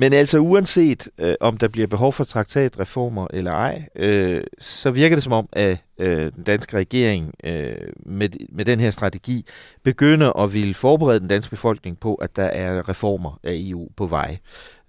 Men 0.00 0.12
altså 0.12 0.38
uanset 0.38 1.08
øh, 1.18 1.34
om 1.40 1.56
der 1.56 1.68
bliver 1.68 1.86
behov 1.86 2.12
for 2.12 2.24
traktatreformer 2.24 3.26
eller 3.30 3.52
ej, 3.52 3.88
øh, 3.96 4.44
så 4.58 4.90
virker 4.90 5.16
det 5.16 5.22
som 5.22 5.32
om, 5.32 5.48
at 5.52 5.78
øh, 5.98 6.32
den 6.36 6.42
danske 6.42 6.76
regering 6.76 7.34
øh, 7.44 7.76
med, 7.96 8.28
med 8.48 8.64
den 8.64 8.80
her 8.80 8.90
strategi 8.90 9.46
begynder 9.82 10.32
at 10.32 10.52
ville 10.52 10.74
forberede 10.74 11.20
den 11.20 11.28
danske 11.28 11.50
befolkning 11.50 12.00
på, 12.00 12.14
at 12.14 12.36
der 12.36 12.44
er 12.44 12.88
reformer 12.88 13.40
af 13.44 13.52
EU 13.54 13.88
på 13.96 14.06
vej. 14.06 14.38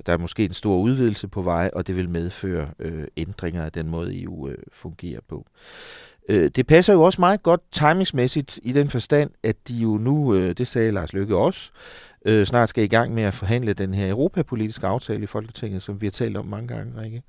Der 0.06 0.14
er 0.14 0.18
måske 0.18 0.46
en 0.46 0.54
stor 0.54 0.78
udvidelse 0.78 1.28
på 1.28 1.42
vej, 1.42 1.70
og 1.74 1.88
det 1.88 1.96
vil 1.96 2.10
medføre 2.10 2.68
øh, 2.80 3.08
ændringer 3.18 3.66
af 3.66 3.72
den 3.72 3.90
måde, 3.90 4.22
EU 4.24 4.50
øh, 4.50 4.58
fungerer 4.74 5.22
på. 5.28 5.46
Øh, 6.30 6.52
det 6.56 6.68
passer 6.68 6.94
jo 6.94 7.02
også 7.02 7.22
meget 7.22 7.44
godt 7.44 7.62
timingsmæssigt 7.72 8.60
i 8.64 8.72
den 8.72 8.90
forstand, 8.90 9.30
at 9.44 9.68
de 9.68 9.74
jo 9.74 9.98
nu, 9.98 10.36
øh, 10.36 10.58
det 10.58 10.68
sagde 10.68 10.92
Lars 10.92 11.14
Løkke 11.14 11.38
også, 11.38 11.72
øh, 12.26 12.46
snart 12.46 12.70
skal 12.70 12.84
i 12.84 12.88
gang 12.88 13.14
med 13.14 13.24
at 13.24 13.34
forhandle 13.34 13.74
den 13.74 13.94
her 13.94 14.10
europapolitiske 14.10 14.88
aftale 14.88 15.24
i 15.24 15.26
Folketinget, 15.26 15.84
som 15.84 16.02
vi 16.02 16.06
har 16.06 16.12
talt 16.12 16.38
om 16.38 16.46
mange 16.46 16.68
gange, 16.68 16.94
Rikke. 17.04 17.24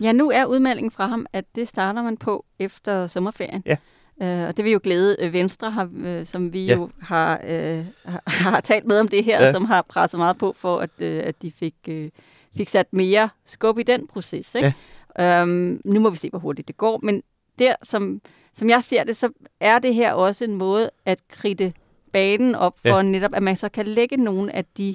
Ja, 0.00 0.12
nu 0.12 0.30
er 0.30 0.44
udmeldingen 0.44 0.90
fra 0.90 1.06
ham, 1.06 1.26
at 1.32 1.44
det 1.54 1.68
starter 1.68 2.02
man 2.02 2.16
på 2.16 2.44
efter 2.58 3.06
sommerferien. 3.06 3.62
Ja. 3.66 3.76
Øh, 4.22 4.48
og 4.48 4.56
det 4.56 4.64
vil 4.64 4.72
jo 4.72 4.80
glæde 4.82 5.16
øh, 5.20 5.32
Venstre, 5.32 5.70
har, 5.70 5.90
øh, 6.04 6.26
som 6.26 6.52
vi 6.52 6.66
Ja. 6.66 6.76
jo 6.76 6.90
har, 7.00 7.40
øh, 7.48 7.84
har, 8.26 8.60
talt 8.60 8.86
med 8.86 9.00
om 9.00 9.08
det 9.08 9.24
her, 9.24 9.44
ja. 9.46 9.52
som 9.52 9.64
har 9.64 9.82
presset 9.82 10.18
meget 10.18 10.38
på 10.38 10.54
for, 10.58 10.78
at, 10.78 10.90
øh, 10.98 11.22
at 11.24 11.42
de 11.42 11.52
fik, 11.52 11.74
øh, 11.88 12.10
fik 12.56 12.68
sat 12.68 12.86
mere 12.92 13.28
skub 13.46 13.78
i 13.78 13.82
den 13.82 14.06
proces. 14.06 14.54
Ikke? 14.54 14.74
Ja. 15.18 15.42
Øhm, 15.42 15.80
nu 15.84 16.00
må 16.00 16.10
vi 16.10 16.16
se, 16.16 16.30
hvor 16.30 16.38
hurtigt 16.38 16.68
det 16.68 16.76
går. 16.76 17.00
Men 17.02 17.22
der, 17.58 17.74
som, 17.82 18.20
som 18.58 18.68
jeg 18.70 18.82
ser 18.84 19.04
det, 19.04 19.16
så 19.16 19.28
er 19.60 19.78
det 19.78 19.94
her 19.94 20.12
også 20.12 20.44
en 20.44 20.54
måde 20.54 20.90
at 21.06 21.18
kridte 21.28 21.72
banen 22.12 22.54
op 22.54 22.78
for 22.78 22.96
Ja. 22.96 23.02
netop, 23.02 23.34
at 23.34 23.42
man 23.42 23.56
så 23.56 23.68
kan 23.68 23.86
lægge 23.86 24.16
nogle 24.16 24.56
af 24.56 24.64
de 24.78 24.94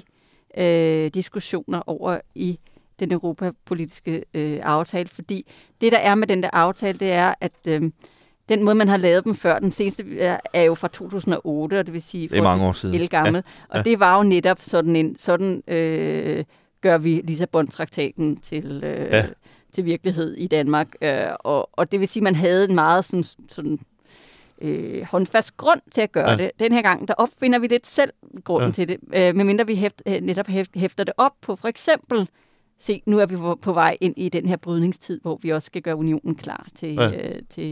øh, 0.58 1.10
diskussioner 1.14 1.82
over 1.86 2.18
i 2.34 2.58
den 3.00 3.12
europapolitiske 3.12 4.24
øh, 4.34 4.60
aftale, 4.62 5.08
fordi 5.08 5.50
det, 5.80 5.92
der 5.92 5.98
er 5.98 6.14
med 6.14 6.26
den 6.26 6.42
der 6.42 6.50
aftale, 6.52 6.98
det 6.98 7.12
er, 7.12 7.34
at 7.40 7.52
øh, 7.68 7.82
den 8.48 8.62
måde, 8.62 8.74
man 8.74 8.88
har 8.88 8.96
lavet 8.96 9.24
dem 9.24 9.34
før, 9.34 9.58
den 9.58 9.70
seneste 9.70 10.18
er, 10.54 10.62
jo 10.62 10.74
fra 10.74 10.88
2008, 10.88 11.78
og 11.78 11.86
det 11.86 11.94
vil 11.94 12.02
sige 12.02 12.28
Det 12.28 12.38
er 12.38 12.42
mange 12.42 12.66
år 12.66 12.72
siden. 12.72 12.94
Ja. 12.94 13.42
Og 13.68 13.76
Ja. 13.76 13.82
det 13.82 14.00
var 14.00 14.16
jo 14.16 14.22
netop 14.22 14.58
sådan 14.62 14.96
en, 14.96 15.16
sådan 15.18 15.62
øh, 15.68 16.44
gør 16.80 16.98
vi 16.98 17.20
Lissabon-traktaten 17.24 18.36
til, 18.42 18.80
øh, 18.84 19.06
Ja. 19.12 19.26
Til 19.72 19.84
virkelighed 19.84 20.34
i 20.36 20.46
Danmark. 20.46 20.88
Øh, 21.02 21.18
og, 21.40 21.70
og 21.72 21.92
det 21.92 22.00
vil 22.00 22.08
sige, 22.08 22.20
at 22.20 22.24
man 22.24 22.34
havde 22.34 22.68
en 22.68 22.74
meget 22.74 23.04
sådan, 23.04 23.24
sådan 23.48 23.78
øh, 24.62 25.02
håndfast 25.02 25.56
grund 25.56 25.80
til 25.92 26.00
at 26.00 26.12
gøre 26.12 26.30
Ja. 26.30 26.36
det. 26.36 26.50
Den 26.60 26.72
her 26.72 26.82
gang, 26.82 27.08
der 27.08 27.14
opfinder 27.14 27.58
vi 27.58 27.66
lidt 27.66 27.86
selv 27.86 28.10
grunden 28.44 28.68
Ja. 28.68 28.72
til 28.72 28.88
det, 28.88 28.96
øh, 29.14 29.36
medmindre 29.36 29.66
vi 29.66 29.74
hæft, 29.74 30.02
øh, 30.06 30.20
netop 30.20 30.46
hæft, 30.46 30.70
hæfter 30.74 31.04
det 31.04 31.14
op 31.16 31.32
på 31.40 31.56
for 31.56 31.68
eksempel, 31.68 32.28
se, 32.80 33.02
nu 33.06 33.18
er 33.18 33.26
vi 33.26 33.36
på, 33.36 33.58
på 33.62 33.72
vej 33.72 33.96
ind 34.00 34.14
i 34.16 34.28
den 34.28 34.48
her 34.48 34.56
brydningstid, 34.56 35.20
hvor 35.22 35.38
vi 35.42 35.50
også 35.50 35.66
skal 35.66 35.82
gøre 35.82 35.96
unionen 35.96 36.34
klar 36.34 36.66
til, 36.74 36.94
Ja. 36.94 37.10
øh, 37.10 37.34
til 37.50 37.64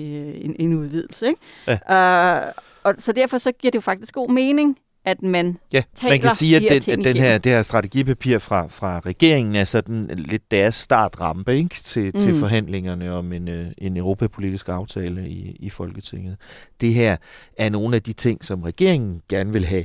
en, 0.45 0.57
en 0.59 0.75
udvidelse. 0.75 1.27
Ikke? 1.27 1.41
Ja. 1.89 2.47
Øh, 2.47 2.53
og 2.83 2.95
så 2.99 3.13
derfor 3.13 3.39
så 3.39 3.53
giver 3.53 3.71
det 3.71 3.77
jo 3.77 3.81
faktisk 3.81 4.15
god 4.15 4.31
mening, 4.31 4.79
at 5.07 5.23
man 5.23 5.59
Ja, 5.73 5.83
taler 5.95 6.13
man 6.13 6.21
kan 6.21 6.31
sige, 6.31 6.61
de 6.61 6.71
at 6.71 6.87
den, 6.87 7.05
den 7.05 7.17
her, 7.17 7.39
det 7.39 7.53
her 7.53 7.63
strategipapir 7.63 8.39
fra, 8.39 8.67
fra 8.67 9.01
regeringen 9.01 9.55
er 9.55 9.65
sådan 9.65 10.07
lidt 10.07 10.51
deres 10.51 10.75
startrampe 10.75 11.57
ikke? 11.57 11.75
Til, 11.75 12.11
mm. 12.15 12.21
til 12.21 12.35
forhandlingerne 12.35 13.13
om 13.13 13.33
en, 13.33 13.49
øh, 13.49 13.67
en 13.79 13.97
europapolitisk 13.97 14.69
aftale 14.69 15.29
i, 15.29 15.57
i 15.61 15.71
Folketinget. 15.71 16.37
Det 16.81 16.95
her 16.95 17.17
er 17.59 17.69
nogle 17.69 17.97
af 17.97 18.03
de 18.03 18.13
ting, 18.13 18.45
som 18.45 18.63
regeringen 18.63 19.23
gerne 19.29 19.53
vil 19.53 19.65
have, 19.65 19.85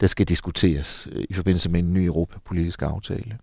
der 0.00 0.06
skal 0.06 0.26
diskuteres 0.26 1.08
øh, 1.12 1.24
i 1.30 1.34
forbindelse 1.34 1.70
med 1.70 1.80
en 1.80 1.92
ny 1.92 1.98
europapolitisk 1.98 2.82
aftale. 2.82 3.38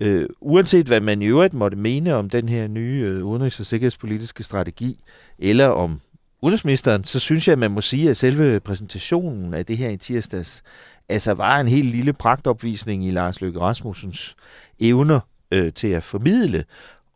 Øh, 0.00 0.28
uanset 0.40 0.86
hvad 0.86 1.00
man 1.00 1.22
i 1.22 1.26
øvrigt 1.26 1.54
måtte 1.54 1.76
mene 1.76 2.14
om 2.14 2.30
den 2.30 2.48
her 2.48 2.68
nye 2.68 3.02
øh, 3.06 3.26
udenrigs- 3.26 3.60
og 3.60 3.66
sikkerhedspolitiske 3.66 4.42
strategi, 4.42 5.00
eller 5.38 5.66
om 5.66 6.00
udenrigsministeren, 6.44 7.04
så 7.04 7.18
synes 7.18 7.48
jeg, 7.48 7.52
at 7.52 7.58
man 7.58 7.70
må 7.70 7.80
sige, 7.80 8.10
at 8.10 8.16
selve 8.16 8.60
præsentationen 8.60 9.54
af 9.54 9.66
det 9.66 9.76
her 9.76 9.88
i 9.88 9.96
tirsdags, 9.96 10.62
altså 11.08 11.34
var 11.34 11.60
en 11.60 11.68
helt 11.68 11.88
lille 11.88 12.12
pragtopvisning 12.12 13.06
i 13.06 13.10
Lars 13.10 13.40
Løkke 13.40 13.60
Rasmussens 13.60 14.36
evner 14.80 15.20
øh, 15.50 15.72
til 15.72 15.88
at 15.88 16.02
formidle 16.02 16.64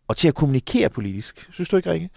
og 0.08 0.16
til 0.16 0.28
at 0.28 0.34
kommunikere 0.34 0.88
politisk. 0.88 1.48
Synes 1.52 1.68
du 1.68 1.76
ikke, 1.76 1.90
Rikke? 1.90 2.10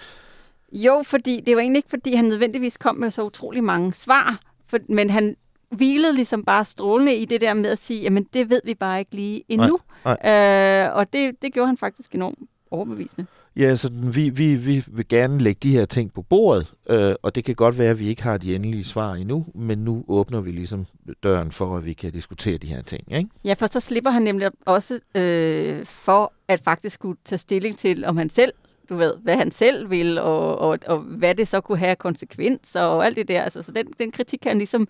Jo, 0.71 1.03
fordi 1.05 1.41
det 1.45 1.55
var 1.55 1.61
egentlig 1.61 1.79
ikke, 1.79 1.89
fordi 1.89 2.13
han 2.13 2.25
nødvendigvis 2.25 2.77
kom 2.77 2.95
med 2.95 3.11
så 3.11 3.23
utrolig 3.23 3.63
mange 3.63 3.93
svar, 3.93 4.39
for, 4.67 4.77
men 4.89 5.09
han 5.09 5.35
hvilede 5.69 6.13
ligesom 6.13 6.43
bare 6.43 6.65
strålende 6.65 7.15
i 7.15 7.25
det 7.25 7.41
der 7.41 7.53
med 7.53 7.69
at 7.69 7.79
sige, 7.79 8.01
jamen 8.01 8.27
det 8.33 8.49
ved 8.49 8.61
vi 8.65 8.75
bare 8.75 8.99
ikke 8.99 9.15
lige 9.15 9.43
endnu. 9.49 9.79
Nej, 10.05 10.85
Øh, 10.85 10.95
og 10.95 11.13
det, 11.13 11.41
det 11.41 11.53
gjorde 11.53 11.67
han 11.67 11.77
faktisk 11.77 12.15
enormt 12.15 12.39
overbevisende. 12.71 13.27
Ja, 13.55 13.75
så 13.75 13.89
vi, 13.93 14.29
vi, 14.29 14.55
vi 14.55 14.83
vil 14.87 15.07
gerne 15.07 15.39
lægge 15.39 15.59
de 15.63 15.71
her 15.71 15.85
ting 15.85 16.13
på 16.13 16.21
bordet, 16.21 16.73
øh, 16.89 17.15
og 17.21 17.35
det 17.35 17.43
kan 17.43 17.55
godt 17.55 17.77
være, 17.77 17.89
at 17.89 17.99
vi 17.99 18.07
ikke 18.07 18.23
har 18.23 18.37
de 18.37 18.55
endelige 18.55 18.83
svar 18.83 19.13
endnu, 19.13 19.45
men 19.55 19.77
nu 19.77 20.05
åbner 20.07 20.41
vi 20.41 20.51
ligesom 20.51 20.85
døren 21.23 21.51
for, 21.51 21.77
at 21.77 21.85
vi 21.85 21.93
kan 21.93 22.11
diskutere 22.11 22.57
de 22.57 22.67
her 22.67 22.81
ting. 22.81 23.13
Ikke? 23.13 23.29
Ja, 23.43 23.53
for 23.53 23.67
så 23.67 23.79
slipper 23.79 24.11
han 24.11 24.21
nemlig 24.21 24.49
også 24.65 24.99
øh, 25.15 25.85
for 25.85 26.33
at 26.47 26.59
faktisk 26.59 26.99
kunne 26.99 27.15
tage 27.25 27.39
stilling 27.39 27.77
til, 27.77 28.05
om 28.05 28.17
han 28.17 28.29
selv 28.29 28.53
du 28.89 28.95
ved, 28.95 29.13
hvad 29.23 29.37
han 29.37 29.51
selv 29.51 29.89
vil, 29.89 30.17
og, 30.17 30.59
og, 30.59 30.79
og 30.87 30.99
hvad 30.99 31.35
det 31.35 31.47
så 31.47 31.61
kunne 31.61 31.77
have 31.77 31.95
konsekvenser, 31.95 32.81
og 32.81 33.05
alt 33.05 33.15
det 33.15 33.27
der. 33.27 33.41
Altså, 33.41 33.63
så 33.63 33.71
den, 33.71 33.85
den 33.99 34.11
kritik 34.11 34.39
kan 34.41 34.49
han 34.49 34.57
ligesom 34.57 34.87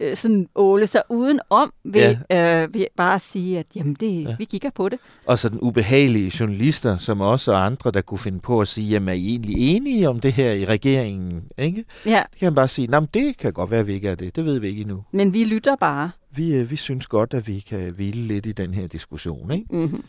øh, 0.00 0.16
sådan 0.16 0.48
åle 0.54 0.86
sig 0.86 1.02
udenom 1.10 1.72
ved, 1.84 2.16
ja. 2.30 2.62
øh, 2.62 2.74
ved 2.74 2.86
bare 2.96 3.14
at 3.14 3.22
sige, 3.22 3.58
at 3.58 3.66
jamen 3.74 3.94
det, 3.94 4.24
ja. 4.24 4.34
vi 4.38 4.44
kigger 4.44 4.70
på 4.70 4.88
det. 4.88 4.98
Og 5.26 5.38
så 5.38 5.48
den 5.48 5.58
ubehagelige 5.60 6.32
journalister, 6.40 6.96
som 6.96 7.20
også 7.20 7.52
og 7.52 7.66
andre, 7.66 7.90
der 7.90 8.00
kunne 8.00 8.18
finde 8.18 8.40
på 8.40 8.60
at 8.60 8.68
sige, 8.68 8.88
jamen 8.88 9.08
er 9.08 9.12
I 9.12 9.28
egentlig 9.28 9.54
enige 9.58 10.08
om 10.08 10.20
det 10.20 10.32
her 10.32 10.52
i 10.52 10.64
regeringen? 10.64 11.42
Ikke? 11.58 11.84
Ja. 12.06 12.22
Det 12.30 12.38
kan 12.38 12.46
man 12.46 12.54
bare 12.54 12.68
sige, 12.68 12.86
nej, 12.86 13.00
det 13.14 13.36
kan 13.36 13.52
godt 13.52 13.70
være, 13.70 13.80
at 13.80 13.86
vi 13.86 13.94
ikke 13.94 14.08
er 14.08 14.14
det. 14.14 14.36
Det 14.36 14.44
ved 14.44 14.58
vi 14.58 14.68
ikke 14.68 14.80
endnu. 14.80 15.04
Men 15.12 15.34
vi 15.34 15.44
lytter 15.44 15.76
bare. 15.76 16.10
Vi, 16.36 16.54
øh, 16.54 16.70
vi 16.70 16.76
synes 16.76 17.06
godt, 17.06 17.34
at 17.34 17.46
vi 17.46 17.60
kan 17.60 17.92
hvile 17.92 18.22
lidt 18.22 18.46
i 18.46 18.52
den 18.52 18.74
her 18.74 18.86
diskussion. 18.86 19.50
Ikke? 19.50 19.66
Mm-hmm. 19.70 20.04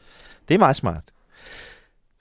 Det 0.47 0.55
er 0.55 0.59
meget 0.59 0.75
smart. 0.75 1.03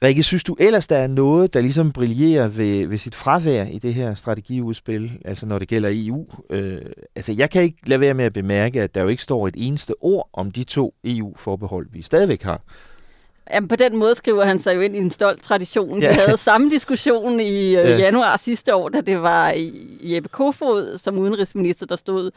Rikke, 0.05 0.23
synes 0.23 0.45
du 0.45 0.57
ellers, 0.61 0.87
der 0.87 0.97
er 0.97 1.07
noget, 1.07 1.55
der 1.55 1.61
ligesom 1.61 1.93
brillerer 1.93 2.49
ved, 2.49 2.87
ved 2.87 2.99
sit 2.99 3.15
fravær 3.15 3.65
i 3.65 3.79
det 3.79 3.95
her 3.95 4.15
strategiudspil, 4.15 5.13
altså 5.25 5.47
når 5.47 5.59
det 5.59 5.69
gælder 5.69 5.91
EU? 5.93 6.27
Øh, 6.51 6.81
altså 7.17 7.33
jeg 7.33 7.51
kan 7.51 7.63
ikke 7.63 7.89
lade 7.89 8.01
være 8.01 8.15
med 8.15 8.25
at 8.25 8.33
bemærke, 8.33 8.83
at 8.83 8.95
der 8.95 9.03
jo 9.03 9.09
ikke 9.09 9.23
står 9.23 9.49
et 9.49 9.55
eneste 9.59 9.95
ord 10.01 10.29
om 10.33 10.51
de 10.51 10.65
to 10.65 10.95
EU-forbehold, 11.05 11.87
vi 11.93 12.03
stadigvæk 12.03 12.43
har. 12.43 12.61
Jamen, 13.55 13.69
på 13.69 13.77
den 13.77 13.97
måde 13.97 14.15
skriver 14.15 14.45
han 14.45 14.59
sig 14.59 14.77
jo 14.77 14.81
ind 14.81 14.97
i 14.97 14.99
en 14.99 15.11
stolt 15.11 15.43
tradition. 15.43 16.03
Ja. 16.03 16.09
Vi 16.09 16.15
havde 16.27 16.39
samme 16.39 16.71
diskussion 16.71 17.41
i 17.41 17.67
øh, 17.67 17.75
ja. 17.75 17.97
januar 17.97 18.37
sidste 18.37 18.75
år, 18.75 18.89
da 18.89 19.01
det 19.01 19.23
var 19.23 19.55
Jeppe 20.01 20.29
Kofod 20.29 20.99
som 20.99 21.19
udenrigsminister, 21.19 21.87
der 21.87 21.97
stod 21.97 22.31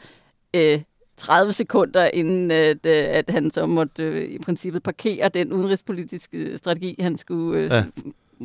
øh, 0.54 0.80
30 1.18 1.52
sekunder, 1.52 2.10
inden 2.12 2.50
at, 2.50 2.86
øh, 2.86 3.04
at 3.08 3.30
han 3.30 3.50
så 3.50 3.66
måtte 3.66 4.02
øh, 4.02 4.30
i 4.30 4.38
princippet 4.38 4.82
parkere 4.82 5.28
den 5.28 5.52
udenrigspolitiske 5.52 6.58
strategi, 6.58 6.96
han 7.00 7.16
skulle 7.16 7.60
øh, 7.60 7.70
ja. 7.70 7.84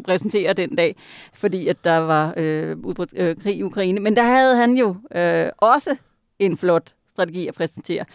præsentere 0.05 0.53
den 0.53 0.75
dag, 0.75 0.95
fordi 1.33 1.67
at 1.67 1.83
der 1.83 1.97
var 1.97 2.33
øh, 2.37 2.77
udbrudt 2.77 3.13
øh, 3.15 3.35
krig 3.35 3.57
i 3.57 3.63
Ukraine. 3.63 3.99
Men 3.99 4.15
der 4.15 4.23
havde 4.23 4.55
han 4.55 4.77
jo 4.77 4.95
øh, 5.15 5.49
også 5.57 5.95
en 6.39 6.57
flot 6.57 6.93
strategi 7.09 7.47
at 7.47 7.53
præsentere. 7.53 8.05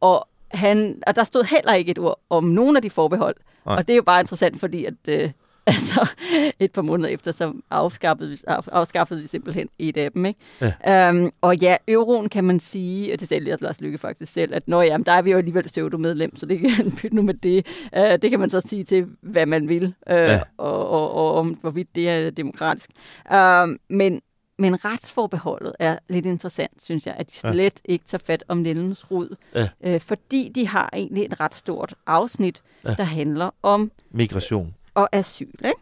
Og, 0.00 0.28
han, 0.48 1.02
og 1.06 1.16
der 1.16 1.24
stod 1.24 1.44
heller 1.44 1.74
ikke 1.74 1.90
et 1.90 1.98
ord 1.98 2.20
om 2.30 2.44
nogen 2.44 2.76
af 2.76 2.82
de 2.82 2.90
forbehold. 2.90 3.36
Nej. 3.66 3.76
Og 3.76 3.88
det 3.88 3.92
er 3.92 3.96
jo 3.96 4.02
bare 4.02 4.20
interessant, 4.20 4.60
fordi 4.60 4.84
at... 4.84 4.94
Øh, 5.08 5.30
altså 5.74 6.10
et 6.58 6.72
par 6.72 6.82
måneder 6.82 7.08
efter, 7.08 7.32
så 7.32 7.52
afskaffede 7.70 8.30
vi, 8.30 8.36
afskaffede 8.46 9.20
vi 9.20 9.26
simpelthen 9.26 9.68
et 9.78 9.96
af 9.96 10.12
dem. 10.12 10.26
Ikke? 10.26 10.40
Ja. 10.86 11.08
Øhm, 11.08 11.30
og 11.40 11.56
ja, 11.56 11.76
euroen 11.88 12.28
kan 12.28 12.44
man 12.44 12.60
sige, 12.60 13.12
og 13.12 13.20
det 13.20 13.28
sagde 13.28 13.56
Lars 13.60 13.80
Lykke 13.80 13.98
faktisk 13.98 14.32
selv, 14.32 14.54
at 14.54 14.68
når 14.68 14.82
jamen, 14.82 15.04
der 15.06 15.12
er 15.12 15.22
vi 15.22 15.30
jo 15.30 15.38
alligevel 15.38 15.64
pseudo-medlem, 15.64 16.36
så 16.36 16.46
det 16.46 16.60
kan 16.60 16.92
bytte 17.02 17.16
nu 17.16 17.22
med 17.22 17.34
det. 17.34 17.66
Uh, 17.96 18.02
det 18.22 18.30
kan 18.30 18.40
man 18.40 18.50
så 18.50 18.60
sige 18.66 18.84
til, 18.84 19.06
hvad 19.20 19.46
man 19.46 19.68
vil, 19.68 19.84
uh, 19.86 19.92
ja. 20.06 20.40
og, 20.56 20.88
og, 20.88 21.14
og 21.14 21.34
om 21.34 21.48
hvorvidt 21.48 21.88
det 21.94 22.08
er 22.08 22.30
demokratisk. 22.30 22.90
Uh, 23.30 23.68
men 23.88 24.20
men 24.58 24.84
retsforbeholdet 24.84 25.72
er 25.78 25.98
lidt 26.08 26.26
interessant, 26.26 26.84
synes 26.84 27.06
jeg, 27.06 27.14
at 27.18 27.30
de 27.30 27.34
slet 27.34 27.80
ja. 27.88 27.92
ikke 27.92 28.04
tager 28.04 28.22
fat 28.24 28.44
om 28.48 28.56
Nellens 28.56 29.10
rod. 29.10 29.36
Ja. 29.54 29.68
Øh, 29.84 30.00
fordi 30.00 30.52
de 30.54 30.66
har 30.66 30.90
egentlig 30.92 31.24
et 31.24 31.40
ret 31.40 31.54
stort 31.54 31.94
afsnit, 32.06 32.62
ja. 32.84 32.94
der 32.94 33.04
handler 33.04 33.50
om... 33.62 33.90
Migration 34.10 34.74
og 34.98 35.08
asyl. 35.12 35.46
Ikke? 35.64 35.80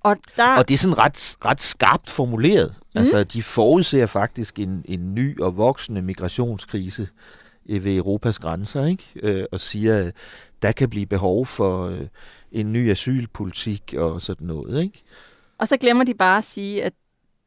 Og, 0.00 0.16
der... 0.36 0.58
og 0.58 0.68
det 0.68 0.74
er 0.74 0.78
sådan 0.78 0.98
ret, 0.98 1.36
ret 1.44 1.60
skarpt 1.60 2.10
formuleret. 2.10 2.74
Mm. 2.94 2.98
Altså, 2.98 3.24
de 3.24 3.42
forudser 3.42 4.06
faktisk 4.06 4.58
en, 4.58 4.84
en 4.84 5.14
ny 5.14 5.40
og 5.40 5.56
voksende 5.56 6.02
migrationskrise 6.02 7.08
øh, 7.68 7.84
ved 7.84 7.96
Europas 7.96 8.38
grænser, 8.38 8.86
ikke? 8.86 9.04
Øh, 9.22 9.44
og 9.52 9.60
siger, 9.60 9.98
at 9.98 10.14
der 10.62 10.72
kan 10.72 10.90
blive 10.90 11.06
behov 11.06 11.46
for 11.46 11.86
øh, 11.86 12.06
en 12.52 12.72
ny 12.72 12.90
asylpolitik 12.90 13.94
og 13.96 14.22
sådan 14.22 14.46
noget. 14.46 14.84
Ikke? 14.84 15.02
Og 15.58 15.68
så 15.68 15.76
glemmer 15.76 16.04
de 16.04 16.14
bare 16.14 16.38
at 16.38 16.44
sige, 16.44 16.84
at 16.84 16.92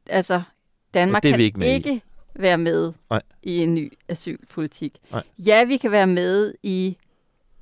altså, 0.10 0.42
Danmark 0.94 1.24
det 1.24 1.32
kan 1.32 1.40
ikke, 1.40 1.74
ikke 1.74 2.02
være 2.36 2.58
med 2.58 2.94
Nej. 3.10 3.22
i 3.44 3.58
en 3.58 3.74
ny 3.74 3.94
asylpolitik. 4.08 4.96
Nej. 5.12 5.24
Ja, 5.38 5.64
vi 5.64 5.78
kan 5.78 5.92
være 5.92 6.08
med 6.08 6.54
i 6.64 6.98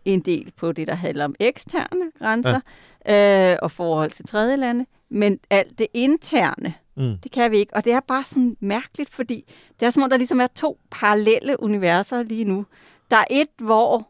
en 0.05 0.19
del 0.19 0.51
på 0.55 0.71
det, 0.71 0.87
der 0.87 0.95
handler 0.95 1.25
om 1.25 1.35
eksterne 1.39 2.11
grænser 2.19 2.59
ja. 3.05 3.51
øh, 3.51 3.57
og 3.61 3.71
forhold 3.71 4.11
til 4.11 4.25
tredje 4.25 4.55
lande, 4.57 4.85
men 5.09 5.39
alt 5.49 5.79
det 5.79 5.87
interne, 5.93 6.73
mm. 6.95 7.17
det 7.23 7.31
kan 7.31 7.51
vi 7.51 7.57
ikke. 7.57 7.75
Og 7.75 7.85
det 7.85 7.93
er 7.93 7.99
bare 7.99 8.23
sådan 8.23 8.57
mærkeligt, 8.59 9.09
fordi 9.09 9.45
det 9.79 9.85
er 9.85 9.91
som 9.91 10.03
om, 10.03 10.09
der 10.09 10.17
ligesom 10.17 10.41
er 10.41 10.47
to 10.47 10.79
parallelle 10.91 11.63
universer 11.63 12.23
lige 12.23 12.45
nu. 12.45 12.65
Der 13.11 13.17
er 13.17 13.25
et, 13.31 13.49
hvor 13.57 14.07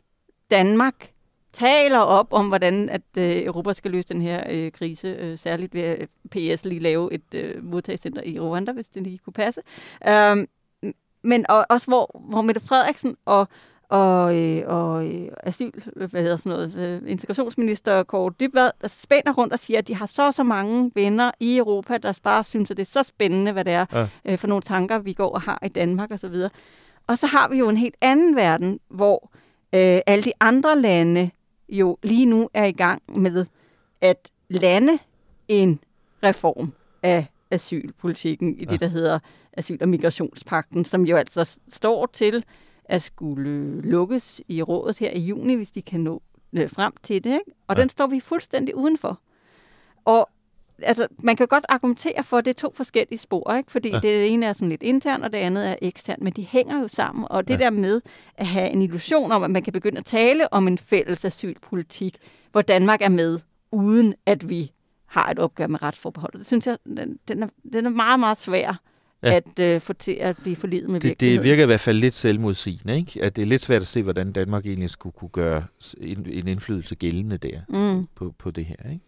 Danmark 0.51 1.13
taler 1.53 1.99
op 1.99 2.27
om, 2.31 2.47
hvordan 2.47 2.89
at 2.89 3.01
øh, 3.17 3.45
Europa 3.45 3.73
skal 3.73 3.91
løse 3.91 4.07
den 4.07 4.21
her 4.21 4.43
øh, 4.49 4.71
krise, 4.71 5.07
øh, 5.07 5.37
særligt 5.37 5.73
ved 5.73 5.81
at 5.81 5.99
øh, 6.01 6.07
PS 6.29 6.65
lige 6.65 6.79
lave 6.79 7.13
et 7.13 7.33
øh, 7.33 7.63
modtagscenter 7.63 8.21
i 8.23 8.39
Rwanda, 8.39 8.71
hvis 8.71 8.89
det 8.89 9.01
lige 9.01 9.17
kunne 9.17 9.33
passe. 9.33 9.61
Um, 10.31 10.47
men 11.23 11.45
og, 11.49 11.65
også 11.69 11.87
hvor, 11.87 12.21
hvor 12.29 12.41
Mette 12.41 12.61
Frederiksen 12.61 13.15
og 13.25 13.47
og, 13.93 14.37
øh, 14.37 14.63
og 14.67 15.07
øh, 15.07 15.27
asyl, 15.43 15.71
hvad 15.95 16.21
hedder 16.21 16.37
sådan 16.37 16.51
noget, 16.51 16.75
øh, 16.75 17.11
integrationsminister 17.11 18.03
Kåre 18.03 18.33
Dybvad, 18.39 18.71
der 18.81 18.87
spænder 18.87 19.33
rundt 19.33 19.53
og 19.53 19.59
siger, 19.59 19.77
at 19.77 19.87
de 19.87 19.95
har 19.95 20.05
så 20.05 20.31
så 20.31 20.43
mange 20.43 20.91
venner 20.95 21.31
i 21.39 21.57
Europa, 21.57 21.97
der 21.97 22.19
bare 22.23 22.43
synes, 22.43 22.71
at 22.71 22.77
det 22.77 22.83
er 22.83 22.91
så 22.91 23.03
spændende, 23.03 23.51
hvad 23.51 23.65
det 23.65 23.73
er 23.73 23.85
ja. 23.93 24.07
øh, 24.25 24.37
for 24.37 24.47
nogle 24.47 24.61
tanker, 24.61 24.99
vi 24.99 25.13
går 25.13 25.29
og 25.29 25.41
har 25.41 25.59
i 25.65 25.67
Danmark 25.67 26.11
osv. 26.11 26.25
Og, 26.25 26.51
og 27.07 27.17
så 27.17 27.27
har 27.27 27.49
vi 27.49 27.57
jo 27.57 27.69
en 27.69 27.77
helt 27.77 27.95
anden 28.01 28.35
verden, 28.35 28.79
hvor 28.89 29.29
øh, 29.75 29.99
alle 30.05 30.23
de 30.23 30.31
andre 30.39 30.81
lande 30.81 31.29
jo 31.69 31.97
lige 32.03 32.25
nu 32.25 32.49
er 32.53 32.65
i 32.65 32.71
gang 32.71 33.01
med 33.07 33.45
at 34.01 34.31
lande 34.49 34.99
en 35.47 35.79
reform 36.23 36.73
af 37.03 37.25
asylpolitikken 37.51 38.59
i 38.59 38.63
ja. 38.63 38.69
det, 38.69 38.79
der 38.79 38.87
hedder 38.87 39.19
asyl- 39.57 39.81
og 39.81 39.89
migrationspakten, 39.89 40.85
som 40.85 41.05
jo 41.05 41.15
altså 41.15 41.59
står 41.69 42.05
til 42.05 42.43
at 42.85 43.01
skulle 43.01 43.81
lukkes 43.81 44.41
i 44.47 44.61
rådet 44.61 44.99
her 44.99 45.11
i 45.11 45.19
juni, 45.19 45.55
hvis 45.55 45.71
de 45.71 45.81
kan 45.81 45.99
nå 45.99 46.21
øh, 46.53 46.69
frem 46.69 46.93
til 47.03 47.23
det. 47.23 47.33
Ikke? 47.33 47.51
Og 47.67 47.75
ja. 47.75 47.81
den 47.81 47.89
står 47.89 48.07
vi 48.07 48.19
fuldstændig 48.19 48.75
udenfor. 48.75 49.19
Og 50.05 50.29
altså, 50.81 51.07
man 51.23 51.35
kan 51.35 51.47
godt 51.47 51.65
argumentere 51.69 52.23
for, 52.23 52.37
at 52.37 52.45
det 52.45 52.49
er 52.49 52.61
to 52.61 52.73
forskellige 52.75 53.19
spor, 53.19 53.53
ikke? 53.53 53.71
fordi 53.71 53.89
ja. 53.89 53.99
det 53.99 54.33
ene 54.33 54.45
er 54.45 54.53
sådan 54.53 54.69
lidt 54.69 54.83
intern, 54.83 55.23
og 55.23 55.33
det 55.33 55.37
andet 55.37 55.69
er 55.69 55.75
ekstern, 55.81 56.17
men 56.21 56.33
de 56.33 56.43
hænger 56.43 56.81
jo 56.81 56.87
sammen. 56.87 57.25
Og 57.29 57.47
det 57.47 57.53
ja. 57.53 57.63
der 57.63 57.69
med 57.69 58.01
at 58.35 58.47
have 58.47 58.69
en 58.69 58.81
illusion 58.81 59.31
om, 59.31 59.43
at 59.43 59.51
man 59.51 59.63
kan 59.63 59.73
begynde 59.73 59.97
at 59.97 60.05
tale 60.05 60.53
om 60.53 60.67
en 60.67 60.77
fælles 60.77 61.25
asylpolitik, 61.25 62.17
hvor 62.51 62.61
Danmark 62.61 63.01
er 63.01 63.09
med, 63.09 63.39
uden 63.71 64.13
at 64.25 64.49
vi 64.49 64.71
har 65.05 65.29
et 65.29 65.39
opgør 65.39 65.67
med 65.67 65.81
retsforbeholdet. 65.81 66.39
Det 66.39 66.47
synes 66.47 66.67
jeg, 66.67 66.77
den, 66.85 67.19
den, 67.27 67.43
er, 67.43 67.47
den 67.73 67.85
er 67.85 67.89
meget, 67.89 68.19
meget 68.19 68.37
svær 68.37 68.81
ja. 69.23 69.35
at 69.35 69.59
øh, 69.59 69.81
få 69.81 69.93
til 69.93 70.11
at 70.11 70.37
blive 70.37 70.55
forlidet 70.55 70.89
med 70.89 70.99
det, 70.99 71.19
det 71.19 71.43
virker 71.43 71.63
i 71.63 71.65
hvert 71.65 71.79
fald 71.79 71.97
lidt 71.97 72.13
selvmodsigende, 72.13 72.95
ikke? 72.95 73.23
At 73.23 73.35
det 73.35 73.41
er 73.41 73.45
lidt 73.45 73.61
svært 73.61 73.81
at 73.81 73.87
se, 73.87 74.03
hvordan 74.03 74.31
Danmark 74.31 74.65
egentlig 74.65 74.89
skulle 74.89 75.13
kunne 75.13 75.29
gøre 75.29 75.63
en, 76.01 76.25
en 76.29 76.47
indflydelse 76.47 76.95
gældende 76.95 77.37
der 77.37 77.59
mm. 77.69 78.07
på, 78.15 78.33
på 78.39 78.51
det 78.51 78.65
her, 78.65 78.89
ikke? 78.91 79.03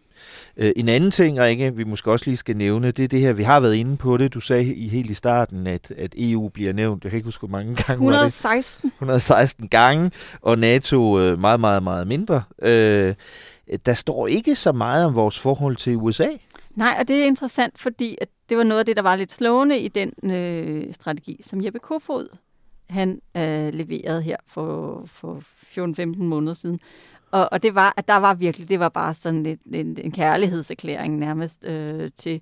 Uh, 0.62 0.68
en 0.76 0.88
anden 0.88 1.10
ting, 1.10 1.40
Rikke, 1.40 1.76
vi 1.76 1.84
måske 1.84 2.12
også 2.12 2.24
lige 2.26 2.36
skal 2.36 2.56
nævne, 2.56 2.90
det 2.90 3.04
er 3.04 3.08
det 3.08 3.20
her, 3.20 3.32
vi 3.32 3.42
har 3.42 3.60
været 3.60 3.74
inde 3.74 3.96
på 3.96 4.16
det. 4.16 4.34
Du 4.34 4.40
sagde 4.40 4.74
i 4.74 4.88
helt 4.88 5.10
i 5.10 5.14
starten, 5.14 5.66
at, 5.66 5.90
at 5.98 6.14
EU 6.18 6.48
bliver 6.48 6.72
nævnt, 6.72 7.04
jeg 7.04 7.10
kan 7.10 7.16
ikke 7.16 7.26
huske, 7.26 7.46
hvor 7.46 7.58
mange 7.58 7.76
gange 7.76 7.92
116. 7.92 8.86
Var 8.86 8.90
det? 8.90 8.94
116 8.94 9.68
gange, 9.68 10.10
og 10.40 10.58
NATO 10.58 11.32
uh, 11.32 11.40
meget, 11.40 11.60
meget, 11.60 11.82
meget 11.82 12.06
mindre. 12.06 12.42
Uh, 12.62 13.14
der 13.86 13.94
står 13.94 14.26
ikke 14.26 14.56
så 14.56 14.72
meget 14.72 15.06
om 15.06 15.14
vores 15.14 15.38
forhold 15.38 15.76
til 15.76 15.96
USA. 15.96 16.28
Nej, 16.74 16.96
og 17.00 17.08
det 17.08 17.16
er 17.16 17.24
interessant, 17.24 17.78
fordi 17.78 18.16
at 18.20 18.28
det 18.48 18.56
var 18.56 18.64
noget 18.64 18.78
af 18.78 18.86
det, 18.86 18.96
der 18.96 19.02
var 19.02 19.16
lidt 19.16 19.32
slående 19.32 19.78
i 19.78 19.88
den 19.88 20.32
øh, 20.32 20.94
strategi, 20.94 21.40
som 21.42 21.64
Jeppe 21.64 21.78
Kofod 21.78 22.28
han 22.90 23.20
øh, 23.36 23.74
leverede 23.74 24.22
her 24.22 24.36
for, 24.46 25.02
for 25.06 25.42
14-15 25.78 26.22
måneder 26.22 26.54
siden. 26.54 26.80
Og, 27.30 27.48
og 27.52 27.62
det 27.62 27.74
var, 27.74 27.94
at 27.96 28.08
der 28.08 28.16
var 28.16 28.34
virkelig, 28.34 28.68
det 28.68 28.80
var 28.80 28.88
bare 28.88 29.14
sådan 29.14 29.42
lidt, 29.42 29.60
en, 29.74 29.98
en 30.04 30.12
kærlighedserklæring 30.12 31.18
nærmest 31.18 31.64
øh, 31.64 32.10
til, 32.16 32.40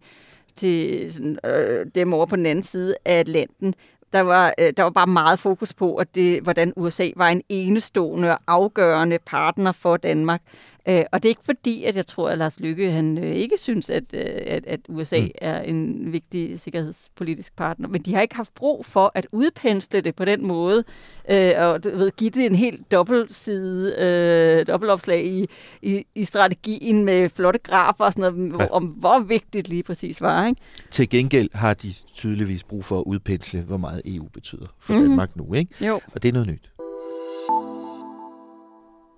til 0.57 1.07
sådan, 1.13 1.39
øh, 1.45 1.87
dem 1.95 2.13
over 2.13 2.27
på 2.27 2.37
den 2.37 2.47
anden 2.47 2.63
side 2.63 2.95
af 3.05 3.19
Atlanten. 3.19 3.75
Der 4.13 4.21
var, 4.21 4.55
øh, 4.61 4.73
der 4.77 4.83
var 4.83 4.91
bare 4.91 5.07
meget 5.07 5.39
fokus 5.39 5.75
på, 5.75 5.95
at 5.95 6.15
det, 6.15 6.43
hvordan 6.43 6.73
USA 6.77 7.11
var 7.17 7.29
en 7.29 7.43
enestående 7.49 8.31
og 8.31 8.39
afgørende 8.47 9.19
partner 9.27 9.73
for 9.73 9.97
Danmark 9.97 10.43
Øh, 10.89 11.05
og 11.13 11.23
det 11.23 11.29
er 11.29 11.31
ikke 11.31 11.45
fordi, 11.45 11.85
at 11.85 11.97
jeg 11.97 12.07
tror, 12.07 12.31
at 12.31 12.39
Lars 12.39 12.61
Lykke 12.61 12.93
han 12.93 13.19
øh, 13.19 13.35
ikke 13.37 13.57
synes, 13.59 13.91
at, 13.91 14.05
øh, 14.15 14.25
at, 14.47 14.67
at 14.67 14.81
USA 14.89 15.21
mm. 15.21 15.31
er 15.39 15.61
en 15.61 16.13
vigtig 16.13 16.61
sikkerhedspolitisk 16.61 17.57
partner, 17.57 17.89
men 17.89 18.03
de 18.03 18.15
har 18.15 18.23
ikke 18.23 18.37
haft 18.37 18.55
brug 18.55 18.87
for 18.87 19.13
at 19.15 19.27
udpensle 19.33 20.01
det 20.01 20.15
på 20.15 20.25
den 20.25 20.47
måde, 20.47 20.85
øh, 21.31 21.53
og 21.57 21.85
du 21.85 21.97
ved, 21.97 22.11
give 22.17 22.31
det 22.31 22.47
en 22.47 22.55
helt 22.55 22.93
dobbeltside, 22.93 23.95
øh, 23.99 24.67
dobbeltopslag 24.67 25.27
i, 25.27 25.47
i, 25.83 26.05
i 26.15 26.25
strategien 26.25 27.05
med 27.05 27.29
flotte 27.29 27.59
grafer 27.59 28.05
og 28.05 28.13
sådan 28.13 28.33
noget, 28.33 28.63
ja. 28.63 28.71
om 28.71 28.85
hvor 28.85 29.19
vigtigt 29.19 29.69
lige 29.69 29.83
præcis 29.83 30.21
var. 30.21 30.47
Ikke? 30.47 30.61
Til 30.91 31.09
gengæld 31.09 31.49
har 31.53 31.75
de 31.75 31.93
tydeligvis 32.15 32.65
brug 32.65 32.85
for 32.85 32.99
at 32.99 33.05
udpensle, 33.07 33.63
hvor 33.63 33.77
meget 33.77 34.03
EU 34.05 34.25
betyder 34.25 34.67
for 34.81 34.93
mm-hmm. 34.93 35.09
Danmark 35.09 35.37
nu. 35.37 35.55
Ikke? 35.55 35.87
Jo. 35.87 36.01
Og 36.15 36.23
det 36.23 36.29
er 36.29 36.33
noget 36.33 36.49
nyt. 36.49 36.71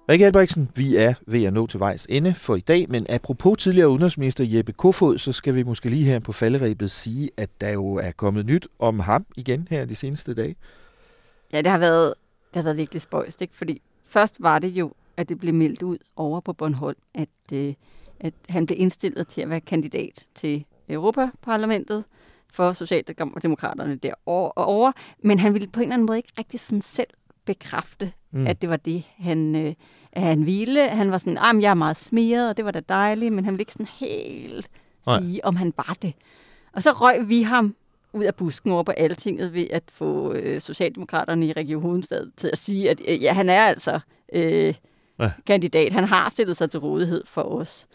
Rikke 0.08 0.26
Albrechtsen, 0.26 0.70
vi 0.76 0.96
er 0.96 1.14
ved 1.26 1.44
at 1.44 1.52
nå 1.52 1.66
til 1.66 1.80
vejs 1.80 2.06
ende 2.10 2.34
for 2.34 2.56
i 2.56 2.60
dag, 2.60 2.86
men 2.88 3.06
apropos 3.08 3.58
tidligere 3.58 3.88
udenrigsminister 3.88 4.44
Jeppe 4.44 4.72
Kofod, 4.72 5.18
så 5.18 5.32
skal 5.32 5.54
vi 5.54 5.62
måske 5.62 5.88
lige 5.88 6.04
her 6.04 6.18
på 6.18 6.32
falderæbet 6.32 6.90
sige, 6.90 7.30
at 7.36 7.50
der 7.60 7.70
jo 7.70 7.94
er 7.94 8.10
kommet 8.10 8.46
nyt 8.46 8.68
om 8.78 9.00
ham 9.00 9.26
igen 9.36 9.68
her 9.70 9.84
de 9.84 9.94
seneste 9.94 10.34
dage. 10.34 10.56
Ja, 11.52 11.62
det 11.62 11.70
har 11.70 11.78
været, 11.78 12.14
det 12.48 12.56
har 12.56 12.62
været 12.62 12.76
virkelig 12.76 13.02
spøjst, 13.02 13.42
ikke? 13.42 13.56
fordi 13.56 13.82
først 14.08 14.36
var 14.40 14.58
det 14.58 14.68
jo, 14.68 14.92
at 15.16 15.28
det 15.28 15.38
blev 15.38 15.54
meldt 15.54 15.82
ud 15.82 15.98
over 16.16 16.40
på 16.40 16.52
Bornholm, 16.52 16.98
at, 17.14 17.52
øh, 17.52 17.74
at 18.20 18.34
han 18.48 18.66
blev 18.66 18.80
indstillet 18.80 19.28
til 19.28 19.40
at 19.40 19.50
være 19.50 19.60
kandidat 19.60 20.26
til 20.34 20.64
Europaparlamentet 20.88 22.04
for 22.52 22.72
Socialdemokraterne 22.72 23.96
derovre, 23.96 24.92
men 25.22 25.38
han 25.38 25.54
ville 25.54 25.68
på 25.68 25.80
en 25.80 25.84
eller 25.84 25.94
anden 25.94 26.06
måde 26.06 26.18
ikke 26.18 26.32
rigtig 26.38 26.60
sådan 26.60 26.82
selv 26.82 27.08
bekræfte, 27.46 28.12
mm. 28.30 28.46
at 28.46 28.62
det 28.62 28.70
var 28.70 28.76
det, 28.76 29.02
han, 29.18 29.56
øh, 29.56 29.74
han 30.12 30.46
ville. 30.46 30.88
Han 30.88 31.10
var 31.10 31.18
sådan, 31.18 31.38
at 31.38 31.62
jeg 31.62 31.70
er 31.70 31.74
meget 31.74 31.96
smiret, 31.96 32.48
og 32.48 32.56
det 32.56 32.64
var 32.64 32.70
da 32.70 32.80
dejligt, 32.88 33.32
men 33.32 33.44
han 33.44 33.54
ville 33.54 33.62
ikke 33.62 33.72
sådan 33.72 33.86
helt 33.86 34.68
Nej. 35.06 35.20
sige, 35.20 35.44
om 35.44 35.56
han 35.56 35.72
var 35.76 35.96
det. 36.02 36.14
Og 36.72 36.82
så 36.82 36.92
røg 36.92 37.28
vi 37.28 37.42
ham 37.42 37.74
ud 38.12 38.24
af 38.24 38.34
busken 38.34 38.72
over 38.72 38.82
på 38.82 38.92
Altinget 38.92 39.54
ved 39.54 39.66
at 39.70 39.82
få 39.92 40.32
øh, 40.32 40.60
Socialdemokraterne 40.60 41.46
i 41.46 41.52
Region 41.52 41.82
Hovedstad 41.82 42.26
til 42.36 42.50
at 42.52 42.58
sige, 42.58 42.90
at 42.90 43.00
øh, 43.08 43.22
ja, 43.22 43.32
han 43.32 43.48
er 43.48 43.62
altså 43.62 44.00
øh, 44.32 44.74
ja. 45.18 45.30
kandidat. 45.46 45.92
Han 45.92 46.04
har 46.04 46.30
stillet 46.30 46.56
sig 46.56 46.70
til 46.70 46.80
rådighed 46.80 47.22
for 47.26 47.42
os. 47.42 47.86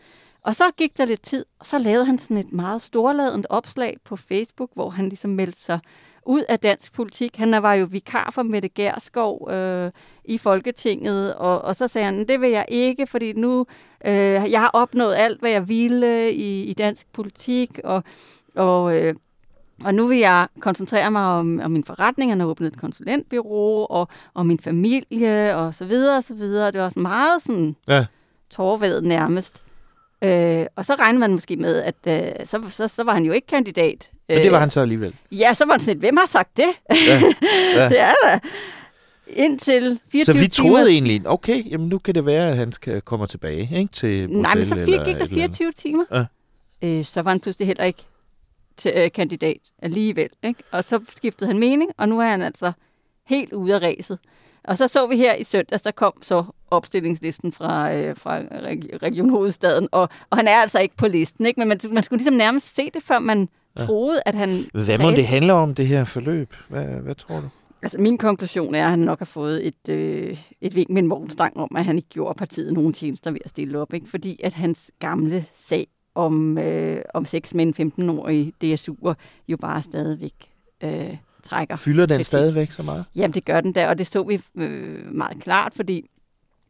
Og 0.42 0.56
så 0.56 0.64
gik 0.78 0.98
der 0.98 1.06
lidt 1.06 1.22
tid, 1.22 1.46
og 1.60 1.66
så 1.66 1.80
lavede 1.80 2.06
han 2.06 2.20
sådan 2.20 2.38
et 2.38 2.54
meget 2.54 2.82
storladent 2.82 3.48
opslag 3.50 3.98
på 4.04 4.16
Facebook, 4.16 4.70
hvor 4.74 4.90
han 4.90 5.10
ligesom 5.10 5.32
meldte 5.32 5.60
sig 5.60 5.80
ud 6.26 6.44
af 6.50 6.60
dansk 6.60 6.94
politik. 6.94 7.36
Han 7.36 7.52
var 7.52 7.74
jo 7.74 7.88
vikar 7.92 8.32
for 8.34 8.44
Mette 8.44 8.70
Gerskov 8.70 9.52
øh, 9.52 9.92
i 10.26 10.38
Folketinget, 10.38 11.36
og, 11.36 11.62
og 11.62 11.76
så 11.76 11.88
sagde 11.88 12.06
han, 12.06 12.28
det 12.28 12.42
vil 12.42 12.50
jeg 12.50 12.66
ikke, 12.68 13.08
fordi 13.08 13.34
nu 13.34 13.66
øh, 14.06 14.52
jeg 14.52 14.60
har 14.60 14.70
opnået 14.74 15.16
alt, 15.16 15.40
hvad 15.40 15.52
jeg 15.52 15.68
ville 15.70 16.32
i, 16.32 16.64
i 16.64 16.74
dansk 16.74 17.08
politik, 17.14 17.80
og, 17.84 18.04
og, 18.56 18.98
øh, 18.98 19.16
og 19.84 19.94
nu 19.94 20.08
vil 20.08 20.18
jeg 20.18 20.48
koncentrere 20.60 21.12
mig 21.12 21.26
om, 21.26 21.60
om 21.64 21.72
min 21.72 21.84
forretning. 21.84 22.32
Han 22.32 22.40
har 22.40 22.48
åbnet 22.48 22.74
et 22.74 22.80
konsulentbyrå, 22.80 23.86
og, 23.86 24.08
og 24.34 24.46
min 24.46 24.60
familie, 24.60 25.56
og 25.56 25.76
så 25.76 25.86
videre, 25.86 26.18
og 26.18 26.24
så 26.24 26.34
videre. 26.34 26.72
Det 26.72 26.82
var 26.82 26.90
så 26.90 27.00
meget 27.00 27.42
sådan 27.42 27.76
ja. 27.88 28.06
tårvædet 28.50 29.04
nærmest. 29.04 29.62
Øh, 30.24 30.66
og 30.76 30.86
så 30.86 30.96
regner 30.96 31.20
man 31.20 31.32
måske 31.32 31.56
med, 31.56 31.84
at 31.84 31.96
øh, 32.08 32.46
så, 32.46 32.62
så, 32.70 32.88
så 32.88 33.04
var 33.04 33.14
han 33.14 33.26
jo 33.26 33.32
ikke 33.32 33.48
kandidat. 33.48 34.12
Men 34.30 34.38
det 34.38 34.52
var 34.52 34.60
han 34.60 34.72
så 34.72 34.82
alligevel. 34.82 35.16
Ja, 35.32 35.54
så 35.54 35.66
var 35.66 35.74
han 35.74 35.80
sådan 35.80 36.00
hvem 36.00 36.18
har 36.18 36.28
sagt 36.28 36.58
det? 36.58 36.66
Ja. 37.08 37.22
Ja. 37.76 37.90
det 37.90 38.00
er 38.00 38.12
der. 38.24 38.40
Indtil 39.28 40.00
24 40.12 40.26
Så 40.26 40.40
vi 40.40 40.48
troede 40.48 40.84
timers... 40.84 40.88
egentlig, 40.88 41.30
okay, 41.30 41.72
jamen 41.72 41.90
nu 41.90 41.98
kan 41.98 42.16
det 42.16 42.26
være, 42.26 42.50
at 42.50 42.58
han 42.58 42.72
skal, 42.72 43.02
kommer 43.02 43.26
tilbage 43.26 43.70
ikke, 43.80 43.92
til 43.94 44.28
Bruxelles. 44.28 44.42
Nej, 44.42 44.56
men 44.56 44.66
så 44.66 44.76
fire, 44.76 45.06
gik 45.06 45.18
der 45.18 45.26
24 45.26 45.72
timer. 45.72 46.04
Ja. 46.12 46.26
Øh, 46.88 47.06
så 47.06 47.22
var 47.22 47.32
han 47.32 47.40
pludselig 47.40 47.68
heller 47.68 47.84
ikke 47.84 48.04
til, 48.78 48.94
øh, 48.96 49.12
kandidat 49.12 49.58
alligevel. 49.82 50.30
Ikke? 50.44 50.64
Og 50.72 50.84
så 50.84 51.00
skiftede 51.16 51.48
han 51.48 51.60
mening, 51.60 51.92
og 51.98 52.10
nu 52.10 52.20
er 52.20 52.28
han 52.28 52.42
altså 52.42 52.72
helt 53.26 53.54
ude 53.54 53.76
af 53.76 53.82
ræset. 53.82 54.20
Og 54.64 54.78
så 54.78 54.88
så 54.88 55.08
vi 55.08 55.18
her 55.18 55.36
i 55.36 55.44
søndags, 55.44 55.82
der 55.82 55.92
kom 55.92 56.14
så 56.22 56.44
opstillingslisten 56.72 57.52
fra, 57.52 57.94
øh, 57.94 58.18
fra 58.18 58.40
Region 59.04 59.30
Hovedstaden, 59.30 59.88
og, 59.92 60.10
og 60.30 60.38
han 60.38 60.48
er 60.48 60.56
altså 60.56 60.80
ikke 60.80 60.98
på 60.98 61.08
listen, 61.08 61.46
ikke? 61.46 61.60
men 61.60 61.68
man, 61.68 61.80
man 61.92 62.04
skulle 62.04 62.18
ligesom 62.18 62.34
nærmest 62.34 62.76
se 62.76 62.90
det, 62.94 63.04
før 63.04 63.20
man 63.20 63.50
ja. 63.80 63.86
troede, 63.86 64.22
at 64.26 64.36
han... 64.36 64.66
Hvad 64.74 64.98
må 64.98 65.12
det 65.12 65.26
handle 65.26 65.54
om, 65.54 65.76
det 65.76 65.88
her 65.88 66.04
forløb? 66.04 66.54
Hvad, 66.70 66.84
hvad 66.84 67.16
tror 67.16 67.36
du? 67.36 67.50
Altså, 67.84 67.98
min 67.98 68.18
konklusion 68.18 68.76
er, 68.76 68.84
at 68.84 68.90
han 68.90 69.00
nok 69.00 69.20
har 69.20 69.26
fået 69.26 69.68
et, 69.68 69.90
øh, 69.90 70.38
et 70.62 70.76
vink 70.76 70.90
med 70.90 71.04
en 71.04 71.10
vognstang 71.10 71.58
om, 71.58 71.70
at 71.76 71.86
han 71.86 71.96
ikke 71.96 72.10
gjorde 72.10 72.38
partiet 72.38 72.74
nogen 72.74 72.94
tjenester 72.94 73.32
ved 73.32 73.40
at 73.44 73.50
stille 73.50 73.80
op, 73.80 73.94
ikke? 73.94 74.10
fordi 74.10 74.40
at 74.44 74.54
hans 74.54 74.92
gamle 75.00 75.46
sag 75.56 75.88
om, 76.16 76.58
øh, 76.58 77.02
om 77.14 77.26
sex 77.26 77.54
med 77.54 77.80
en 77.80 77.92
15-årig 78.10 78.54
DSU'er 78.64 79.14
jo 79.48 79.58
bare 79.58 79.82
stadigvæk 79.82 80.52
øh, 80.84 81.18
trækker. 81.42 81.76
Fylder 81.76 82.06
den 82.06 82.18
kritik. 82.18 82.26
stadigvæk 82.26 82.72
så 82.72 82.84
meget? 82.84 83.06
Jamen, 83.16 83.34
det 83.34 83.46
gør 83.46 83.62
den 83.62 83.76
der, 83.76 83.88
og 83.88 83.98
det 83.98 84.08
så 84.08 84.24
vi 84.24 84.42
øh, 84.56 85.14
meget 85.14 85.44
klart, 85.44 85.74
fordi 85.76 86.10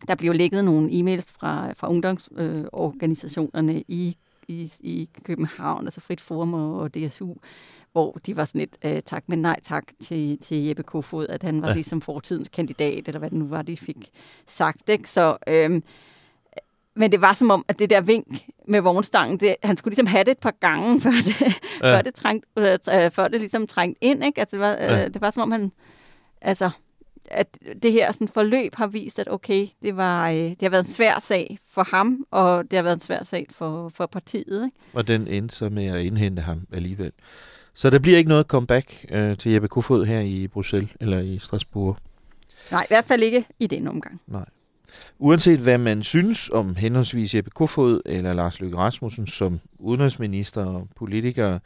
der 0.08 0.16
blev 0.16 0.34
lægget 0.34 0.66
nogle 0.66 0.90
e-mails 0.90 1.34
fra, 1.40 1.74
fra 1.74 1.90
ungdomsorganisationerne 1.90 3.74
øh, 3.76 3.82
i, 3.88 4.18
i, 4.48 4.72
i 4.80 5.10
København, 5.24 5.88
altså 5.88 6.02
Frit 6.02 6.22
Forum 6.22 6.54
og, 6.54 6.80
og 6.80 6.94
DSU, 6.94 7.34
hvor 7.92 8.20
de 8.26 8.38
var 8.38 8.46
sådan 8.46 8.60
lidt 8.60 8.78
øh, 8.86 9.02
tak, 9.02 9.24
men 9.28 9.42
nej 9.42 9.60
tak 9.64 9.84
til, 10.02 10.38
til 10.38 10.64
Jeppe 10.64 10.84
Kofod, 10.84 11.28
at 11.28 11.44
han 11.44 11.62
var 11.62 11.68
ja. 11.68 11.74
ligesom 11.80 12.02
fortidens 12.02 12.50
kandidat, 12.50 13.08
eller 13.08 13.20
hvad 13.20 13.30
det 13.30 13.40
nu 13.40 13.48
var, 13.48 13.62
de 13.62 13.78
fik 13.78 14.10
sagt. 14.48 14.90
Ikke? 14.90 15.10
Så 15.10 15.38
øh, 15.48 15.82
men 16.96 17.12
det 17.12 17.22
var 17.22 17.34
som 17.34 17.52
om, 17.52 17.66
at 17.68 17.80
det 17.80 17.90
der 17.90 18.02
vink 18.02 18.46
med 18.68 18.82
vognstangen, 18.82 19.40
det, 19.40 19.56
han 19.64 19.78
skulle 19.78 19.92
ligesom 19.92 20.08
have 20.08 20.24
det 20.24 20.32
et 20.32 20.40
par 20.40 20.54
gange, 20.60 21.00
før 21.02 21.12
det, 21.12 21.42
ja. 21.42 21.52
før 21.82 22.02
det, 22.02 22.14
trængt, 22.14 22.46
øh, 22.58 23.12
før 23.12 23.28
det 23.28 23.40
ligesom 23.40 23.68
trængt 23.68 23.98
ind. 24.02 24.24
Ikke? 24.24 24.40
Altså, 24.40 24.56
det, 24.56 24.62
var, 24.62 24.72
ja. 24.72 25.06
øh, 25.06 25.14
det 25.14 25.22
var 25.22 25.32
som 25.32 25.42
om, 25.42 25.52
han... 25.52 25.72
Altså, 26.42 26.70
at 27.32 27.58
det 27.84 27.92
her 27.92 28.12
sådan, 28.12 28.28
forløb 28.28 28.76
har 28.76 28.88
vist, 28.88 29.20
at 29.20 29.32
okay, 29.32 29.68
det, 29.82 29.98
var, 29.98 30.30
øh, 30.30 30.36
det 30.36 30.62
har 30.62 30.70
været 30.70 30.86
en 30.86 30.94
svær 30.94 31.20
sag 31.22 31.60
for 31.70 31.84
ham, 31.96 32.26
og 32.32 32.72
det 32.72 32.78
har 32.78 32.84
været 32.84 32.96
en 32.96 33.02
svær 33.02 33.24
sag 33.24 33.46
for, 33.52 33.90
for 33.90 34.06
partiet. 34.06 34.66
Ikke? 34.66 34.78
Og 34.94 35.08
den 35.08 35.28
endte 35.28 35.56
så 35.56 35.70
med 35.70 35.86
at 35.86 36.02
indhente 36.02 36.42
ham 36.42 36.68
alligevel. 36.74 37.12
Så 37.74 37.90
der 37.90 38.00
bliver 38.00 38.18
ikke 38.18 38.30
noget 38.30 38.46
comeback 38.46 39.06
øh, 39.10 39.38
til 39.38 39.52
Jeppe 39.52 39.68
Kofod 39.68 40.06
her 40.06 40.20
i 40.20 40.48
Bruxelles 40.48 40.90
eller 41.00 41.20
i 41.20 41.40
Strasbourg? 41.40 41.98
Nej, 42.72 42.84
i 42.84 42.88
hvert 42.90 43.06
fald 43.06 43.24
ikke 43.24 43.46
i 43.60 43.68
den 43.68 43.88
omgang. 43.88 44.22
Nej. 44.28 44.46
Uanset 45.20 45.60
hvad 45.60 45.78
man 45.78 46.04
synes 46.04 46.50
om 46.50 46.76
henholdsvis 46.76 47.36
Jeppe 47.36 47.50
Kofod 47.50 48.02
eller 48.06 48.34
Lars 48.34 48.60
Løkke 48.60 48.78
Rasmussen 48.78 49.28
som 49.28 49.60
udenrigsminister 49.80 50.66
og 50.66 50.88
politikere, 50.96 51.60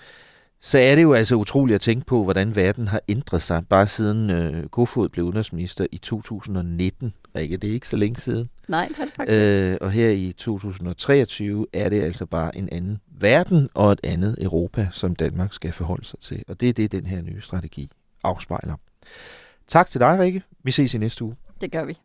så 0.62 0.80
er 0.80 0.96
det 0.96 1.04
jo 1.04 1.14
altså 1.14 1.36
utroligt 1.36 1.76
at 1.76 1.82
tænke 1.82 2.06
på, 2.06 2.24
hvordan 2.24 2.56
verden 2.56 2.88
har 2.88 3.02
ændret 3.08 3.42
sig, 3.42 3.68
bare 3.70 3.88
siden 3.88 4.30
øh, 4.30 4.68
Kofod 4.70 5.10
blev 5.10 5.26
udenrigsminister 5.26 5.88
i 5.92 5.98
2019. 5.98 7.14
Rikke, 7.36 7.58
det 7.58 7.70
er 7.70 7.74
ikke 7.74 7.88
så 7.88 7.96
længe 7.96 8.16
siden. 8.16 8.50
Nej, 8.68 8.88
det 8.88 9.00
er 9.00 9.06
det 9.06 9.14
faktisk. 9.14 9.40
Øh, 9.40 9.78
og 9.82 9.92
her 9.92 10.10
i 10.10 10.34
2023 10.38 11.68
er 11.74 11.90
det 11.90 12.02
altså 12.02 12.26
bare 12.26 12.58
en 12.58 12.70
anden 12.72 13.00
verden 13.20 13.70
og 13.74 13.92
et 13.92 14.00
andet 14.04 14.36
Europa, 14.42 14.88
som 14.92 15.16
Danmark 15.16 15.54
skal 15.54 15.72
forholde 15.72 16.06
sig 16.06 16.20
til. 16.20 16.44
Og 16.48 16.62
det 16.62 16.70
er 16.70 16.74
det, 16.74 16.92
den 16.92 17.06
her 17.06 17.22
nye 17.22 17.42
strategi 17.42 17.90
afspejler. 18.24 18.76
Tak 19.68 19.90
til 19.90 20.00
dig, 20.00 20.20
Rikke. 20.20 20.44
Vi 20.64 20.72
ses 20.72 20.94
i 20.94 20.98
næste 20.98 21.24
uge. 21.24 21.36
Det 21.62 21.72
gør 21.72 21.86
vi. 21.86 21.98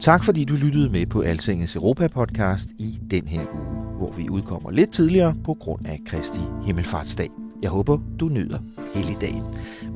Tak 0.00 0.24
fordi 0.24 0.44
du 0.44 0.54
lyttede 0.54 0.90
med 0.90 1.06
på 1.06 1.20
Altingets 1.20 1.76
Europa-podcast 1.76 2.68
i 2.78 2.98
den 3.10 3.28
her 3.28 3.40
uge, 3.54 3.96
hvor 3.98 4.12
vi 4.12 4.28
udkommer 4.28 4.70
lidt 4.70 4.92
tidligere 4.92 5.34
på 5.44 5.54
grund 5.54 5.86
af 5.86 6.00
Kristi 6.06 6.38
Himmelfartsdag. 6.64 7.30
Jeg 7.62 7.70
håber, 7.70 7.98
du 8.20 8.28
nyder 8.28 8.58
hele 8.94 9.14
dagen. 9.20 9.42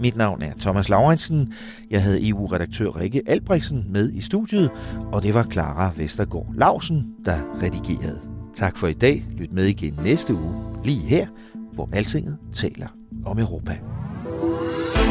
Mit 0.01 0.17
navn 0.17 0.43
er 0.43 0.53
Thomas 0.61 0.89
Laurensen. 0.89 1.53
Jeg 1.91 2.03
havde 2.03 2.29
EU-redaktør 2.29 2.97
Rikke 3.01 3.23
Albrechtsen 3.27 3.87
med 3.89 4.13
i 4.13 4.21
studiet, 4.21 4.71
og 5.13 5.23
det 5.23 5.35
var 5.35 5.45
Clara 5.45 5.91
Vestergaard 5.97 6.55
Lausen, 6.55 7.07
der 7.25 7.63
redigerede. 7.63 8.21
Tak 8.55 8.77
for 8.77 8.87
i 8.87 8.93
dag. 8.93 9.25
Lyt 9.37 9.53
med 9.53 9.65
igen 9.65 9.99
næste 10.05 10.35
uge, 10.35 10.55
lige 10.85 11.09
her, 11.09 11.27
hvor 11.73 11.89
Altinget 11.93 12.39
taler 12.53 12.87
om 13.25 13.39
Europa. 13.39 13.79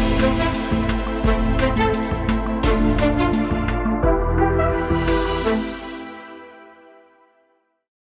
thank 0.05 0.73
you 0.73 0.84